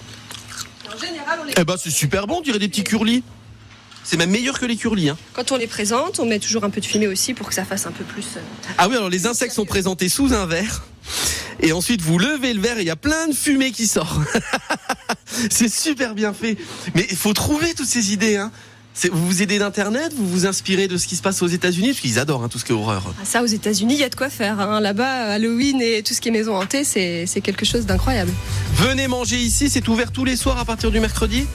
En 0.93 0.97
général, 0.99 1.39
on 1.41 1.45
les- 1.45 1.53
Eh 1.57 1.63
ben 1.63 1.75
c'est 1.77 1.91
super 1.91 2.27
bon, 2.27 2.37
on 2.37 2.41
dirait 2.41 2.59
des 2.59 2.67
petits 2.69 2.83
curlis. 2.83 3.23
C'est 4.03 4.17
même 4.17 4.31
meilleur 4.31 4.57
que 4.59 4.65
les 4.65 4.75
curlis. 4.75 5.09
Hein. 5.09 5.17
quand 5.33 5.51
on 5.51 5.57
les 5.57 5.67
présente, 5.67 6.19
on 6.19 6.25
met 6.25 6.39
toujours 6.39 6.63
un 6.63 6.69
peu 6.71 6.81
de 6.81 6.85
fumée 6.85 7.07
aussi 7.07 7.33
pour 7.35 7.47
que 7.49 7.53
ça 7.53 7.63
fasse 7.65 7.85
un 7.85 7.91
peu 7.91 8.03
plus. 8.03 8.25
euh, 8.37 8.41
Ah 8.79 8.87
oui, 8.89 8.95
alors 8.95 9.09
les 9.09 9.27
insectes 9.27 9.53
sont 9.53 9.65
présentés 9.65 10.09
sous 10.09 10.33
un 10.33 10.45
verre. 10.47 10.83
Et 11.61 11.71
ensuite, 11.73 12.01
vous 12.01 12.17
levez 12.17 12.53
le 12.53 12.61
verre 12.61 12.77
et 12.79 12.81
il 12.81 12.87
y 12.87 12.91
a 12.91 12.95
plein 12.95 13.27
de 13.27 13.33
fumée 13.35 13.71
qui 13.71 13.85
sort. 13.85 14.19
c'est 15.49 15.69
super 15.71 16.15
bien 16.15 16.34
fait. 16.34 16.58
Mais 16.95 17.06
il 17.10 17.17
faut 17.17 17.34
trouver 17.34 17.73
toutes 17.73 17.88
ces 17.88 18.13
idées. 18.13 18.38
Hein. 18.38 18.52
Vous 19.13 19.28
vous 19.28 19.41
aidez 19.41 19.60
d'Internet, 19.60 20.12
vous 20.13 20.28
vous 20.28 20.45
inspirez 20.45 20.89
de 20.89 20.97
ce 20.97 21.08
qui 21.08 21.15
se 21.15 21.21
passe 21.21 21.41
aux 21.41 21.47
États-Unis, 21.47 21.89
parce 21.89 21.99
qu'ils 22.02 22.19
adorent 22.19 22.43
hein, 22.43 22.49
tout 22.49 22.60
ce 22.60 22.65
qui 22.65 22.73
est 22.73 22.75
horreur. 22.75 23.13
Ah, 23.17 23.23
Ça, 23.23 23.41
aux 23.41 23.45
États-Unis, 23.45 23.93
il 23.93 23.99
y 23.99 24.04
a 24.04 24.10
de 24.10 24.15
quoi 24.15 24.30
faire. 24.30 24.60
hein. 24.60 24.82
Là-bas, 24.82 25.34
Halloween 25.36 25.82
et 25.82 26.04
tout 26.04 26.13
ce 26.13 26.19
qui 26.19 26.28
est 26.28 26.32
maison 26.34 26.56
hantée, 26.58 26.84
c'est 26.84 27.25
quelque 27.41 27.65
chose 27.65 27.86
d'incroyable. 27.86 28.32
Venez 28.75 29.08
manger 29.08 29.38
ici, 29.38 29.69
c'est 29.69 29.88
ouvert 29.88 30.12
tous 30.12 30.25
les 30.25 30.36
soirs 30.36 30.58
à 30.60 30.65
partir 30.65 30.91
du 30.91 30.99
mercredi 30.99 31.45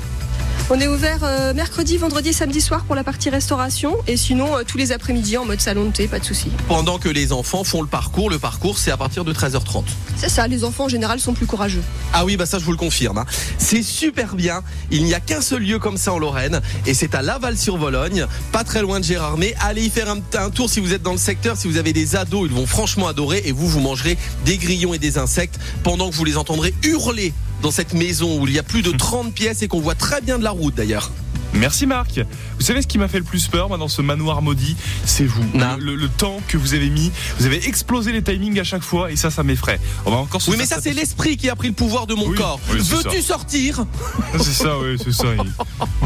On 0.71 0.81
est 0.81 0.89
ouvert 0.89 1.19
euh, 1.25 1.53
mercredi, 1.53 1.99
vendredi, 1.99 2.33
samedi 2.33 2.63
soir 2.63 2.85
pour 2.85 2.95
la 2.97 3.05
partie 3.05 3.29
restauration, 3.29 3.97
et 4.07 4.17
sinon 4.17 4.57
euh, 4.57 4.63
tous 4.67 4.79
les 4.79 4.93
après-midi 4.93 5.37
en 5.37 5.45
mode 5.45 5.61
salon 5.61 5.85
de 5.85 5.93
thé, 5.93 6.09
pas 6.09 6.19
de 6.19 6.25
souci. 6.25 6.49
pendant 6.69 6.99
que 6.99 7.11
les 7.11 7.33
enfants 7.33 7.65
font 7.65 7.83
le 7.83 7.87
parcours. 7.87 8.31
Le 8.31 8.39
parcours, 8.39 8.79
c'est 8.79 8.91
à 8.91 8.97
partir 8.97 9.25
de 9.27 9.33
13h30. 9.35 9.85
C'est 10.17 10.31
ça, 10.31 10.49
les 10.49 10.65
enfants 10.65 10.85
en 10.85 10.89
général 10.89 11.21
sont 11.21 11.35
plus 11.35 11.45
courageux. 11.45 11.83
Ah 12.15 12.25
oui, 12.25 12.39
bah 12.39 12.47
ça 12.47 12.59
je 12.59 12.65
vous 12.65 12.71
le 12.71 12.79
confirme. 12.79 13.19
hein. 13.19 13.27
C'est 13.59 13.83
super 13.83 14.37
bien. 14.37 14.63
Il 14.91 15.05
n'y 15.05 15.13
a 15.13 15.21
qu'un 15.21 15.43
seul 15.43 15.63
lieu 15.63 15.79
comme 15.79 15.99
ça 15.99 16.15
en 16.15 16.19
Lorraine 16.19 16.63
et 16.87 16.95
c'est 16.95 17.15
à 17.15 17.21
Laval-sur-Vologne, 17.21 18.27
pas 18.51 18.65
très 18.65 18.81
loin 18.81 19.01
de 19.01 19.05
Gérardmer. 19.05 19.55
Allez 19.61 19.83
y 19.85 19.91
faire 19.91 20.09
un, 20.09 20.21
un 20.39 20.49
tour 20.51 20.71
si 20.71 20.81
vous 20.81 20.95
êtes 20.95 21.03
dans 21.03 21.13
le 21.13 21.19
secteur, 21.19 21.59
si 21.59 21.69
vous 21.69 21.77
avez 21.77 21.93
des 21.93 22.17
ados, 22.17 22.49
ils 22.49 22.55
vont 22.55 22.67
franchement 22.67 23.07
adorer 23.07 23.43
et 23.45 23.53
vous, 23.53 23.69
vous 23.69 23.81
mangerez 23.81 24.17
des 24.47 24.57
grillons 24.57 24.95
et 24.95 24.99
des 24.99 25.19
insectes 25.19 25.59
pendant 25.83 26.09
que 26.09 26.15
vous 26.15 26.25
les 26.25 26.39
entendrez 26.39 26.73
hurler 26.85 27.35
dans 27.65 27.71
cette 27.71 27.95
maison 27.95 28.43
où 28.43 28.47
il 28.47 28.53
y 28.53 28.59
a 28.59 28.63
plus 28.63 28.83
de 28.83 28.91
30 28.91 29.33
pièces 29.33 29.63
et 29.63 29.69
qu'on 29.69 29.81
voit 29.81 29.95
très 29.95 30.21
bien 30.21 30.39
de 30.39 30.45
la 30.45 30.51
route 30.51 30.75
d'ailleurs. 30.75 31.11
Merci 31.55 31.87
Marc. 31.87 32.21
Vous 32.59 32.65
savez 32.65 32.83
ce 32.83 32.87
qui 32.87 32.99
m'a 32.99 33.09
fait 33.09 33.19
le 33.19 33.25
plus 33.25 33.47
peur 33.49 33.69
moi, 33.69 33.79
dans 33.79 33.89
ce 33.89 34.03
manoir 34.03 34.43
maudit? 34.43 34.77
C'est 35.05 35.25
vous. 35.25 35.43
Le, 35.79 35.95
le 35.95 36.09
temps 36.09 36.41
que 36.49 36.57
vous 36.57 36.75
avez 36.75 36.91
mis. 36.91 37.11
Vous 37.39 37.47
avez 37.47 37.67
explosé 37.67 38.13
les 38.13 38.23
timings 38.23 38.59
à 38.61 38.65
chaque 38.65 38.83
fois 38.83 39.11
et 39.11 39.17
ça, 39.17 39.31
ça 39.31 39.43
m'effraie. 39.43 39.81
On 40.05 40.11
va 40.11 40.17
encore 40.19 40.43
se 40.43 40.51
Oui, 40.51 40.57
mais 40.59 40.67
ça 40.67 40.79
c'est 40.83 40.93
l'esprit 40.93 41.37
qui 41.37 41.49
a 41.49 41.57
pris 41.57 41.69
le 41.69 41.75
pouvoir 41.75 42.07
de 42.07 42.15
mon 42.15 42.27
Oui, 42.29 42.37
corps. 42.37 42.61
oui, 42.71 42.81
c'est 42.83 42.95
Veux-tu 42.97 43.23
sortir? 43.23 43.85
C'est 44.39 44.53
ça, 44.53 44.79
oui, 44.79 44.97
c'est 45.03 45.13
ça. 45.13 45.27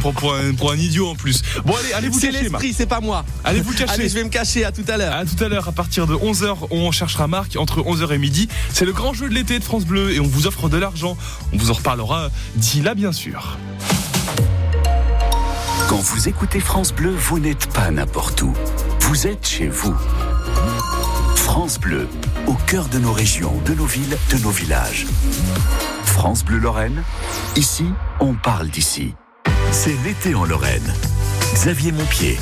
Pour, 0.01 0.13
pour 0.13 0.35
un, 0.35 0.53
pour 0.55 0.71
un 0.73 0.77
idiot 0.77 1.09
en 1.09 1.15
plus. 1.15 1.43
Bon, 1.65 1.75
allez, 1.75 1.93
allez 1.95 2.09
vous 2.09 2.19
C'est 2.21 2.29
cacher, 2.31 2.49
Marc. 2.51 2.63
l'esprit, 2.63 2.75
c'est 2.77 2.87
pas 2.87 3.01
moi. 3.01 3.25
Allez 3.45 3.61
vous 3.61 3.73
cacher. 3.73 3.91
Allez, 3.93 4.09
je 4.09 4.15
vais 4.15 4.25
me 4.25 4.29
cacher. 4.29 4.65
À 4.65 4.73
tout 4.73 4.85
à 4.87 4.97
l'heure. 4.97 5.15
À 5.15 5.25
tout 5.25 5.43
à 5.43 5.49
l'heure, 5.49 5.67
à 5.69 5.73
partir 5.73 6.07
de 6.07 6.15
11h, 6.15 6.57
on 6.71 6.93
cherchera 6.93 7.27
Marc 7.27 7.57
entre 7.57 7.81
11h 7.81 8.13
et 8.13 8.19
midi. 8.19 8.49
C'est 8.73 8.85
le 8.85 8.93
grand 8.93 9.15
jeu 9.15 9.29
de 9.29 9.35
l'été 9.35 9.59
de 9.59 9.65
France 9.65 9.85
Bleu 9.87 10.13
et 10.13 10.21
on 10.21 10.27
vous 10.27 10.47
offre 10.47 10.69
de 10.69 10.77
l'argent. 10.77 11.17
On 11.53 11.57
vous 11.57 11.71
en 11.71 11.75
reparlera 11.75 12.31
d'ici 12.57 12.81
là, 12.83 12.95
bien 12.95 13.13
sûr. 13.13 13.57
Quand 15.99 16.05
vous 16.05 16.29
écoutez 16.29 16.61
France 16.61 16.95
Bleu, 16.95 17.11
vous 17.11 17.41
n'êtes 17.41 17.73
pas 17.73 17.91
n'importe 17.91 18.43
où. 18.43 18.53
Vous 19.01 19.27
êtes 19.27 19.45
chez 19.45 19.67
vous. 19.67 19.97
France 21.35 21.81
Bleu, 21.81 22.07
au 22.47 22.55
cœur 22.55 22.87
de 22.87 23.01
nos 23.01 23.11
régions, 23.11 23.61
de 23.67 23.75
nos 23.75 23.85
villes, 23.85 24.17
de 24.31 24.39
nos 24.45 24.51
villages. 24.51 25.07
France 26.05 26.45
Bleu 26.45 26.59
Lorraine, 26.59 27.03
ici, 27.57 27.87
on 28.21 28.35
parle 28.35 28.69
d'ici. 28.69 29.17
C'est 29.73 29.97
l'été 30.05 30.37
en 30.37 30.45
Lorraine. 30.45 30.95
Xavier 31.55 31.91
Montpied. 31.91 32.39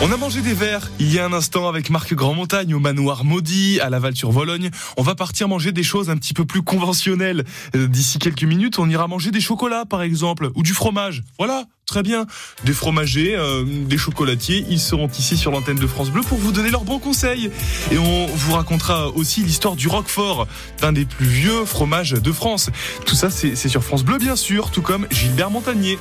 On 0.00 0.12
a 0.12 0.16
mangé 0.16 0.42
des 0.42 0.54
verres 0.54 0.90
il 1.00 1.12
y 1.12 1.18
a 1.18 1.24
un 1.24 1.32
instant 1.32 1.68
avec 1.68 1.90
Marc 1.90 2.14
Grandmontagne 2.14 2.72
au 2.72 2.78
manoir 2.78 3.24
maudit 3.24 3.80
à 3.80 3.90
Laval-sur-Vologne. 3.90 4.70
On 4.96 5.02
va 5.02 5.16
partir 5.16 5.48
manger 5.48 5.72
des 5.72 5.82
choses 5.82 6.08
un 6.08 6.16
petit 6.16 6.34
peu 6.34 6.44
plus 6.44 6.62
conventionnelles. 6.62 7.44
Euh, 7.74 7.88
D'ici 7.88 8.20
quelques 8.20 8.44
minutes, 8.44 8.78
on 8.78 8.88
ira 8.88 9.08
manger 9.08 9.32
des 9.32 9.40
chocolats 9.40 9.84
par 9.86 10.02
exemple 10.02 10.50
ou 10.54 10.62
du 10.62 10.72
fromage. 10.72 11.24
Voilà, 11.36 11.64
très 11.88 12.02
bien. 12.02 12.26
Des 12.64 12.72
fromagers, 12.72 13.34
euh, 13.34 13.64
des 13.66 13.98
chocolatiers, 13.98 14.64
ils 14.68 14.78
seront 14.78 15.08
ici 15.18 15.36
sur 15.36 15.50
l'antenne 15.50 15.78
de 15.78 15.86
France 15.86 16.10
Bleu 16.10 16.22
pour 16.22 16.38
vous 16.38 16.52
donner 16.52 16.70
leurs 16.70 16.84
bons 16.84 16.98
conseils. 16.98 17.50
Et 17.90 17.98
on 17.98 18.26
vous 18.26 18.52
racontera 18.52 19.08
aussi 19.08 19.42
l'histoire 19.42 19.74
du 19.74 19.88
Roquefort, 19.88 20.46
d'un 20.80 20.92
des 20.92 21.06
plus 21.06 21.26
vieux 21.26 21.64
fromages 21.64 22.12
de 22.12 22.32
France. 22.32 22.70
Tout 23.06 23.14
ça, 23.14 23.30
c'est 23.30 23.56
sur 23.56 23.82
France 23.82 24.04
Bleu 24.04 24.18
bien 24.18 24.36
sûr, 24.36 24.70
tout 24.70 24.82
comme 24.82 25.06
Gilbert 25.10 25.50
Montagnier. 25.50 25.98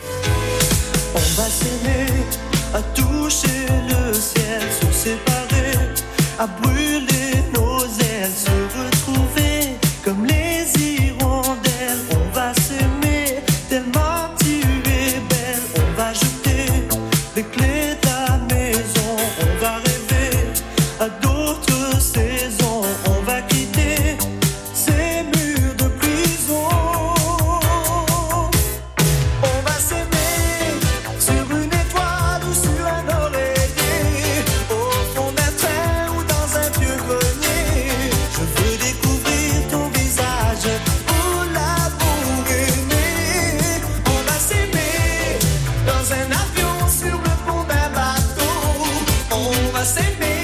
ou 49.32 49.76
a 49.76 49.86
semente. 49.86 50.37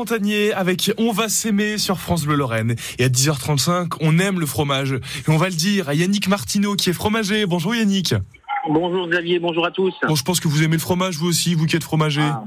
Montagnier 0.00 0.54
avec 0.54 0.90
On 0.96 1.12
va 1.12 1.28
s'aimer 1.28 1.76
sur 1.76 1.98
France 1.98 2.24
Bleu 2.24 2.34
Lorraine. 2.34 2.74
Et 2.98 3.04
à 3.04 3.08
10h35, 3.08 3.98
on 4.00 4.18
aime 4.18 4.40
le 4.40 4.46
fromage. 4.46 4.92
Et 4.94 5.28
on 5.28 5.36
va 5.36 5.50
le 5.50 5.54
dire 5.54 5.90
à 5.90 5.94
Yannick 5.94 6.26
Martineau 6.26 6.74
qui 6.74 6.88
est 6.88 6.94
fromager. 6.94 7.44
Bonjour 7.44 7.74
Yannick. 7.74 8.14
Bonjour 8.66 9.06
Xavier, 9.08 9.38
bonjour 9.40 9.66
à 9.66 9.70
tous. 9.70 9.92
Bon, 10.08 10.14
je 10.14 10.24
pense 10.24 10.40
que 10.40 10.48
vous 10.48 10.62
aimez 10.62 10.76
le 10.76 10.80
fromage 10.80 11.18
vous 11.18 11.28
aussi, 11.28 11.54
vous 11.54 11.66
qui 11.66 11.76
êtes 11.76 11.84
fromager. 11.84 12.22
Ah, 12.22 12.44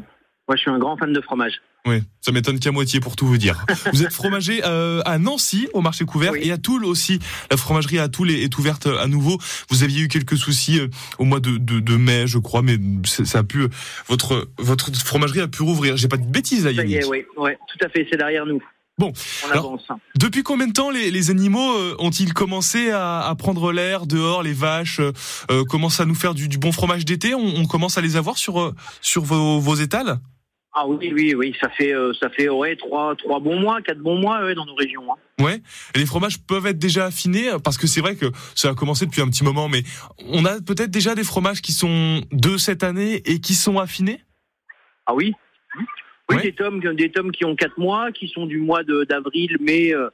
moi 0.47 0.55
je 0.55 0.61
suis 0.61 0.71
un 0.71 0.79
grand 0.79 0.97
fan 0.97 1.13
de 1.13 1.21
fromage. 1.21 1.61
Oui, 1.85 2.01
ça 2.21 2.31
m'étonne 2.31 2.59
qu'à 2.59 2.71
moitié 2.71 3.01
pour 3.01 3.17
tout 3.17 3.27
vous 3.27 3.37
dire. 3.37 3.65
Vous 3.91 4.03
êtes 4.03 4.13
fromager 4.13 4.61
euh, 4.63 5.01
à 5.03 5.17
Nancy 5.19 5.67
au 5.73 5.81
marché 5.81 6.05
couvert 6.05 6.31
Oui. 6.31 6.39
et 6.43 6.51
à 6.53 6.57
Toul 6.57 6.85
aussi. 6.85 7.19
La 7.51 7.57
fromagerie 7.57 7.99
à 7.99 8.07
Toul 8.07 8.31
est, 8.31 8.41
est 8.41 8.57
ouverte 8.57 8.87
à 8.87 9.07
nouveau. 9.07 9.37
Vous 9.69 9.83
aviez 9.83 10.01
eu 10.03 10.07
quelques 10.07 10.37
soucis 10.37 10.79
euh, 10.79 10.87
au 11.17 11.25
mois 11.25 11.41
de, 11.41 11.57
de, 11.57 11.81
de 11.81 11.95
mai, 11.97 12.25
je 12.25 12.37
crois, 12.37 12.61
mais 12.61 12.77
ça 13.05 13.39
a 13.39 13.43
pu 13.43 13.67
votre 14.07 14.49
votre 14.59 14.95
fromagerie 14.95 15.41
a 15.41 15.47
pu 15.49 15.61
rouvrir. 15.61 15.97
J'ai 15.97 16.07
pas 16.07 16.15
de 16.17 16.25
bêtises, 16.25 16.63
Ça 16.63 16.71
y 16.71 16.93
est, 16.95 17.05
oui, 17.05 17.23
ouais, 17.35 17.57
tout 17.67 17.85
à 17.85 17.89
fait, 17.89 18.07
c'est 18.09 18.17
derrière 18.17 18.45
nous. 18.45 18.61
Bon, 18.97 19.11
on 19.45 19.49
alors- 19.51 19.65
avance. 19.65 19.87
Depuis 20.15 20.43
combien 20.43 20.67
de 20.67 20.71
temps 20.73 20.91
les, 20.91 21.11
les 21.11 21.31
animaux 21.31 21.73
euh, 21.77 21.95
ont-ils 21.99 22.31
commencé 22.33 22.91
à, 22.91 23.21
à 23.21 23.35
prendre 23.35 23.71
l'air 23.73 24.05
dehors 24.05 24.43
Les 24.43 24.53
vaches 24.53 24.99
euh, 24.99 25.11
euh, 25.51 25.65
commencent 25.65 25.99
à 25.99 26.05
nous 26.05 26.13
faire 26.15 26.33
du, 26.35 26.47
du 26.47 26.59
bon 26.59 26.71
fromage 26.71 27.03
d'été? 27.03 27.33
On, 27.33 27.43
on 27.57 27.65
commence 27.65 27.97
à 27.97 28.01
les 28.01 28.15
avoir 28.15 28.37
sur 28.37 28.61
euh, 28.61 28.73
sur 29.01 29.23
vos, 29.23 29.59
vos 29.59 29.75
étals? 29.75 30.19
Ah 30.75 30.87
oui, 30.87 31.11
oui, 31.13 31.35
oui, 31.35 31.55
ça 31.61 31.69
fait, 31.69 31.93
euh, 31.93 32.13
ça 32.19 32.29
fait 32.31 32.49
ouais, 32.49 32.75
trois, 32.75 33.15
trois 33.15 33.39
bons 33.39 33.59
mois, 33.59 33.81
quatre 33.83 33.99
bons 33.99 34.17
mois 34.19 34.43
ouais, 34.43 34.55
dans 34.55 34.65
nos 34.65 34.73
régions. 34.73 35.03
hein. 35.11 35.43
Ouais. 35.43 35.61
Et 35.93 35.99
les 35.99 36.05
fromages 36.07 36.39
peuvent 36.39 36.65
être 36.65 36.79
déjà 36.79 37.05
affinés? 37.05 37.49
Parce 37.63 37.77
que 37.77 37.85
c'est 37.85 38.01
vrai 38.01 38.15
que 38.15 38.25
ça 38.55 38.69
a 38.69 38.73
commencé 38.73 39.05
depuis 39.05 39.21
un 39.21 39.27
petit 39.27 39.43
moment, 39.43 39.69
mais 39.69 39.83
on 40.25 40.45
a 40.45 40.59
peut-être 40.61 40.89
déjà 40.89 41.13
des 41.13 41.23
fromages 41.23 41.61
qui 41.61 41.73
sont 41.73 42.21
de 42.31 42.57
cette 42.57 42.83
année 42.83 43.21
et 43.25 43.39
qui 43.39 43.53
sont 43.53 43.77
affinés? 43.77 44.21
Ah 45.05 45.13
oui 45.13 45.33
Oui, 45.77 45.85
Ouais. 46.37 46.41
des, 46.41 46.53
tomes, 46.53 46.79
des 46.95 47.11
tomes 47.11 47.31
qui 47.31 47.45
ont 47.45 47.55
quatre 47.55 47.77
mois, 47.77 48.11
qui 48.11 48.27
sont 48.29 48.45
du 48.47 48.57
mois 48.57 48.81
d'avril, 48.83 49.57
mai, 49.59 49.93
euh, 49.93 50.09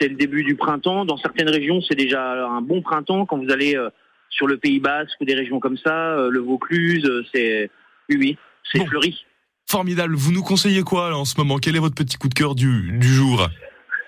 c'est 0.00 0.08
le 0.08 0.16
début 0.16 0.42
du 0.42 0.56
printemps. 0.56 1.04
Dans 1.04 1.18
certaines 1.18 1.50
régions, 1.50 1.80
c'est 1.82 1.94
déjà 1.94 2.46
un 2.48 2.62
bon 2.62 2.80
printemps. 2.82 3.26
Quand 3.26 3.38
vous 3.38 3.50
allez 3.52 3.76
euh, 3.76 3.90
sur 4.30 4.46
le 4.48 4.56
Pays 4.56 4.80
Basque 4.80 5.20
ou 5.20 5.24
des 5.24 5.34
régions 5.34 5.60
comme 5.60 5.76
ça, 5.76 6.16
le 6.28 6.40
Vaucluse, 6.40 7.08
c'est... 7.32 7.70
Oui, 8.08 8.16
oui, 8.18 8.38
c'est 8.72 8.78
Bon. 8.78 8.86
fleuri. 8.86 9.24
Formidable. 9.70 10.16
Vous 10.16 10.32
nous 10.32 10.42
conseillez 10.42 10.82
quoi 10.82 11.10
là, 11.10 11.16
en 11.16 11.24
ce 11.24 11.38
moment? 11.38 11.58
Quel 11.58 11.76
est 11.76 11.78
votre 11.78 11.94
petit 11.94 12.16
coup 12.16 12.28
de 12.28 12.34
cœur 12.34 12.56
du, 12.56 12.90
du 12.98 13.06
jour? 13.06 13.46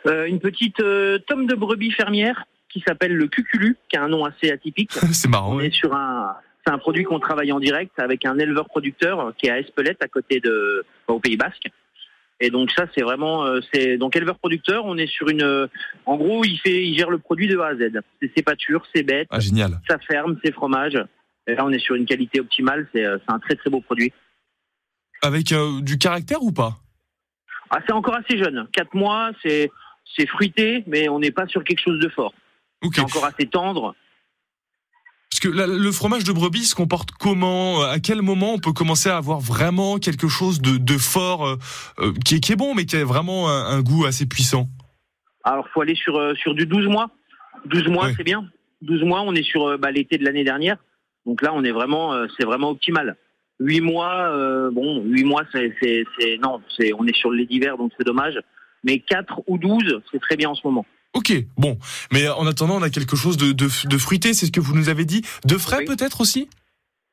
Euh, 0.07 0.25
une 0.27 0.41
petite 0.41 0.81
euh, 0.81 1.19
tome 1.29 1.47
de 1.47 1.55
brebis 1.55 1.93
fermière 1.93 2.47
qui 2.69 2.83
s'appelle 2.85 3.15
le 3.15 3.29
cuculu, 3.29 3.77
qui 3.89 3.97
a 3.97 4.03
un 4.03 4.09
nom 4.09 4.25
assez 4.25 4.51
atypique. 4.51 4.91
C'est 5.13 5.29
marrant. 5.29 5.53
On 5.53 5.57
ouais. 5.59 5.69
est 5.69 5.73
sur 5.75 5.95
un, 5.95 6.35
c'est 6.67 6.73
un 6.73 6.79
produit 6.79 7.05
qu'on 7.05 7.21
travaille 7.21 7.53
en 7.53 7.61
direct 7.61 7.93
avec 7.99 8.25
un 8.27 8.41
éleveur 8.41 8.67
producteur 8.67 9.33
qui 9.39 9.47
est 9.47 9.51
à 9.51 9.61
Espelette, 9.61 10.03
à 10.03 10.09
côté 10.09 10.41
de, 10.41 10.85
au 11.07 11.21
Pays 11.21 11.37
Basque. 11.37 11.69
Et 12.41 12.51
donc 12.51 12.73
ça, 12.73 12.87
c'est 12.93 13.03
vraiment, 13.03 13.45
euh, 13.45 13.61
c'est 13.73 13.99
donc 13.99 14.17
éleveur 14.17 14.39
producteur. 14.41 14.85
On 14.85 14.99
est 14.99 15.07
sur 15.07 15.29
une, 15.29 15.45
euh, 15.45 15.69
en 16.07 16.17
gros, 16.17 16.45
il 16.45 16.59
fait, 16.59 16.85
il 16.85 16.99
gère 16.99 17.11
le 17.11 17.19
produit 17.19 17.47
de 17.47 17.57
A 17.59 17.69
à 17.69 17.75
Z. 17.77 18.01
C'est 18.21 18.33
ses 18.37 18.43
pâtures, 18.43 18.85
ses 18.93 19.05
bêtes, 19.05 19.29
Ah 19.31 19.39
génial. 19.39 19.79
sa 19.89 19.99
ferme, 19.99 20.37
ses 20.45 20.51
fromages. 20.51 20.99
Et 21.47 21.55
là, 21.55 21.65
on 21.65 21.71
est 21.71 21.79
sur 21.79 21.95
une 21.95 22.07
qualité 22.07 22.41
optimale. 22.41 22.89
C'est, 22.93 23.05
euh, 23.05 23.19
c'est 23.25 23.33
un 23.33 23.39
très 23.39 23.55
très 23.55 23.71
beau 23.71 23.81
produit. 23.81 24.13
Avec 25.23 25.53
euh, 25.53 25.81
du 25.81 25.99
caractère 25.99 26.43
ou 26.43 26.53
pas? 26.53 26.79
Ah, 27.71 27.79
c'est 27.87 27.93
encore 27.93 28.17
assez 28.17 28.37
jeune. 28.37 28.67
Quatre 28.73 28.95
mois, 28.95 29.31
c'est, 29.45 29.71
fruité, 30.29 30.85
mais 30.87 31.09
on 31.09 31.19
n'est 31.21 31.31
pas 31.31 31.47
sur 31.47 31.65
quelque 31.65 31.81
chose 31.83 32.01
de 32.01 32.09
fort. 32.09 32.35
C'est 32.93 33.01
encore 33.01 33.25
assez 33.25 33.47
tendre. 33.47 33.95
Parce 35.31 35.41
que 35.41 35.49
le 35.49 35.93
fromage 35.93 36.25
de 36.25 36.33
brebis 36.33 36.65
se 36.67 36.75
comporte 36.75 37.13
comment? 37.13 37.83
À 37.83 37.99
quel 38.01 38.21
moment 38.21 38.55
on 38.55 38.59
peut 38.59 38.73
commencer 38.75 39.09
à 39.09 39.17
avoir 39.17 39.41
vraiment 39.41 39.99
quelque 39.99 40.29
chose 40.29 40.61
de, 40.61 40.77
de 40.77 40.99
fort 40.99 41.47
euh, 41.47 41.57
euh, 42.01 42.13
qui, 42.25 42.35
est, 42.35 42.41
qui 42.41 42.53
est 42.53 42.57
bon, 42.57 42.75
mais 42.75 42.85
qui 42.85 42.97
a 42.97 43.05
vraiment 43.05 43.49
un, 43.49 43.65
un 43.79 43.81
goût 43.81 44.05
assez 44.05 44.27
puissant? 44.27 44.69
Alors, 45.45 45.67
faut 45.73 45.81
aller 45.81 45.95
sur, 45.95 46.17
euh, 46.19 46.35
sur 46.35 46.55
du 46.55 46.67
12 46.67 46.87
mois. 46.89 47.11
12 47.67 47.89
mois, 47.89 48.07
Ouais. 48.07 48.15
c'est 48.17 48.25
bien. 48.25 48.45
12 48.83 49.05
mois, 49.05 49.23
on 49.23 49.35
est 49.35 49.43
sur 49.43 49.79
bah, 49.79 49.91
l'été 49.91 50.19
de 50.19 50.25
l'année 50.25 50.45
dernière. 50.45 50.77
Donc 51.25 51.41
là, 51.41 51.53
on 51.55 51.65
est 51.65 51.71
vraiment, 51.71 52.13
c'est 52.37 52.45
vraiment 52.45 52.71
optimal. 52.71 53.17
8 53.61 53.81
mois, 53.81 54.29
euh, 54.31 54.71
bon, 54.73 55.03
8 55.05 55.25
mois, 55.25 55.43
c'est, 55.53 55.73
c'est, 55.81 56.05
c'est- 56.19 56.39
non, 56.43 56.61
c'est, 56.77 56.93
on 56.99 57.07
est 57.07 57.15
sur 57.17 57.31
le 57.31 57.39
lait 57.39 57.47
d'hiver, 57.47 57.77
donc 57.77 57.93
c'est 57.99 58.05
dommage. 58.07 58.35
Mais 58.85 58.99
4 58.99 59.43
ou 59.47 59.59
12, 59.59 60.01
c'est 60.11 60.21
très 60.21 60.37
bien 60.37 60.49
en 60.51 60.55
ce 60.55 60.63
moment. 60.65 60.85
Ok, 61.15 61.33
bon. 61.59 61.79
Mais 62.13 62.27
en 62.29 62.47
attendant, 62.47 62.77
on 62.79 62.83
a 62.83 62.91
quelque 62.91 63.17
chose 63.17 63.37
de, 63.37 63.53
de, 63.53 63.69
de 63.87 63.99
fruité, 63.99 64.33
c'est 64.35 64.47
ce 64.47 64.51
que 64.53 64.61
vous 64.61 64.75
nous 64.75 64.89
avez 64.89 65.05
dit. 65.05 65.23
De 65.45 65.57
frais 65.59 65.79
Oui. 65.81 65.85
peut-être 65.85 66.21
aussi? 66.23 66.49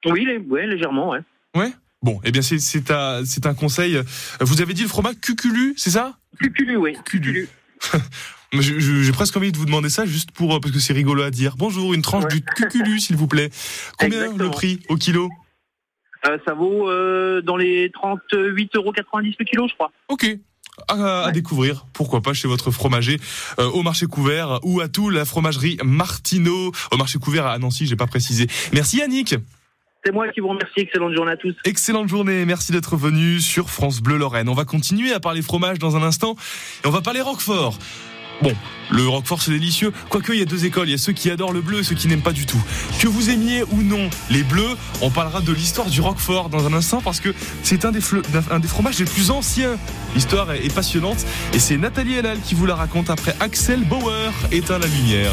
Oui, 0.05 0.25
les- 0.25 0.37
ouais, 0.37 0.65
légèrement, 0.65 1.09
ouais. 1.09 1.19
Ouais? 1.55 1.71
Bon, 2.01 2.21
eh 2.23 2.31
bien 2.31 2.41
c'est 2.41 2.59
c'est 2.59 2.91
un 2.91 3.25
c'est 3.25 3.45
un 3.45 3.53
conseil. 3.53 3.99
Vous 4.39 4.61
avez 4.61 4.73
dit 4.73 4.83
le 4.83 4.87
fromage 4.87 5.15
cuculu, 5.21 5.73
c'est 5.75 5.89
ça? 5.89 6.13
Cuculu, 6.39 6.77
oui. 6.77 6.93
Cuculu. 7.03 7.49
Je- 8.53 8.79
J'ai 8.79 9.11
presque 9.11 9.35
envie 9.35 9.51
de 9.51 9.57
vous 9.57 9.65
demander 9.65 9.89
ça 9.89 10.05
juste 10.05 10.31
pour 10.31 10.55
euh, 10.55 10.59
parce 10.61 10.73
que 10.73 10.79
c'est 10.79 10.93
rigolo 10.93 11.21
à 11.23 11.29
dire. 11.29 11.55
Bonjour, 11.57 11.93
une 11.93 12.01
tranche 12.01 12.23
Ouais. 12.23 12.35
du 12.39 12.41
cuculu, 12.41 12.99
s'il 13.01 13.17
vous 13.17 13.27
plaît. 13.27 13.49
Combien 13.99 14.33
le 14.35 14.49
prix 14.49 14.79
au 14.87 14.95
kilo? 14.95 15.29
Euh, 16.27 16.37
ça 16.45 16.53
vaut 16.53 16.89
euh, 16.89 17.41
dans 17.41 17.55
les 17.57 17.89
38,90 17.89 18.69
euros 18.75 18.91
le 18.93 19.45
kilo, 19.45 19.67
je 19.67 19.73
crois. 19.73 19.91
Ok. 20.09 20.27
À, 20.87 20.93
à 20.93 21.25
Ouais. 21.27 21.31
découvrir, 21.33 21.85
pourquoi 21.93 22.21
pas 22.21 22.33
chez 22.33 22.47
votre 22.47 22.71
fromager 22.71 23.17
euh, 23.59 23.67
au 23.69 23.83
marché 23.83 24.05
couvert 24.05 24.59
ou 24.63 24.79
à 24.79 24.87
tout 24.87 25.09
la 25.09 25.25
fromagerie 25.25 25.77
Martineau 25.83 26.71
au 26.91 26.97
marché 26.97 27.19
couvert 27.19 27.45
à 27.47 27.57
Nancy, 27.59 27.85
j'ai 27.85 27.97
pas 27.97 28.07
précisé. 28.07 28.47
Merci 28.73 28.97
Yannick. 28.97 29.35
C'est 30.05 30.13
moi 30.13 30.29
qui 30.29 30.39
vous 30.39 30.47
remercie. 30.47 30.71
Excellente 30.77 31.13
journée 31.13 31.33
à 31.33 31.37
tous. 31.37 31.53
Excellente 31.65 32.07
journée, 32.07 32.45
merci 32.45 32.71
d'être 32.71 32.95
venu 32.95 33.41
sur 33.41 33.69
France 33.69 33.99
Bleu 34.01 34.17
Lorraine. 34.17 34.47
On 34.47 34.53
va 34.53 34.63
continuer 34.63 35.11
à 35.11 35.19
parler 35.19 35.41
fromage 35.41 35.79
dans 35.79 35.97
un 35.97 36.03
instant 36.03 36.35
et 36.85 36.87
on 36.87 36.91
va 36.91 37.01
parler 37.01 37.19
Roquefort. 37.19 37.77
Bon, 38.41 38.53
le 38.89 39.07
Roquefort 39.07 39.41
c'est 39.41 39.51
délicieux, 39.51 39.91
quoique 40.09 40.31
il 40.31 40.39
y 40.39 40.41
a 40.41 40.45
deux 40.45 40.65
écoles, 40.65 40.87
il 40.87 40.91
y 40.91 40.95
a 40.95 40.97
ceux 40.97 41.11
qui 41.11 41.29
adorent 41.29 41.51
le 41.51 41.61
bleu 41.61 41.79
et 41.79 41.83
ceux 41.83 41.95
qui 41.95 42.07
n'aiment 42.07 42.21
pas 42.21 42.31
du 42.31 42.45
tout. 42.45 42.61
Que 42.99 43.07
vous 43.07 43.29
aimiez 43.29 43.63
ou 43.63 43.81
non 43.81 44.09
les 44.29 44.43
bleus, 44.43 44.77
on 45.01 45.09
parlera 45.09 45.41
de 45.41 45.51
l'histoire 45.51 45.89
du 45.89 46.01
Roquefort 46.01 46.49
dans 46.49 46.65
un 46.65 46.73
instant 46.73 47.01
parce 47.01 47.19
que 47.19 47.33
c'est 47.63 47.85
un 47.85 47.91
un 48.51 48.59
des 48.59 48.67
fromages 48.67 48.99
les 48.99 49.05
plus 49.05 49.31
anciens. 49.31 49.77
L'histoire 50.15 50.51
est, 50.53 50.73
passionnante 50.73 51.25
et 51.53 51.59
c'est 51.59 51.77
Nathalie 51.77 52.15
Elal 52.15 52.39
qui 52.39 52.55
vous 52.55 52.65
la 52.65 52.75
raconte 52.75 53.09
après 53.09 53.35
Axel 53.39 53.83
Bauer 53.83 54.31
éteint 54.51 54.79
la 54.79 54.87
lumière. 54.87 55.31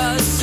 Us. 0.00 0.39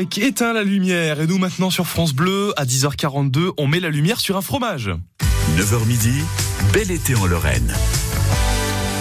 Avec 0.00 0.16
Éteint 0.16 0.54
la 0.54 0.62
lumière. 0.62 1.20
Et 1.20 1.26
nous 1.26 1.36
maintenant 1.36 1.68
sur 1.68 1.86
France 1.86 2.14
Bleu, 2.14 2.54
à 2.56 2.64
10h42, 2.64 3.50
on 3.58 3.66
met 3.66 3.80
la 3.80 3.90
lumière 3.90 4.18
sur 4.18 4.38
un 4.38 4.40
fromage. 4.40 4.90
9h 5.58 5.86
midi, 5.86 6.22
bel 6.72 6.90
été 6.90 7.14
en 7.14 7.26
Lorraine. 7.26 7.74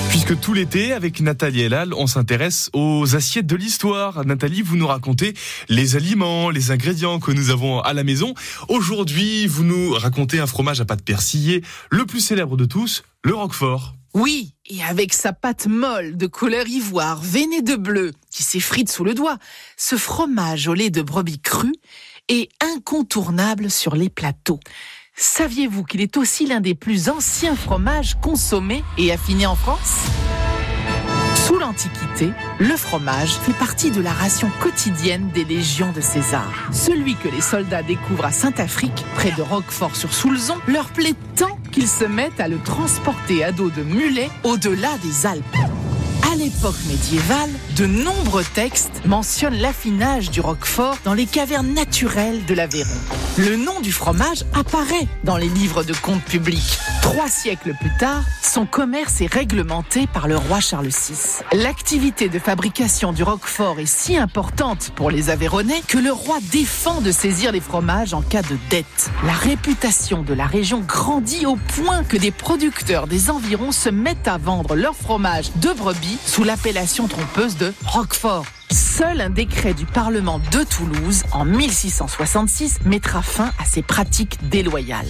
Puisque 0.09 0.37
tout 0.41 0.53
l'été, 0.53 0.91
avec 0.91 1.21
Nathalie 1.21 1.61
Elal, 1.61 1.93
on 1.93 2.05
s'intéresse 2.05 2.69
aux 2.73 3.15
assiettes 3.15 3.47
de 3.47 3.55
l'histoire. 3.55 4.25
Nathalie, 4.25 4.61
vous 4.61 4.75
nous 4.75 4.87
racontez 4.87 5.35
les 5.69 5.95
aliments, 5.95 6.49
les 6.49 6.71
ingrédients 6.71 7.21
que 7.21 7.31
nous 7.31 7.49
avons 7.49 7.79
à 7.79 7.93
la 7.93 8.03
maison. 8.03 8.33
Aujourd'hui, 8.67 9.47
vous 9.47 9.63
nous 9.63 9.93
racontez 9.93 10.41
un 10.41 10.47
fromage 10.47 10.81
à 10.81 10.85
pâte 10.85 11.03
persillée, 11.03 11.63
le 11.91 12.05
plus 12.05 12.19
célèbre 12.19 12.57
de 12.57 12.65
tous, 12.65 13.03
le 13.23 13.35
Roquefort. 13.35 13.95
Oui, 14.13 14.53
et 14.69 14.83
avec 14.83 15.13
sa 15.13 15.33
pâte 15.33 15.67
molle 15.67 16.15
de 16.15 16.27
couleur 16.27 16.67
ivoire, 16.67 17.19
veinée 17.21 17.61
de 17.61 17.75
bleu, 17.75 18.11
qui 18.31 18.43
s'effrite 18.43 18.91
sous 18.91 19.03
le 19.03 19.13
doigt, 19.13 19.37
ce 19.77 19.97
fromage 19.97 20.67
au 20.67 20.73
lait 20.73 20.91
de 20.91 21.01
brebis 21.01 21.39
cru 21.39 21.73
est 22.27 22.49
incontournable 22.61 23.71
sur 23.71 23.95
les 23.95 24.09
plateaux. 24.09 24.59
Saviez-vous 25.15 25.83
qu'il 25.83 26.01
est 26.01 26.15
aussi 26.17 26.45
l'un 26.45 26.61
des 26.61 26.75
plus 26.75 27.09
anciens 27.09 27.55
fromages 27.55 28.15
consommés 28.21 28.83
et 28.97 29.11
affinés 29.11 29.47
en 29.47 29.55
France? 29.55 30.05
L'Antiquité, 31.59 32.31
le 32.59 32.77
fromage 32.77 33.33
fait 33.33 33.53
partie 33.53 33.91
de 33.91 34.01
la 34.01 34.13
ration 34.13 34.49
quotidienne 34.61 35.29
des 35.33 35.43
légions 35.43 35.91
de 35.91 35.99
César. 35.99 36.69
Celui 36.71 37.15
que 37.15 37.27
les 37.27 37.41
soldats 37.41 37.83
découvrent 37.83 38.25
à 38.25 38.31
Saint-Afrique, 38.31 39.05
près 39.15 39.31
de 39.31 39.41
Roquefort-sur-Soulzon, 39.41 40.55
leur 40.67 40.89
plaît 40.89 41.15
tant 41.35 41.59
qu'ils 41.71 41.87
se 41.87 42.05
mettent 42.05 42.39
à 42.39 42.47
le 42.47 42.59
transporter 42.59 43.43
à 43.43 43.51
dos 43.51 43.69
de 43.69 43.83
mulets 43.83 44.29
au-delà 44.43 44.97
des 45.03 45.25
Alpes. 45.25 45.43
À 46.31 46.35
l'époque 46.35 46.75
médiévale, 46.87 47.49
de 47.75 47.87
nombreux 47.87 48.43
textes 48.53 49.01
mentionnent 49.05 49.59
l'affinage 49.59 50.29
du 50.29 50.41
roquefort 50.41 50.95
dans 51.03 51.15
les 51.15 51.25
cavernes 51.25 51.73
naturelles 51.73 52.45
de 52.45 52.53
l'Aveyron. 52.53 52.89
Le 53.39 53.55
nom 53.55 53.79
du 53.79 53.91
fromage 53.91 54.45
apparaît 54.53 55.07
dans 55.23 55.37
les 55.37 55.49
livres 55.49 55.83
de 55.83 55.93
comptes 55.93 56.23
publics. 56.23 56.77
Trois 57.01 57.29
siècles 57.29 57.73
plus 57.79 57.95
tard, 57.97 58.21
son 58.43 58.67
commerce 58.67 59.21
est 59.21 59.33
réglementé 59.33 60.05
par 60.05 60.27
le 60.27 60.37
roi 60.37 60.59
Charles 60.59 60.89
VI. 60.89 61.41
L'activité 61.53 62.29
de 62.29 62.37
fabrication 62.37 63.11
du 63.11 63.23
roquefort 63.23 63.79
est 63.79 63.87
si 63.87 64.15
importante 64.15 64.91
pour 64.95 65.09
les 65.09 65.31
Aveyronnais 65.31 65.81
que 65.87 65.97
le 65.97 66.11
roi 66.11 66.37
défend 66.51 67.01
de 67.01 67.11
saisir 67.11 67.51
les 67.51 67.61
fromages 67.61 68.13
en 68.13 68.21
cas 68.21 68.43
de 68.43 68.57
dette. 68.69 69.09
La 69.25 69.33
réputation 69.33 70.21
de 70.21 70.35
la 70.35 70.45
région 70.45 70.81
grandit 70.81 71.47
au 71.47 71.55
point 71.55 72.03
que 72.03 72.17
des 72.17 72.31
producteurs 72.31 73.07
des 73.07 73.31
environs 73.31 73.71
se 73.71 73.89
mettent 73.89 74.27
à 74.27 74.37
vendre 74.37 74.75
leur 74.75 74.95
fromage 74.95 75.51
de 75.55 75.73
brebis 75.73 76.18
sous 76.25 76.43
l'appellation 76.43 77.07
trompeuse 77.07 77.57
de 77.57 77.73
Roquefort. 77.85 78.45
Seul 78.71 79.19
un 79.19 79.31
décret 79.31 79.73
du 79.73 79.85
Parlement 79.85 80.39
de 80.51 80.63
Toulouse 80.63 81.23
en 81.31 81.43
1666 81.43 82.81
mettra 82.85 83.23
fin 83.23 83.51
à 83.57 83.65
ces 83.65 83.81
pratiques 83.81 84.37
déloyales. 84.49 85.07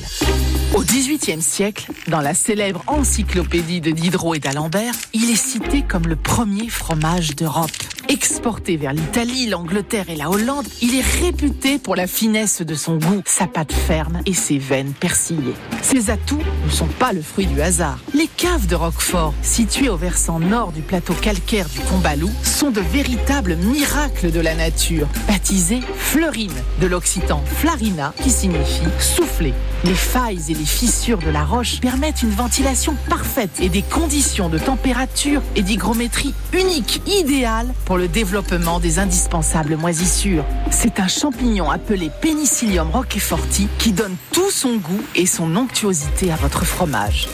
Au 0.74 0.82
XVIIIe 0.82 1.42
siècle, 1.42 1.92
dans 2.08 2.22
la 2.22 2.34
célèbre 2.34 2.84
encyclopédie 2.88 3.82
de 3.82 3.92
Diderot 3.92 4.36
et 4.36 4.40
d'Alembert, 4.40 4.94
il 5.14 5.30
est 5.30 5.36
cité 5.36 5.82
comme 5.82 6.08
le 6.08 6.16
premier 6.16 6.70
fromage 6.70 7.36
d'Europe. 7.36 7.72
Exporté 8.08 8.78
vers 8.78 8.94
l'Italie, 8.94 9.48
l'Angleterre 9.48 10.10
et 10.10 10.16
la 10.16 10.30
Hollande, 10.30 10.66
il 10.82 10.96
est 10.96 11.06
réputé 11.24 11.78
pour 11.78 11.96
la 11.96 12.08
finesse 12.08 12.62
de 12.62 12.74
son 12.74 12.98
goût, 12.98 13.22
sa 13.26 13.46
pâte 13.46 13.74
ferme 13.74 14.22
et 14.26 14.34
ses 14.34 14.58
veines 14.58 14.94
persillées. 14.94 15.54
Ses 15.84 16.10
atouts 16.10 16.42
ne 16.66 16.72
sont 16.72 16.88
pas 16.88 17.14
le 17.14 17.22
fruit 17.22 17.46
du 17.46 17.62
hasard. 17.62 18.00
Les 18.16 18.28
caves 18.28 18.66
de 18.66 18.76
Roquefort, 18.76 19.34
situées 19.44 19.90
au 19.90 19.98
versant 19.98 20.40
nord 20.40 20.72
du 20.72 20.82
plateau 20.82 21.14
calcaire 21.14 21.70
du 21.70 21.80
Combalou, 21.82 22.32
sont 22.44 22.72
de 22.72 22.82
véritables 22.82 23.49
miracles 23.56 24.32
de 24.32 24.40
la 24.40 24.56
nature, 24.56 25.08
baptisées 25.28 25.82
fleurines, 25.96 26.52
de 26.82 26.88
l'occitan 26.88 27.44
flarina, 27.46 28.14
qui 28.22 28.30
signifie 28.30 28.88
souffler. 29.00 29.54
Les 29.86 29.94
failles 29.94 30.44
et 30.50 30.54
les 30.54 30.66
fissures 30.66 31.20
de 31.20 31.30
la 31.30 31.44
roche 31.44 31.80
permettent 31.80 32.24
une 32.24 32.32
ventilation 32.32 32.96
parfaite 33.10 33.60
et 33.60 33.70
des 33.70 33.82
conditions 33.82 34.50
de 34.50 34.58
température 34.58 35.42
et 35.56 35.62
d'hygrométrie 35.62 36.34
uniques, 36.54 37.02
idéales 37.08 37.74
pour 37.86 37.98
le 37.98 38.08
développement 38.08 38.80
des 38.80 39.00
indispensables 39.00 39.78
moisissures. 39.78 40.46
C'est 40.72 41.00
un 41.00 41.08
champignon 41.08 41.70
appelé 41.70 42.12
Penicillium 42.22 42.90
roqueforti 42.92 43.68
qui 43.78 43.92
donne 43.92 44.16
tout 44.32 44.52
son 44.52 44.78
goût 44.78 45.04
et 45.16 45.26
son 45.26 45.56
onctuosité 45.56 46.32
à 46.32 46.36
votre 46.36 46.66
fromage. 46.66 47.28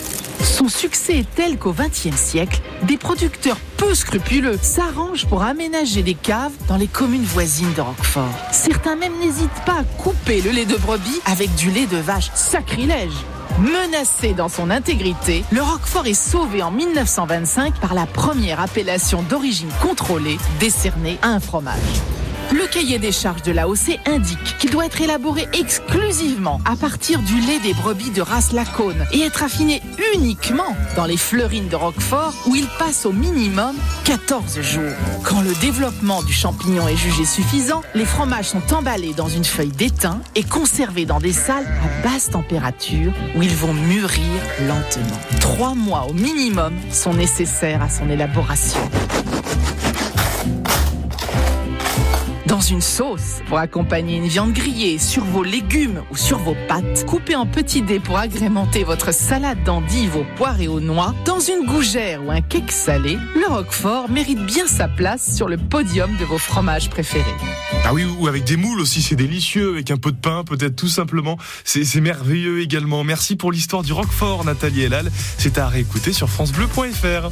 Son 0.43 0.67
succès 0.69 1.19
est 1.19 1.35
tel 1.35 1.57
qu'au 1.57 1.73
XXe 1.73 2.15
siècle, 2.15 2.61
des 2.83 2.97
producteurs 2.97 3.57
peu 3.77 3.93
scrupuleux 3.93 4.57
s'arrangent 4.61 5.25
pour 5.25 5.43
aménager 5.43 6.03
des 6.03 6.13
caves 6.13 6.53
dans 6.67 6.77
les 6.77 6.87
communes 6.87 7.23
voisines 7.23 7.73
de 7.73 7.81
Roquefort. 7.81 8.33
Certains 8.51 8.95
même 8.95 9.17
n'hésitent 9.19 9.49
pas 9.65 9.79
à 9.79 9.83
couper 9.97 10.41
le 10.41 10.51
lait 10.51 10.65
de 10.65 10.75
brebis 10.75 11.21
avec 11.25 11.53
du 11.55 11.71
lait 11.71 11.87
de 11.87 11.97
vache. 11.97 12.31
Sacrilège 12.33 13.13
Menacé 13.59 14.33
dans 14.33 14.49
son 14.49 14.69
intégrité, 14.69 15.45
le 15.51 15.61
Roquefort 15.61 16.07
est 16.07 16.13
sauvé 16.13 16.61
en 16.61 16.71
1925 16.71 17.79
par 17.79 17.93
la 17.93 18.05
première 18.05 18.59
appellation 18.59 19.23
d'origine 19.23 19.69
contrôlée 19.81 20.37
décernée 20.59 21.17
à 21.21 21.29
un 21.29 21.39
fromage. 21.39 21.79
Le 22.51 22.67
cahier 22.67 22.99
des 22.99 23.11
charges 23.11 23.41
de 23.41 23.51
l'AOC 23.51 23.99
indique 24.05 24.57
qu'il 24.59 24.69
doit 24.69 24.85
être 24.85 25.01
élaboré 25.01 25.47
exclusivement 25.53 26.61
à 26.65 26.75
partir 26.75 27.19
du 27.19 27.39
lait 27.41 27.59
des 27.59 27.73
brebis 27.73 28.11
de 28.11 28.21
race 28.21 28.51
Lacône 28.51 29.05
et 29.11 29.21
être 29.21 29.43
affiné 29.43 29.81
uniquement 30.15 30.75
dans 30.95 31.05
les 31.05 31.17
fleurines 31.17 31.67
de 31.67 31.75
Roquefort 31.75 32.33
où 32.45 32.55
il 32.55 32.67
passe 32.77 33.05
au 33.05 33.11
minimum 33.11 33.75
14 34.03 34.61
jours. 34.61 34.81
Quand 35.23 35.41
le 35.41 35.53
développement 35.55 36.21
du 36.23 36.33
champignon 36.33 36.87
est 36.87 36.95
jugé 36.97 37.25
suffisant, 37.25 37.81
les 37.95 38.05
fromages 38.05 38.49
sont 38.49 38.73
emballés 38.73 39.13
dans 39.13 39.29
une 39.29 39.45
feuille 39.45 39.69
d'étain 39.69 40.21
et 40.35 40.43
conservés 40.43 41.05
dans 41.05 41.19
des 41.19 41.33
salles 41.33 41.65
à 41.65 42.07
basse 42.07 42.29
température 42.29 43.11
où 43.35 43.41
ils 43.41 43.55
vont 43.55 43.73
mûrir 43.73 44.41
lentement. 44.67 45.17
Trois 45.39 45.73
mois 45.73 46.05
au 46.09 46.13
minimum 46.13 46.73
sont 46.91 47.13
nécessaires 47.13 47.81
à 47.81 47.89
son 47.89 48.09
élaboration. 48.09 48.79
Dans 52.55 52.61
une 52.61 52.79
sauce, 52.79 53.41
pour 53.49 53.57
accompagner 53.57 54.15
une 54.15 54.29
viande 54.29 54.53
grillée 54.53 54.97
sur 54.97 55.25
vos 55.25 55.43
légumes 55.43 56.03
ou 56.09 56.15
sur 56.15 56.37
vos 56.37 56.55
pâtes, 56.69 57.05
coupez 57.05 57.35
en 57.35 57.45
petits 57.45 57.81
dés 57.81 57.99
pour 57.99 58.17
agrémenter 58.17 58.85
votre 58.85 59.13
salade 59.13 59.61
d'endives 59.65 60.15
aux 60.15 60.23
poires 60.37 60.61
et 60.61 60.69
aux 60.69 60.79
noix, 60.79 61.13
dans 61.25 61.41
une 61.41 61.65
gougère 61.67 62.23
ou 62.23 62.31
un 62.31 62.39
cake 62.39 62.71
salé, 62.71 63.17
le 63.35 63.53
Roquefort 63.53 64.09
mérite 64.09 64.39
bien 64.45 64.67
sa 64.67 64.87
place 64.87 65.35
sur 65.35 65.49
le 65.49 65.57
podium 65.57 66.15
de 66.15 66.23
vos 66.23 66.37
fromages 66.37 66.89
préférés. 66.89 67.25
Ah 67.83 67.93
oui, 67.93 68.05
ou 68.05 68.25
avec 68.27 68.45
des 68.45 68.55
moules 68.55 68.79
aussi, 68.79 69.01
c'est 69.01 69.17
délicieux, 69.17 69.71
avec 69.71 69.91
un 69.91 69.97
peu 69.97 70.13
de 70.13 70.17
pain, 70.17 70.45
peut-être 70.45 70.77
tout 70.77 70.87
simplement. 70.87 71.37
C'est 71.65 71.99
merveilleux 71.99 72.61
également. 72.61 73.03
Merci 73.03 73.35
pour 73.35 73.51
l'histoire 73.51 73.83
du 73.83 73.91
Roquefort, 73.91 74.45
Nathalie 74.45 74.83
Elal. 74.83 75.11
C'est 75.37 75.57
à 75.57 75.67
réécouter 75.67 76.13
sur 76.13 76.29
FranceBleu.fr. 76.29 77.31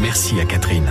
Merci 0.00 0.40
à 0.40 0.44
Catherine. 0.44 0.90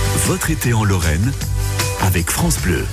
Votre 0.17 0.51
été 0.51 0.73
en 0.73 0.83
Lorraine 0.83 1.31
avec 2.01 2.29
France 2.29 2.59
Bleu. 2.61 2.85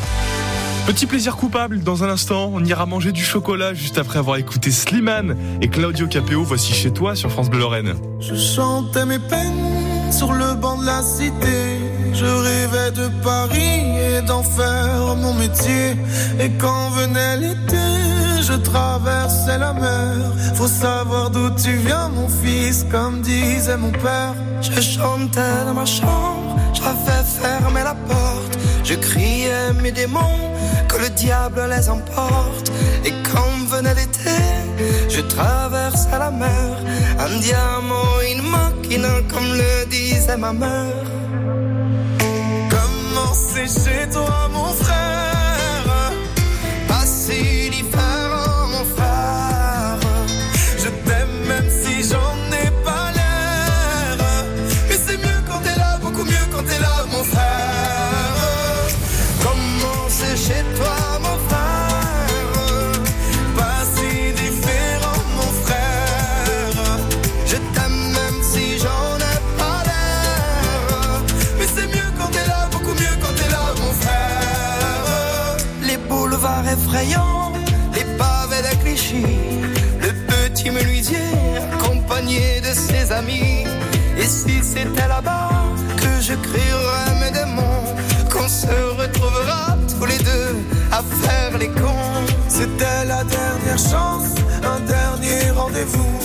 Petit 0.87 1.07
plaisir 1.07 1.37
coupable, 1.37 1.81
dans 1.81 2.03
un 2.05 2.09
instant, 2.09 2.51
on 2.53 2.65
ira 2.65 2.87
manger 2.87 3.13
du 3.13 3.23
chocolat 3.23 3.75
juste 3.75 3.99
après 3.99 4.19
avoir 4.19 4.39
écouté 4.39 4.71
Slimane 4.71 5.37
et 5.61 5.69
Claudio 5.69 6.07
Capéo. 6.07 6.43
Voici 6.45 6.73
chez 6.73 6.93
toi 6.93 7.15
sur 7.15 7.31
France 7.31 7.51
Bleu 7.51 7.59
Lorraine. 7.59 7.95
Je 8.21 8.35
chantais 8.35 9.05
mes 9.05 9.19
peines 9.19 10.11
sur 10.11 10.33
le 10.33 10.55
banc 10.55 10.79
de 10.79 10.87
la 10.87 11.03
cité. 11.03 11.79
Je 12.15 12.25
rêvais 12.25 12.91
de 12.93 13.09
Paris 13.23 13.83
et 14.17 14.23
d'en 14.23 14.43
faire 14.43 15.15
mon 15.17 15.35
métier. 15.35 15.97
Et 16.41 16.51
quand 16.59 16.91
venait 16.91 17.37
l'été, 17.37 17.77
je 18.43 18.55
traversais 18.55 19.59
la 19.59 19.75
mer. 19.75 20.33
Faut 20.55 20.67
savoir 20.67 21.31
d'où 21.31 21.51
tu 21.51 21.77
viens, 21.77 22.09
mon 22.09 22.29
fils, 22.29 22.87
comme 22.91 23.21
disait 23.21 23.77
mon 23.77 23.93
père. 23.93 24.35
Je 24.63 24.81
chantais 24.81 25.65
dans 25.67 25.75
ma 25.75 25.85
chambre, 25.85 26.38
j'avais 26.89 27.25
fermé 27.25 27.83
la 27.83 27.95
porte. 27.95 28.59
Je 28.85 28.95
criais 28.95 29.73
mes 29.83 29.93
démons, 29.93 30.55
que 30.89 30.97
le 30.99 31.11
diable 31.11 31.63
les 31.71 31.89
emporte. 31.89 32.71
Et 33.05 33.13
quand 33.29 33.77
venait 33.77 33.95
l'été, 33.95 34.41
je 35.09 35.21
traversais 35.21 36.19
la 36.19 36.31
mer. 36.31 36.77
Un 37.19 37.39
diamant, 37.41 38.15
une 38.33 38.43
machina, 38.55 39.09
comme 39.29 39.51
le 39.63 39.87
disait 39.91 40.37
ma 40.37 40.53
mère. 40.53 41.07
Comment 42.71 43.35
c'est 43.35 43.71
chez 43.83 44.09
toi, 44.11 44.49
mon 44.53 44.73
frère? 44.83 46.13
Pas 46.89 47.05
si 47.05 47.71
c'était 84.73 85.09
là-bas 85.09 85.51
que 85.97 86.13
je 86.21 86.35
crierais 86.47 87.15
mes 87.21 87.31
démons, 87.31 87.85
qu'on 88.31 88.49
se 88.49 88.77
retrouvera 89.01 89.77
tous 89.93 90.07
les 90.07 90.19
deux 90.19 90.51
à 90.93 91.01
faire 91.23 91.59
les 91.59 91.69
cons. 91.69 92.25
C'était 92.49 93.05
la 93.07 93.23
dernière 93.25 93.79
chance, 93.93 94.31
un 94.75 94.81
dernier 94.97 95.51
rendez-vous. 95.61 96.17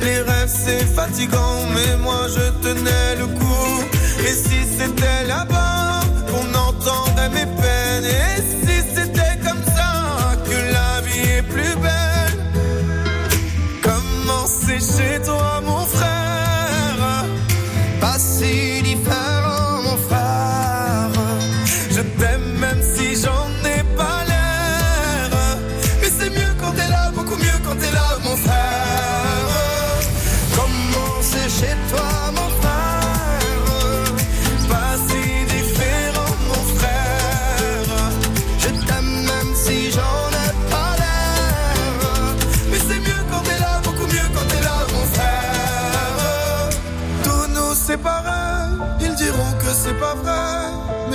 Les 0.00 0.20
rêves 0.20 0.54
c'est 0.64 0.84
fatigant, 0.98 1.56
mais 1.74 1.96
moi 2.06 2.22
je 2.36 2.46
tenais 2.64 3.10
le 3.18 3.26
coup. 3.38 3.74
Et 4.26 4.34
si 4.44 4.60
c'était 4.78 5.24
là-bas 5.26 6.00
qu'on 6.28 6.48
entendait 6.68 7.30
mes 7.38 7.48
peines, 7.60 8.04
et 8.04 8.36
si 8.60 8.76
c'était 8.94 9.36
comme 9.44 9.64
ça 9.76 9.92
que 10.48 10.58
la 10.76 11.00
vie 11.06 11.28
est 11.38 11.46
plus 11.54 11.74
belle? 11.86 12.38
Comment 13.82 14.46
c'est 14.46 14.82
chez 14.94 15.20
toi, 15.24 15.60
mon 15.64 15.77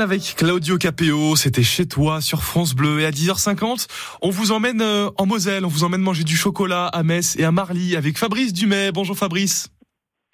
Avec 0.00 0.34
Claudio 0.34 0.78
Capéo, 0.78 1.36
c'était 1.36 1.62
chez 1.62 1.86
toi 1.86 2.22
sur 2.22 2.42
France 2.42 2.74
Bleu. 2.74 3.00
Et 3.00 3.04
à 3.04 3.10
10h50, 3.10 3.86
on 4.22 4.30
vous 4.30 4.50
emmène 4.50 4.80
euh, 4.80 5.10
en 5.18 5.26
Moselle, 5.26 5.66
on 5.66 5.68
vous 5.68 5.84
emmène 5.84 6.00
manger 6.00 6.24
du 6.24 6.36
chocolat 6.36 6.86
à 6.86 7.02
Metz 7.02 7.36
et 7.38 7.44
à 7.44 7.52
Marly 7.52 7.96
avec 7.96 8.16
Fabrice 8.16 8.54
Dumais. 8.54 8.92
Bonjour 8.92 9.14
Fabrice. 9.14 9.68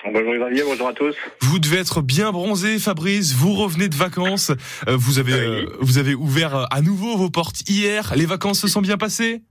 Bonjour 0.05 0.35
Xavier, 0.35 0.63
bonjour 0.65 0.87
à 0.87 0.93
tous. 0.93 1.17
Vous 1.41 1.59
devez 1.59 1.79
être 1.79 2.01
bien 2.01 2.31
bronzé 2.31 2.79
Fabrice, 2.79 3.35
vous 3.35 3.55
revenez 3.55 3.89
de 3.89 3.97
vacances, 3.97 4.53
Euh, 4.87 4.97
vous 4.97 5.19
avez 5.19 5.33
euh, 5.33 5.67
vous 5.81 5.99
avez 5.99 6.15
ouvert 6.15 6.69
à 6.71 6.81
nouveau 6.81 7.17
vos 7.17 7.31
portes 7.31 7.69
hier, 7.69 8.15
les 8.15 8.27
vacances 8.27 8.61
se 8.61 8.69
sont 8.69 8.83
bien 8.83 8.97
passées? 8.97 9.43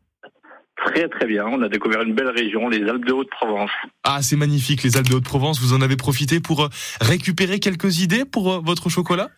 Très 0.86 1.10
très 1.10 1.28
bien, 1.28 1.46
on 1.46 1.62
a 1.62 1.68
découvert 1.68 2.02
une 2.04 2.16
belle 2.16 2.30
région, 2.30 2.70
les 2.70 2.88
Alpes 2.88 3.06
de 3.06 3.12
Haute-Provence. 3.12 3.72
Ah, 4.04 4.22
c'est 4.22 4.38
magnifique 4.38 4.82
les 4.84 4.96
Alpes 4.96 5.10
de 5.10 5.16
Haute-Provence, 5.16 5.60
vous 5.60 5.74
en 5.74 5.82
avez 5.82 5.98
profité 5.98 6.40
pour 6.40 6.70
récupérer 7.02 7.60
quelques 7.60 8.00
idées 8.00 8.24
pour 8.24 8.62
votre 8.64 8.90
chocolat? 8.90 9.30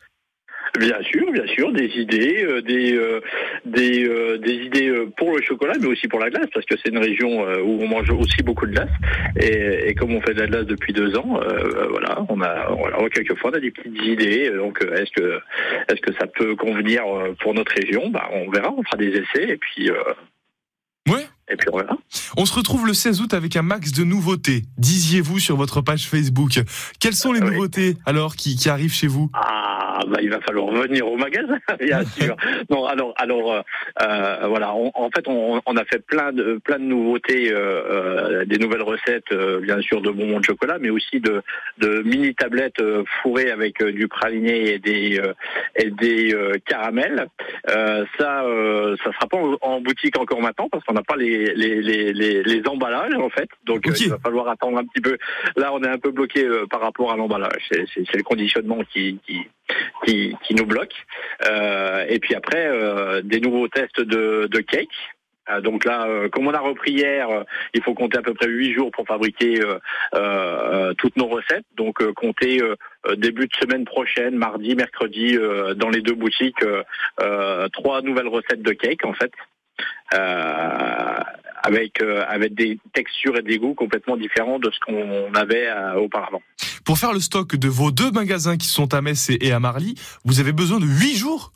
Bien 0.77 1.01
sûr, 1.01 1.31
bien 1.31 1.47
sûr, 1.47 1.71
des 1.71 1.87
idées, 1.97 2.43
euh, 2.43 2.61
des 2.61 2.93
euh, 2.93 3.19
euh, 3.65 4.37
des 4.37 4.53
idées 4.53 4.93
pour 5.17 5.35
le 5.35 5.41
chocolat, 5.41 5.73
mais 5.79 5.87
aussi 5.87 6.07
pour 6.07 6.19
la 6.19 6.29
glace, 6.29 6.47
parce 6.53 6.65
que 6.65 6.75
c'est 6.77 6.89
une 6.89 6.99
région 6.99 7.41
où 7.63 7.81
on 7.81 7.87
mange 7.87 8.09
aussi 8.11 8.43
beaucoup 8.43 8.65
de 8.67 8.71
glace. 8.71 8.89
Et, 9.39 9.95
comme 9.95 10.13
on 10.13 10.21
fait 10.21 10.33
de 10.33 10.41
la 10.41 10.47
glace 10.47 10.65
depuis 10.65 10.93
deux 10.93 11.17
ans, 11.17 11.39
voilà, 11.89 12.25
on 12.29 12.41
a 12.41 12.69
voilà, 12.69 13.09
quelquefois 13.09 13.51
on 13.51 13.57
a 13.57 13.59
des 13.59 13.71
petites 13.71 14.01
idées. 14.03 14.51
Donc, 14.51 14.79
est-ce 14.83 15.11
que 15.11 15.39
est-ce 15.89 16.01
que 16.01 16.13
ça 16.19 16.27
peut 16.27 16.55
convenir 16.55 17.03
pour 17.41 17.53
notre 17.53 17.73
région? 17.73 18.09
Bah, 18.09 18.29
on 18.31 18.49
verra, 18.49 18.73
on 18.75 18.83
fera 18.83 18.97
des 18.97 19.09
essais 19.09 19.49
et 19.49 19.57
puis. 19.57 19.89
Et 21.49 21.55
puis 21.55 21.69
voilà. 21.71 21.97
On 22.35 22.45
se 22.45 22.53
retrouve 22.53 22.85
le 22.85 22.93
16 22.93 23.21
août 23.21 23.33
avec 23.33 23.55
un 23.55 23.61
max 23.61 23.91
de 23.93 24.03
nouveautés. 24.03 24.63
Disiez-vous 24.77 25.39
sur 25.39 25.55
votre 25.55 25.81
page 25.81 26.07
Facebook. 26.07 26.51
Quelles 26.99 27.13
sont 27.15 27.31
les 27.31 27.41
Oui. 27.41 27.51
nouveautés 27.51 27.95
alors 28.05 28.35
qui, 28.35 28.55
qui 28.55 28.69
arrivent 28.69 28.93
chez 28.93 29.07
vous? 29.07 29.29
Ah, 29.33 29.99
bah, 30.07 30.17
il 30.21 30.29
va 30.29 30.39
falloir 30.41 30.67
venir 30.73 31.07
au 31.07 31.15
magasin, 31.17 31.57
bien 31.79 32.03
sûr. 32.05 32.35
Non, 32.69 32.85
alors, 32.85 33.13
alors, 33.17 33.53
euh, 33.53 33.61
euh, 34.03 34.47
voilà. 34.47 34.73
on- 34.75 34.91
en 34.93 35.09
fait, 35.09 35.27
on, 35.27 35.61
on 35.65 35.77
a 35.77 35.85
fait 35.85 35.99
plein 36.05 36.31
de 36.33 36.59
plein 36.63 36.79
de 36.79 36.83
nouveautés, 36.83 37.51
euh, 37.51 37.55
euh, 38.41 38.45
des 38.45 38.57
nouvelles 38.57 38.81
recettes, 38.83 39.31
euh, 39.31 39.59
bien 39.61 39.79
sûr, 39.81 40.01
de 40.01 40.09
bonbons 40.11 40.39
de 40.39 40.45
chocolat, 40.45 40.77
mais 40.79 40.89
aussi 40.89 41.19
de 41.19 41.41
de 41.77 42.01
mini 42.03 42.35
tablettes 42.35 42.81
fourrées 43.21 43.51
avec 43.51 43.81
du 43.83 44.07
praliné 44.07 44.73
et 44.73 44.79
des 44.79 45.19
euh, 45.19 45.33
et 45.77 45.89
des 45.91 46.33
euh, 46.33 46.53
caramels. 46.65 47.27
Euh, 47.69 48.05
ça, 48.19 48.43
euh, 48.43 48.95
ça 49.03 49.11
sera 49.13 49.27
pas 49.27 49.37
en, 49.37 49.57
en 49.61 49.81
boutique 49.81 50.17
encore 50.19 50.41
maintenant 50.41 50.67
parce 50.71 50.83
qu'on 50.83 50.93
n'a 50.93 51.03
pas 51.03 51.15
les 51.15 51.36
les, 51.55 51.81
les 51.81 52.13
les 52.13 52.43
les 52.43 52.67
emballages 52.67 53.15
en 53.15 53.29
fait. 53.29 53.49
Donc, 53.65 53.85
il 53.99 54.09
va 54.09 54.17
falloir 54.19 54.47
attendre 54.47 54.77
un 54.77 54.85
petit 54.85 55.01
peu. 55.01 55.17
Là, 55.55 55.73
on 55.73 55.83
est 55.83 55.87
un 55.89 55.99
peu 55.99 56.11
bloqué 56.11 56.45
euh, 56.45 56.65
par 56.67 56.81
rapport 56.81 57.11
à 57.11 57.17
l'emballage. 57.17 57.69
C'est 57.69 58.15
le 58.15 58.23
conditionnement 58.23 58.79
qui 58.91 59.19
qui 59.25 59.41
qui, 60.05 60.35
qui 60.43 60.55
nous 60.55 60.65
bloque. 60.65 60.93
Euh, 61.49 62.05
et 62.07 62.19
puis 62.19 62.35
après, 62.35 62.67
euh, 62.67 63.21
des 63.21 63.39
nouveaux 63.39 63.67
tests 63.67 64.01
de, 64.01 64.47
de 64.49 64.59
cake. 64.59 64.89
Euh, 65.49 65.61
donc 65.61 65.85
là, 65.85 66.07
euh, 66.07 66.27
comme 66.29 66.47
on 66.47 66.53
a 66.53 66.59
repris 66.59 66.91
hier, 66.91 67.29
euh, 67.29 67.43
il 67.73 67.81
faut 67.81 67.93
compter 67.93 68.17
à 68.17 68.21
peu 68.21 68.33
près 68.33 68.47
huit 68.47 68.73
jours 68.73 68.91
pour 68.91 69.05
fabriquer 69.07 69.61
euh, 69.61 69.79
euh, 70.15 70.93
toutes 70.97 71.15
nos 71.15 71.27
recettes. 71.27 71.65
Donc 71.75 72.01
euh, 72.01 72.11
compter 72.13 72.61
début 73.15 73.47
de 73.47 73.55
semaine 73.55 73.85
prochaine, 73.85 74.35
mardi, 74.35 74.75
mercredi, 74.75 75.37
euh, 75.37 75.73
dans 75.73 75.89
les 75.89 76.01
deux 76.01 76.15
boutiques, 76.15 76.63
trois 77.73 78.01
nouvelles 78.01 78.27
recettes 78.27 78.61
de 78.61 78.73
cake 78.73 79.05
en 79.05 79.13
fait. 79.13 79.31
Euh, 80.13 81.19
avec 81.63 82.01
euh, 82.01 82.23
avec 82.29 82.53
des 82.55 82.79
textures 82.93 83.37
et 83.37 83.41
des 83.41 83.57
goûts 83.57 83.73
complètement 83.73 84.15
différents 84.15 84.57
de 84.57 84.71
ce 84.71 84.79
qu'on 84.79 85.33
avait 85.33 85.67
euh, 85.67 85.95
auparavant. 85.95 86.41
Pour 86.85 86.97
faire 86.97 87.11
le 87.11 87.19
stock 87.19 87.57
de 87.57 87.67
vos 87.67 87.91
deux 87.91 88.11
magasins 88.11 88.55
qui 88.55 88.67
sont 88.67 88.93
à 88.93 89.01
Metz 89.01 89.29
et 89.29 89.51
à 89.51 89.59
Marly, 89.59 89.95
vous 90.23 90.39
avez 90.39 90.53
besoin 90.53 90.79
de 90.79 90.85
8 90.85 91.15
jours 91.15 91.51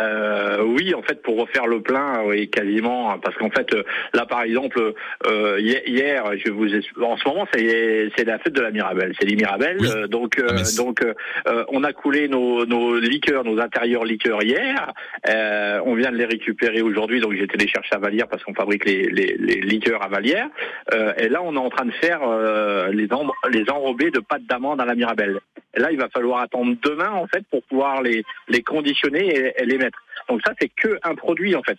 Euh, 0.00 0.62
oui, 0.64 0.92
en 0.94 1.02
fait, 1.02 1.22
pour 1.22 1.38
refaire 1.38 1.66
le 1.66 1.80
plein, 1.80 2.22
oui, 2.24 2.48
quasiment, 2.48 3.12
hein, 3.12 3.18
parce 3.22 3.36
qu'en 3.36 3.50
fait, 3.50 3.72
euh, 3.74 3.82
là, 4.12 4.26
par 4.26 4.42
exemple, 4.42 4.92
euh, 5.26 5.60
hier, 5.60 6.24
je 6.44 6.50
vous 6.50 6.74
ai, 6.74 6.80
en 7.00 7.16
ce 7.16 7.28
moment, 7.28 7.46
c'est 7.54 8.24
la 8.24 8.38
fête 8.38 8.52
de 8.52 8.60
la 8.60 8.70
Mirabelle, 8.70 9.12
c'est 9.20 9.26
les 9.26 9.36
Mirabelles, 9.36 9.76
Oui, 9.80 9.88
euh, 9.94 10.06
donc 10.08 10.38
euh, 10.38 10.48
donc 10.76 11.02
euh, 11.04 11.14
euh, 11.48 11.64
on 11.68 11.84
a 11.84 11.92
coulé 11.92 12.28
nos, 12.28 12.66
nos 12.66 12.98
liqueurs, 12.98 13.44
nos 13.44 13.60
intérieurs 13.60 14.04
liqueurs 14.04 14.42
hier, 14.42 14.92
euh, 15.28 15.80
on 15.84 15.94
vient 15.94 16.10
de 16.10 16.16
les 16.16 16.24
récupérer 16.24 16.82
aujourd'hui, 16.82 17.20
donc 17.20 17.32
j'ai 17.34 17.44
été 17.44 17.56
les 17.56 17.68
chercher 17.68 17.94
à 17.94 17.98
Vallière 17.98 18.26
parce 18.28 18.42
qu'on 18.42 18.54
fabrique 18.54 18.84
les, 18.84 19.04
les, 19.04 19.36
les 19.38 19.60
liqueurs 19.60 20.02
à 20.02 20.08
Vallière, 20.08 20.48
euh, 20.92 21.12
et 21.18 21.28
là, 21.28 21.40
on 21.42 21.54
est 21.54 21.58
en 21.58 21.70
train 21.70 21.84
de 21.86 21.92
faire 21.92 22.20
euh, 22.24 22.88
les, 22.92 23.12
en- 23.12 23.30
les 23.50 23.70
enrobés 23.70 24.10
de 24.10 24.20
pâte 24.20 24.44
d'amande 24.48 24.80
à 24.80 24.84
la 24.86 24.94
Mirabelle. 24.94 25.38
Et 25.76 25.80
là, 25.80 25.90
il 25.90 25.98
va 25.98 26.08
falloir 26.08 26.40
attendre 26.40 26.76
demain, 26.84 27.10
en 27.10 27.26
fait, 27.26 27.42
pour 27.50 27.60
pouvoir 27.64 28.00
les, 28.00 28.22
les 28.48 28.62
conditionner 28.62 29.26
et, 29.26 29.54
et 29.60 29.64
les 29.66 29.76
mettre. 29.76 29.83
Donc 30.28 30.40
ça, 30.46 30.52
c'est 30.60 30.68
que 30.68 30.98
un 31.02 31.14
produit, 31.14 31.54
en 31.54 31.62
fait. 31.62 31.78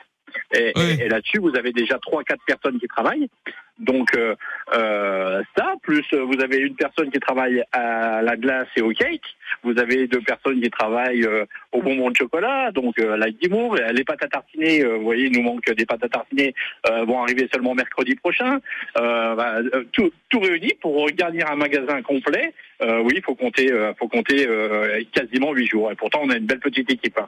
Et, 0.53 0.73
Oui. 0.75 0.83
et- 0.99 1.03
et 1.05 1.09
là-dessus, 1.09 1.39
vous 1.39 1.55
avez 1.55 1.71
déjà 1.71 1.97
trois, 1.99 2.23
quatre 2.23 2.43
personnes 2.45 2.79
qui 2.79 2.87
travaillent. 2.87 3.29
Donc 3.77 4.15
euh, 4.15 4.35
euh, 4.73 5.41
ça, 5.57 5.73
plus 5.83 6.05
euh, 6.13 6.21
vous 6.23 6.39
avez 6.41 6.57
une 6.59 6.75
personne 6.75 7.11
qui 7.11 7.19
travaille 7.19 7.61
à 7.73 8.21
la 8.21 8.37
glace 8.37 8.67
et 8.77 8.81
au 8.81 8.91
cake. 8.91 9.21
Vous 9.63 9.77
avez 9.77 10.07
deux 10.07 10.21
personnes 10.21 10.61
qui 10.61 10.69
travaillent 10.69 11.25
euh, 11.25 11.43
au 11.73 11.81
bonbon 11.81 12.09
de 12.09 12.15
chocolat, 12.15 12.71
donc 12.71 12.97
euh, 12.99 13.17
la 13.17 13.29
guimauve, 13.29 13.75
les 13.91 14.03
pâtes 14.05 14.23
à 14.23 14.27
tartiner. 14.29 14.81
euh, 14.85 14.95
vous 14.95 15.03
voyez, 15.03 15.25
il 15.25 15.33
nous 15.33 15.41
manque 15.43 15.69
des 15.69 15.85
pâtes 15.85 16.03
à 16.05 16.07
tartiner. 16.09 16.55
euh, 16.89 17.03
vont 17.03 17.21
arriver 17.21 17.49
seulement 17.53 17.75
mercredi 17.75 18.15
prochain. 18.15 18.59
Euh, 18.97 19.35
bah, 19.35 19.55
tout, 19.91 20.09
tout 20.29 20.39
réuni 20.39 20.71
pour 20.81 21.05
garnir 21.11 21.51
un 21.51 21.57
magasin 21.57 22.01
complet. 22.01 22.53
Euh, 22.81 23.01
oui, 23.03 23.15
il 23.17 23.23
faut 23.23 23.35
compter, 23.35 23.71
euh, 23.73 23.93
faut 23.99 24.07
compter 24.07 24.47
euh, 24.47 25.01
quasiment 25.11 25.51
huit 25.51 25.67
jours. 25.67 25.91
Et 25.91 25.95
pourtant, 25.95 26.21
on 26.23 26.29
a 26.29 26.37
une 26.37 26.45
belle 26.45 26.59
petite 26.61 26.89
équipe. 26.89 27.17
hein. 27.19 27.27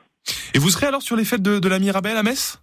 Et 0.55 0.59
vous 0.59 0.69
serez 0.69 0.87
alors 0.87 1.01
sur 1.01 1.17
les 1.17 1.25
fêtes 1.25 1.41
de, 1.41 1.59
de 1.59 1.67
la 1.69 1.79
Mirabelle 1.79 2.15
à 2.17 2.23
Metz? 2.23 2.57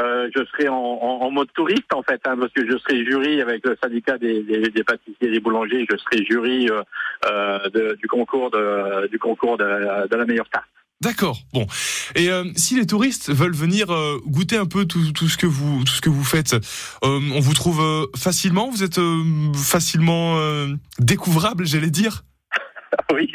Euh, 0.00 0.28
je 0.34 0.44
serai 0.46 0.68
en, 0.68 0.74
en, 0.74 1.20
en 1.22 1.30
mode 1.30 1.52
touriste 1.54 1.92
en 1.94 2.02
fait, 2.02 2.20
hein, 2.26 2.36
parce 2.38 2.52
que 2.52 2.68
je 2.68 2.76
serai 2.78 3.04
jury 3.04 3.40
avec 3.40 3.64
le 3.64 3.76
syndicat 3.80 4.18
des, 4.18 4.42
des, 4.42 4.68
des 4.70 4.82
pâtissiers 4.84 5.28
et 5.28 5.30
des 5.30 5.40
boulangers. 5.40 5.86
Je 5.88 5.96
serai 5.96 6.24
jury 6.24 6.68
euh, 6.68 6.82
euh, 7.26 7.70
de- 7.70 7.96
du 8.00 8.08
concours 8.08 8.50
de, 8.50 9.06
du 9.08 9.18
concours 9.20 9.56
de, 9.56 9.64
la- 9.64 10.06
de 10.08 10.16
la 10.16 10.24
meilleure 10.24 10.48
tarte. 10.50 10.66
D'accord. 11.00 11.38
Bon. 11.52 11.66
Et 12.16 12.30
euh, 12.30 12.44
si 12.56 12.76
les 12.76 12.86
touristes 12.86 13.30
veulent 13.30 13.54
venir 13.54 13.92
euh, 13.92 14.18
goûter 14.26 14.56
un 14.56 14.66
peu 14.66 14.84
tout, 14.84 15.12
tout 15.12 15.28
ce 15.28 15.36
que 15.36 15.46
vous 15.46 15.84
tout 15.84 15.92
ce 15.92 16.00
que 16.00 16.08
vous 16.10 16.24
faites, 16.24 16.54
euh, 16.54 17.20
on 17.32 17.40
vous 17.40 17.54
trouve 17.54 17.80
euh, 17.80 18.06
facilement? 18.16 18.70
Vous 18.70 18.82
êtes 18.82 18.98
euh, 18.98 19.22
facilement 19.54 20.38
découvrable, 20.98 21.66
j'allais 21.66 21.90
dire? 21.90 22.22
oui, 23.12 23.32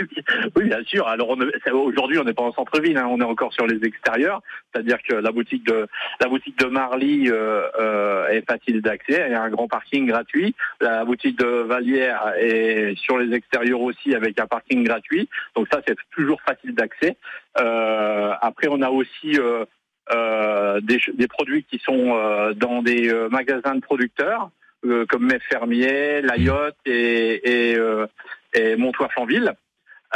bien 0.64 0.84
sûr. 0.86 1.07
Alors 1.07 1.36
aujourd'hui, 1.74 2.18
on 2.18 2.24
n'est 2.24 2.34
pas 2.34 2.43
en 2.43 2.51
centre-ville, 2.53 2.97
hein, 2.97 3.07
on 3.10 3.20
est 3.20 3.26
encore 3.26 3.53
sur 3.53 3.68
les 3.68 3.84
extérieurs. 3.86 4.41
C'est-à-dire 4.72 4.97
que 5.03 5.16
la 5.16 5.32
boutique 5.32 5.66
de 5.66 5.88
la 6.20 6.28
boutique 6.28 6.57
de 6.60 6.66
Marly 6.66 7.30
euh, 7.30 7.64
euh, 7.80 8.28
est 8.28 8.45
facile 8.47 8.82
d'accès, 8.82 9.26
il 9.28 9.32
y 9.32 9.36
a 9.36 9.41
un 9.41 9.49
grand 9.49 9.68
parking 9.68 10.07
gratuit. 10.07 10.55
La 10.82 11.05
boutique 11.05 11.38
de 11.38 11.45
Vallière 11.45 12.34
est 12.39 12.95
sur 12.97 13.18
les 13.18 13.36
extérieurs 13.36 13.82
aussi 13.82 14.16
avec 14.16 14.39
un 14.39 14.47
parking 14.47 14.84
gratuit. 14.84 15.30
Donc 15.55 15.68
ça, 15.72 15.82
c'est 15.88 15.95
toujours 16.12 16.41
facile 16.41 16.74
d'accès. 16.76 17.18
Euh, 17.60 18.34
après, 18.41 18.68
on 18.70 18.82
a 18.82 18.89
aussi 18.89 19.38
euh, 19.38 19.66
euh, 20.12 20.80
des, 20.82 20.99
des 21.14 21.28
produits 21.28 21.64
qui 21.64 21.80
sont 21.80 22.16
euh, 22.16 22.53
dans 22.53 22.82
des 22.82 23.12
magasins 23.30 23.76
de 23.76 23.82
producteurs. 23.82 24.49
euh, 24.86 25.05
comme 25.07 25.26
Mes 25.26 25.39
Fermier, 25.39 26.22
La 26.22 26.38
Yotte 26.38 26.76
et, 26.86 27.72
et, 27.72 27.78
euh, 27.78 28.07
et 28.54 28.76
Montois-Flanville. 28.76 29.54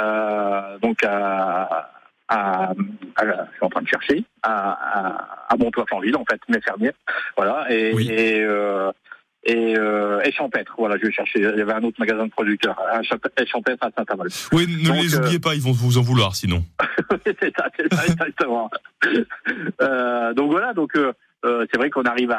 Euh, 0.02 0.78
donc 0.80 1.04
à, 1.04 1.90
à, 2.28 2.70
à- 2.70 2.74
je 3.26 3.56
suis 3.56 3.62
en 3.62 3.70
train 3.70 3.82
de 3.84 3.88
chercher 3.88 4.24
à, 4.42 4.72
à, 4.72 5.46
à 5.50 5.56
Montois-Flanville 5.58 6.16
en 6.16 6.26
fait, 6.26 6.40
mes 6.50 6.62
fermiers. 6.62 6.94
Voilà 7.38 7.66
et 7.72 7.94
Oui. 7.94 8.10
et, 8.10 8.42
euh, 8.42 8.92
et, 9.46 9.78
euh, 9.78 10.22
et 10.24 10.32
Champêtre. 10.32 10.74
Voilà, 10.78 10.96
je 10.98 11.06
vais 11.06 11.12
chercher. 11.12 11.40
Il 11.40 11.44
y 11.44 11.62
avait 11.62 11.74
un 11.74 11.84
autre 11.84 11.98
magasin 12.00 12.26
de 12.26 12.32
producteurs, 12.32 12.80
à 12.80 13.04
Champêtre 13.04 13.86
à 13.86 13.90
Saint-Amand. 13.96 14.24
Oui, 14.54 14.66
ne 14.68 14.88
Donc, 14.88 15.04
les 15.04 15.16
euh, 15.16 15.20
oubliez 15.20 15.40
pas, 15.40 15.54
ils 15.54 15.62
vont 15.62 15.74
vous 15.74 15.98
en 15.98 16.02
vouloir 16.02 16.34
sinon. 16.36 16.64
c'est 17.26 17.54
ça, 17.58 17.68
c'est 17.78 17.94
ça, 17.94 18.06
exactement. 18.06 18.70
Euh, 19.82 20.34
donc 20.34 20.52
voilà, 20.52 20.74
donc 20.74 20.96
euh, 21.44 21.62
euh, 21.62 21.66
c'est 21.72 21.78
vrai 21.78 21.90
qu'on 21.90 22.04
arrive 22.04 22.32
à, 22.32 22.38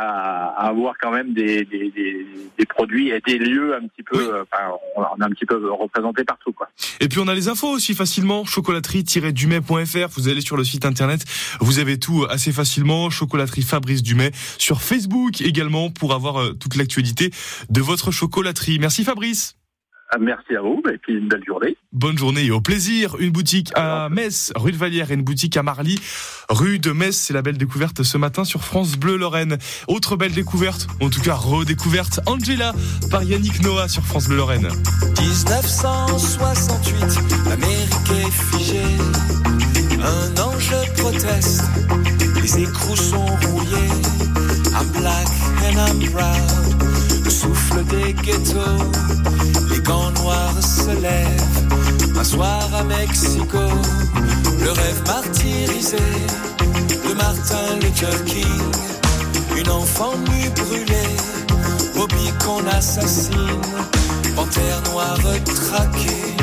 à 0.49 0.69
avoir 0.69 0.95
quand 1.01 1.11
même 1.13 1.33
des, 1.35 1.65
des, 1.65 1.91
des, 1.91 2.27
des 2.59 2.67
produits 2.67 3.11
et 3.11 3.21
des 3.21 3.39
lieux 3.39 3.75
un 3.75 3.87
petit 3.87 4.03
peu, 4.03 4.17
Oui. 4.19 4.25
euh, 4.33 4.43
enfin, 4.51 4.65
on 4.97 5.21
est 5.21 5.25
un 5.25 5.31
petit 5.31 5.47
peu 5.47 5.57
représentés 5.73 6.25
partout, 6.25 6.53
quoi. 6.53 6.69
Et 7.01 7.09
puis 7.09 7.19
on 7.21 7.29
a 7.29 7.35
les 7.35 7.49
infos 7.49 7.69
aussi 7.69 7.95
facilement, 7.95 8.45
chocolaterie-dumais.fr, 8.45 10.09
vous 10.17 10.29
allez 10.29 10.41
sur 10.41 10.57
le 10.57 10.65
site 10.65 10.85
internet, 10.85 11.25
vous 11.61 11.79
avez 11.79 11.99
tout 11.99 12.25
assez 12.29 12.53
facilement, 12.53 13.11
chocolaterie 13.11 13.63
Fabrice 13.63 14.03
Dumais, 14.03 14.31
sur 14.59 14.81
Facebook 14.83 15.41
également 15.41 15.91
pour 15.91 16.13
avoir 16.15 16.41
euh, 16.41 16.53
toute 16.53 16.77
l'actualité 16.77 17.31
de 17.71 17.81
votre 17.81 18.11
chocolaterie. 18.11 18.79
Merci 18.79 19.05
Fabrice. 19.05 19.57
Ah, 20.11 20.19
Merci 20.21 20.55
à 20.57 20.61
vous 20.61 20.83
et 20.93 20.99
puis 20.99 21.15
une 21.15 21.29
belle 21.29 21.43
journée. 21.47 21.77
Bonne 21.93 22.19
journée 22.19 22.45
et 22.45 22.51
au 22.51 22.61
plaisir. 22.61 23.17
Une 23.19 23.31
boutique 23.31 23.71
à 23.75 24.09
Metz, 24.11 24.53
rue 24.55 24.73
de 24.73 24.77
Vallière 24.77 25.11
et 25.11 25.15
une 25.15 25.23
boutique 25.23 25.57
à 25.57 25.63
Marly, 25.63 25.99
rue 26.49 26.79
de 26.79 26.93
Metz. 26.93 27.17
C'est 27.17 27.33
la 27.35 27.43
belle 27.43 27.57
découverte 27.59 28.03
ce 28.03 28.19
matin 28.19 28.45
sur 28.45 28.63
France 28.65 28.97
Bleu 28.97 29.17
Lorraine. 29.17 29.59
Autre 29.89 30.17
belle 30.17 30.33
découverte, 30.33 30.87
en 31.01 31.11
tout 31.11 31.21
cas 31.21 31.35
redécouverte, 31.35 32.21
Angela 32.27 32.73
par 33.11 33.23
Yannick 33.25 33.61
Noah 33.63 33.89
sur 33.89 34.05
France 34.05 34.29
Bleu 34.29 34.37
Lorraine. 34.37 34.69
1968, 35.21 37.49
l'Amérique 37.49 38.11
est 38.11 38.31
figée. 38.57 38.97
Un 40.03 40.37
ange 40.43 40.71
proteste, 40.99 41.63
les 42.43 42.63
écrous 42.63 42.97
sont 42.97 43.25
rouillés. 43.27 43.89
I'm 44.77 44.89
black 44.93 45.29
and 45.63 45.79
I'm 45.79 46.01
proud. 46.13 46.74
Le 47.35 47.41
souffle 47.41 47.85
des 47.87 48.12
ghettos, 48.12 48.61
les 49.68 49.80
gants 49.80 50.12
noirs 50.22 50.62
se 50.62 50.91
lèvent. 51.03 52.16
Un 52.16 52.22
soir 52.22 52.70
à 52.72 52.85
Mexico, 52.85 53.59
le 54.61 54.70
rêve 54.70 55.03
martyrisé 55.05 55.97
de 57.09 57.12
Martin 57.14 57.74
Luther 57.82 58.24
King. 58.26 58.62
Une 59.57 59.68
enfant 59.68 60.12
nue 60.16 60.49
brûlée, 60.51 61.16
Bobby 61.97 62.30
qu'on 62.45 62.64
assassine. 62.68 63.61
Panthère 64.37 64.80
noire 64.93 65.18
traquée, 65.45 66.37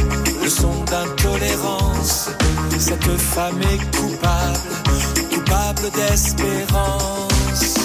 le 0.43 0.49
son 0.49 0.83
d'intolérance. 0.83 2.31
Cette 2.77 3.17
femme 3.17 3.61
est 3.61 3.97
coupable, 3.97 4.59
coupable 5.33 5.89
d'espérance. 5.95 7.75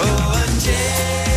Oh, 0.00 0.32
Angela. 0.34 1.31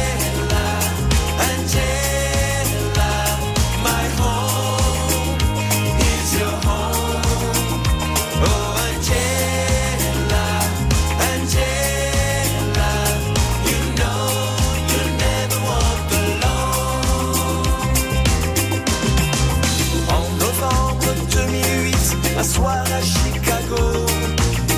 soir 22.46 22.84
à 22.94 23.02
Chicago, 23.02 24.06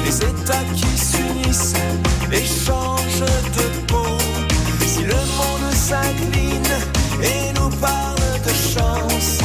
les 0.05 0.17
États 0.17 0.63
qui 0.73 0.97
s'unissent 0.97 1.73
échangent 2.31 3.31
de 3.57 3.85
peau. 3.87 4.17
Si 4.85 5.03
le 5.03 5.15
monde 5.37 5.73
s'incline 5.73 6.73
et 7.21 7.53
nous 7.59 7.69
parle 7.77 8.15
de 8.45 8.53
chance. 8.53 9.36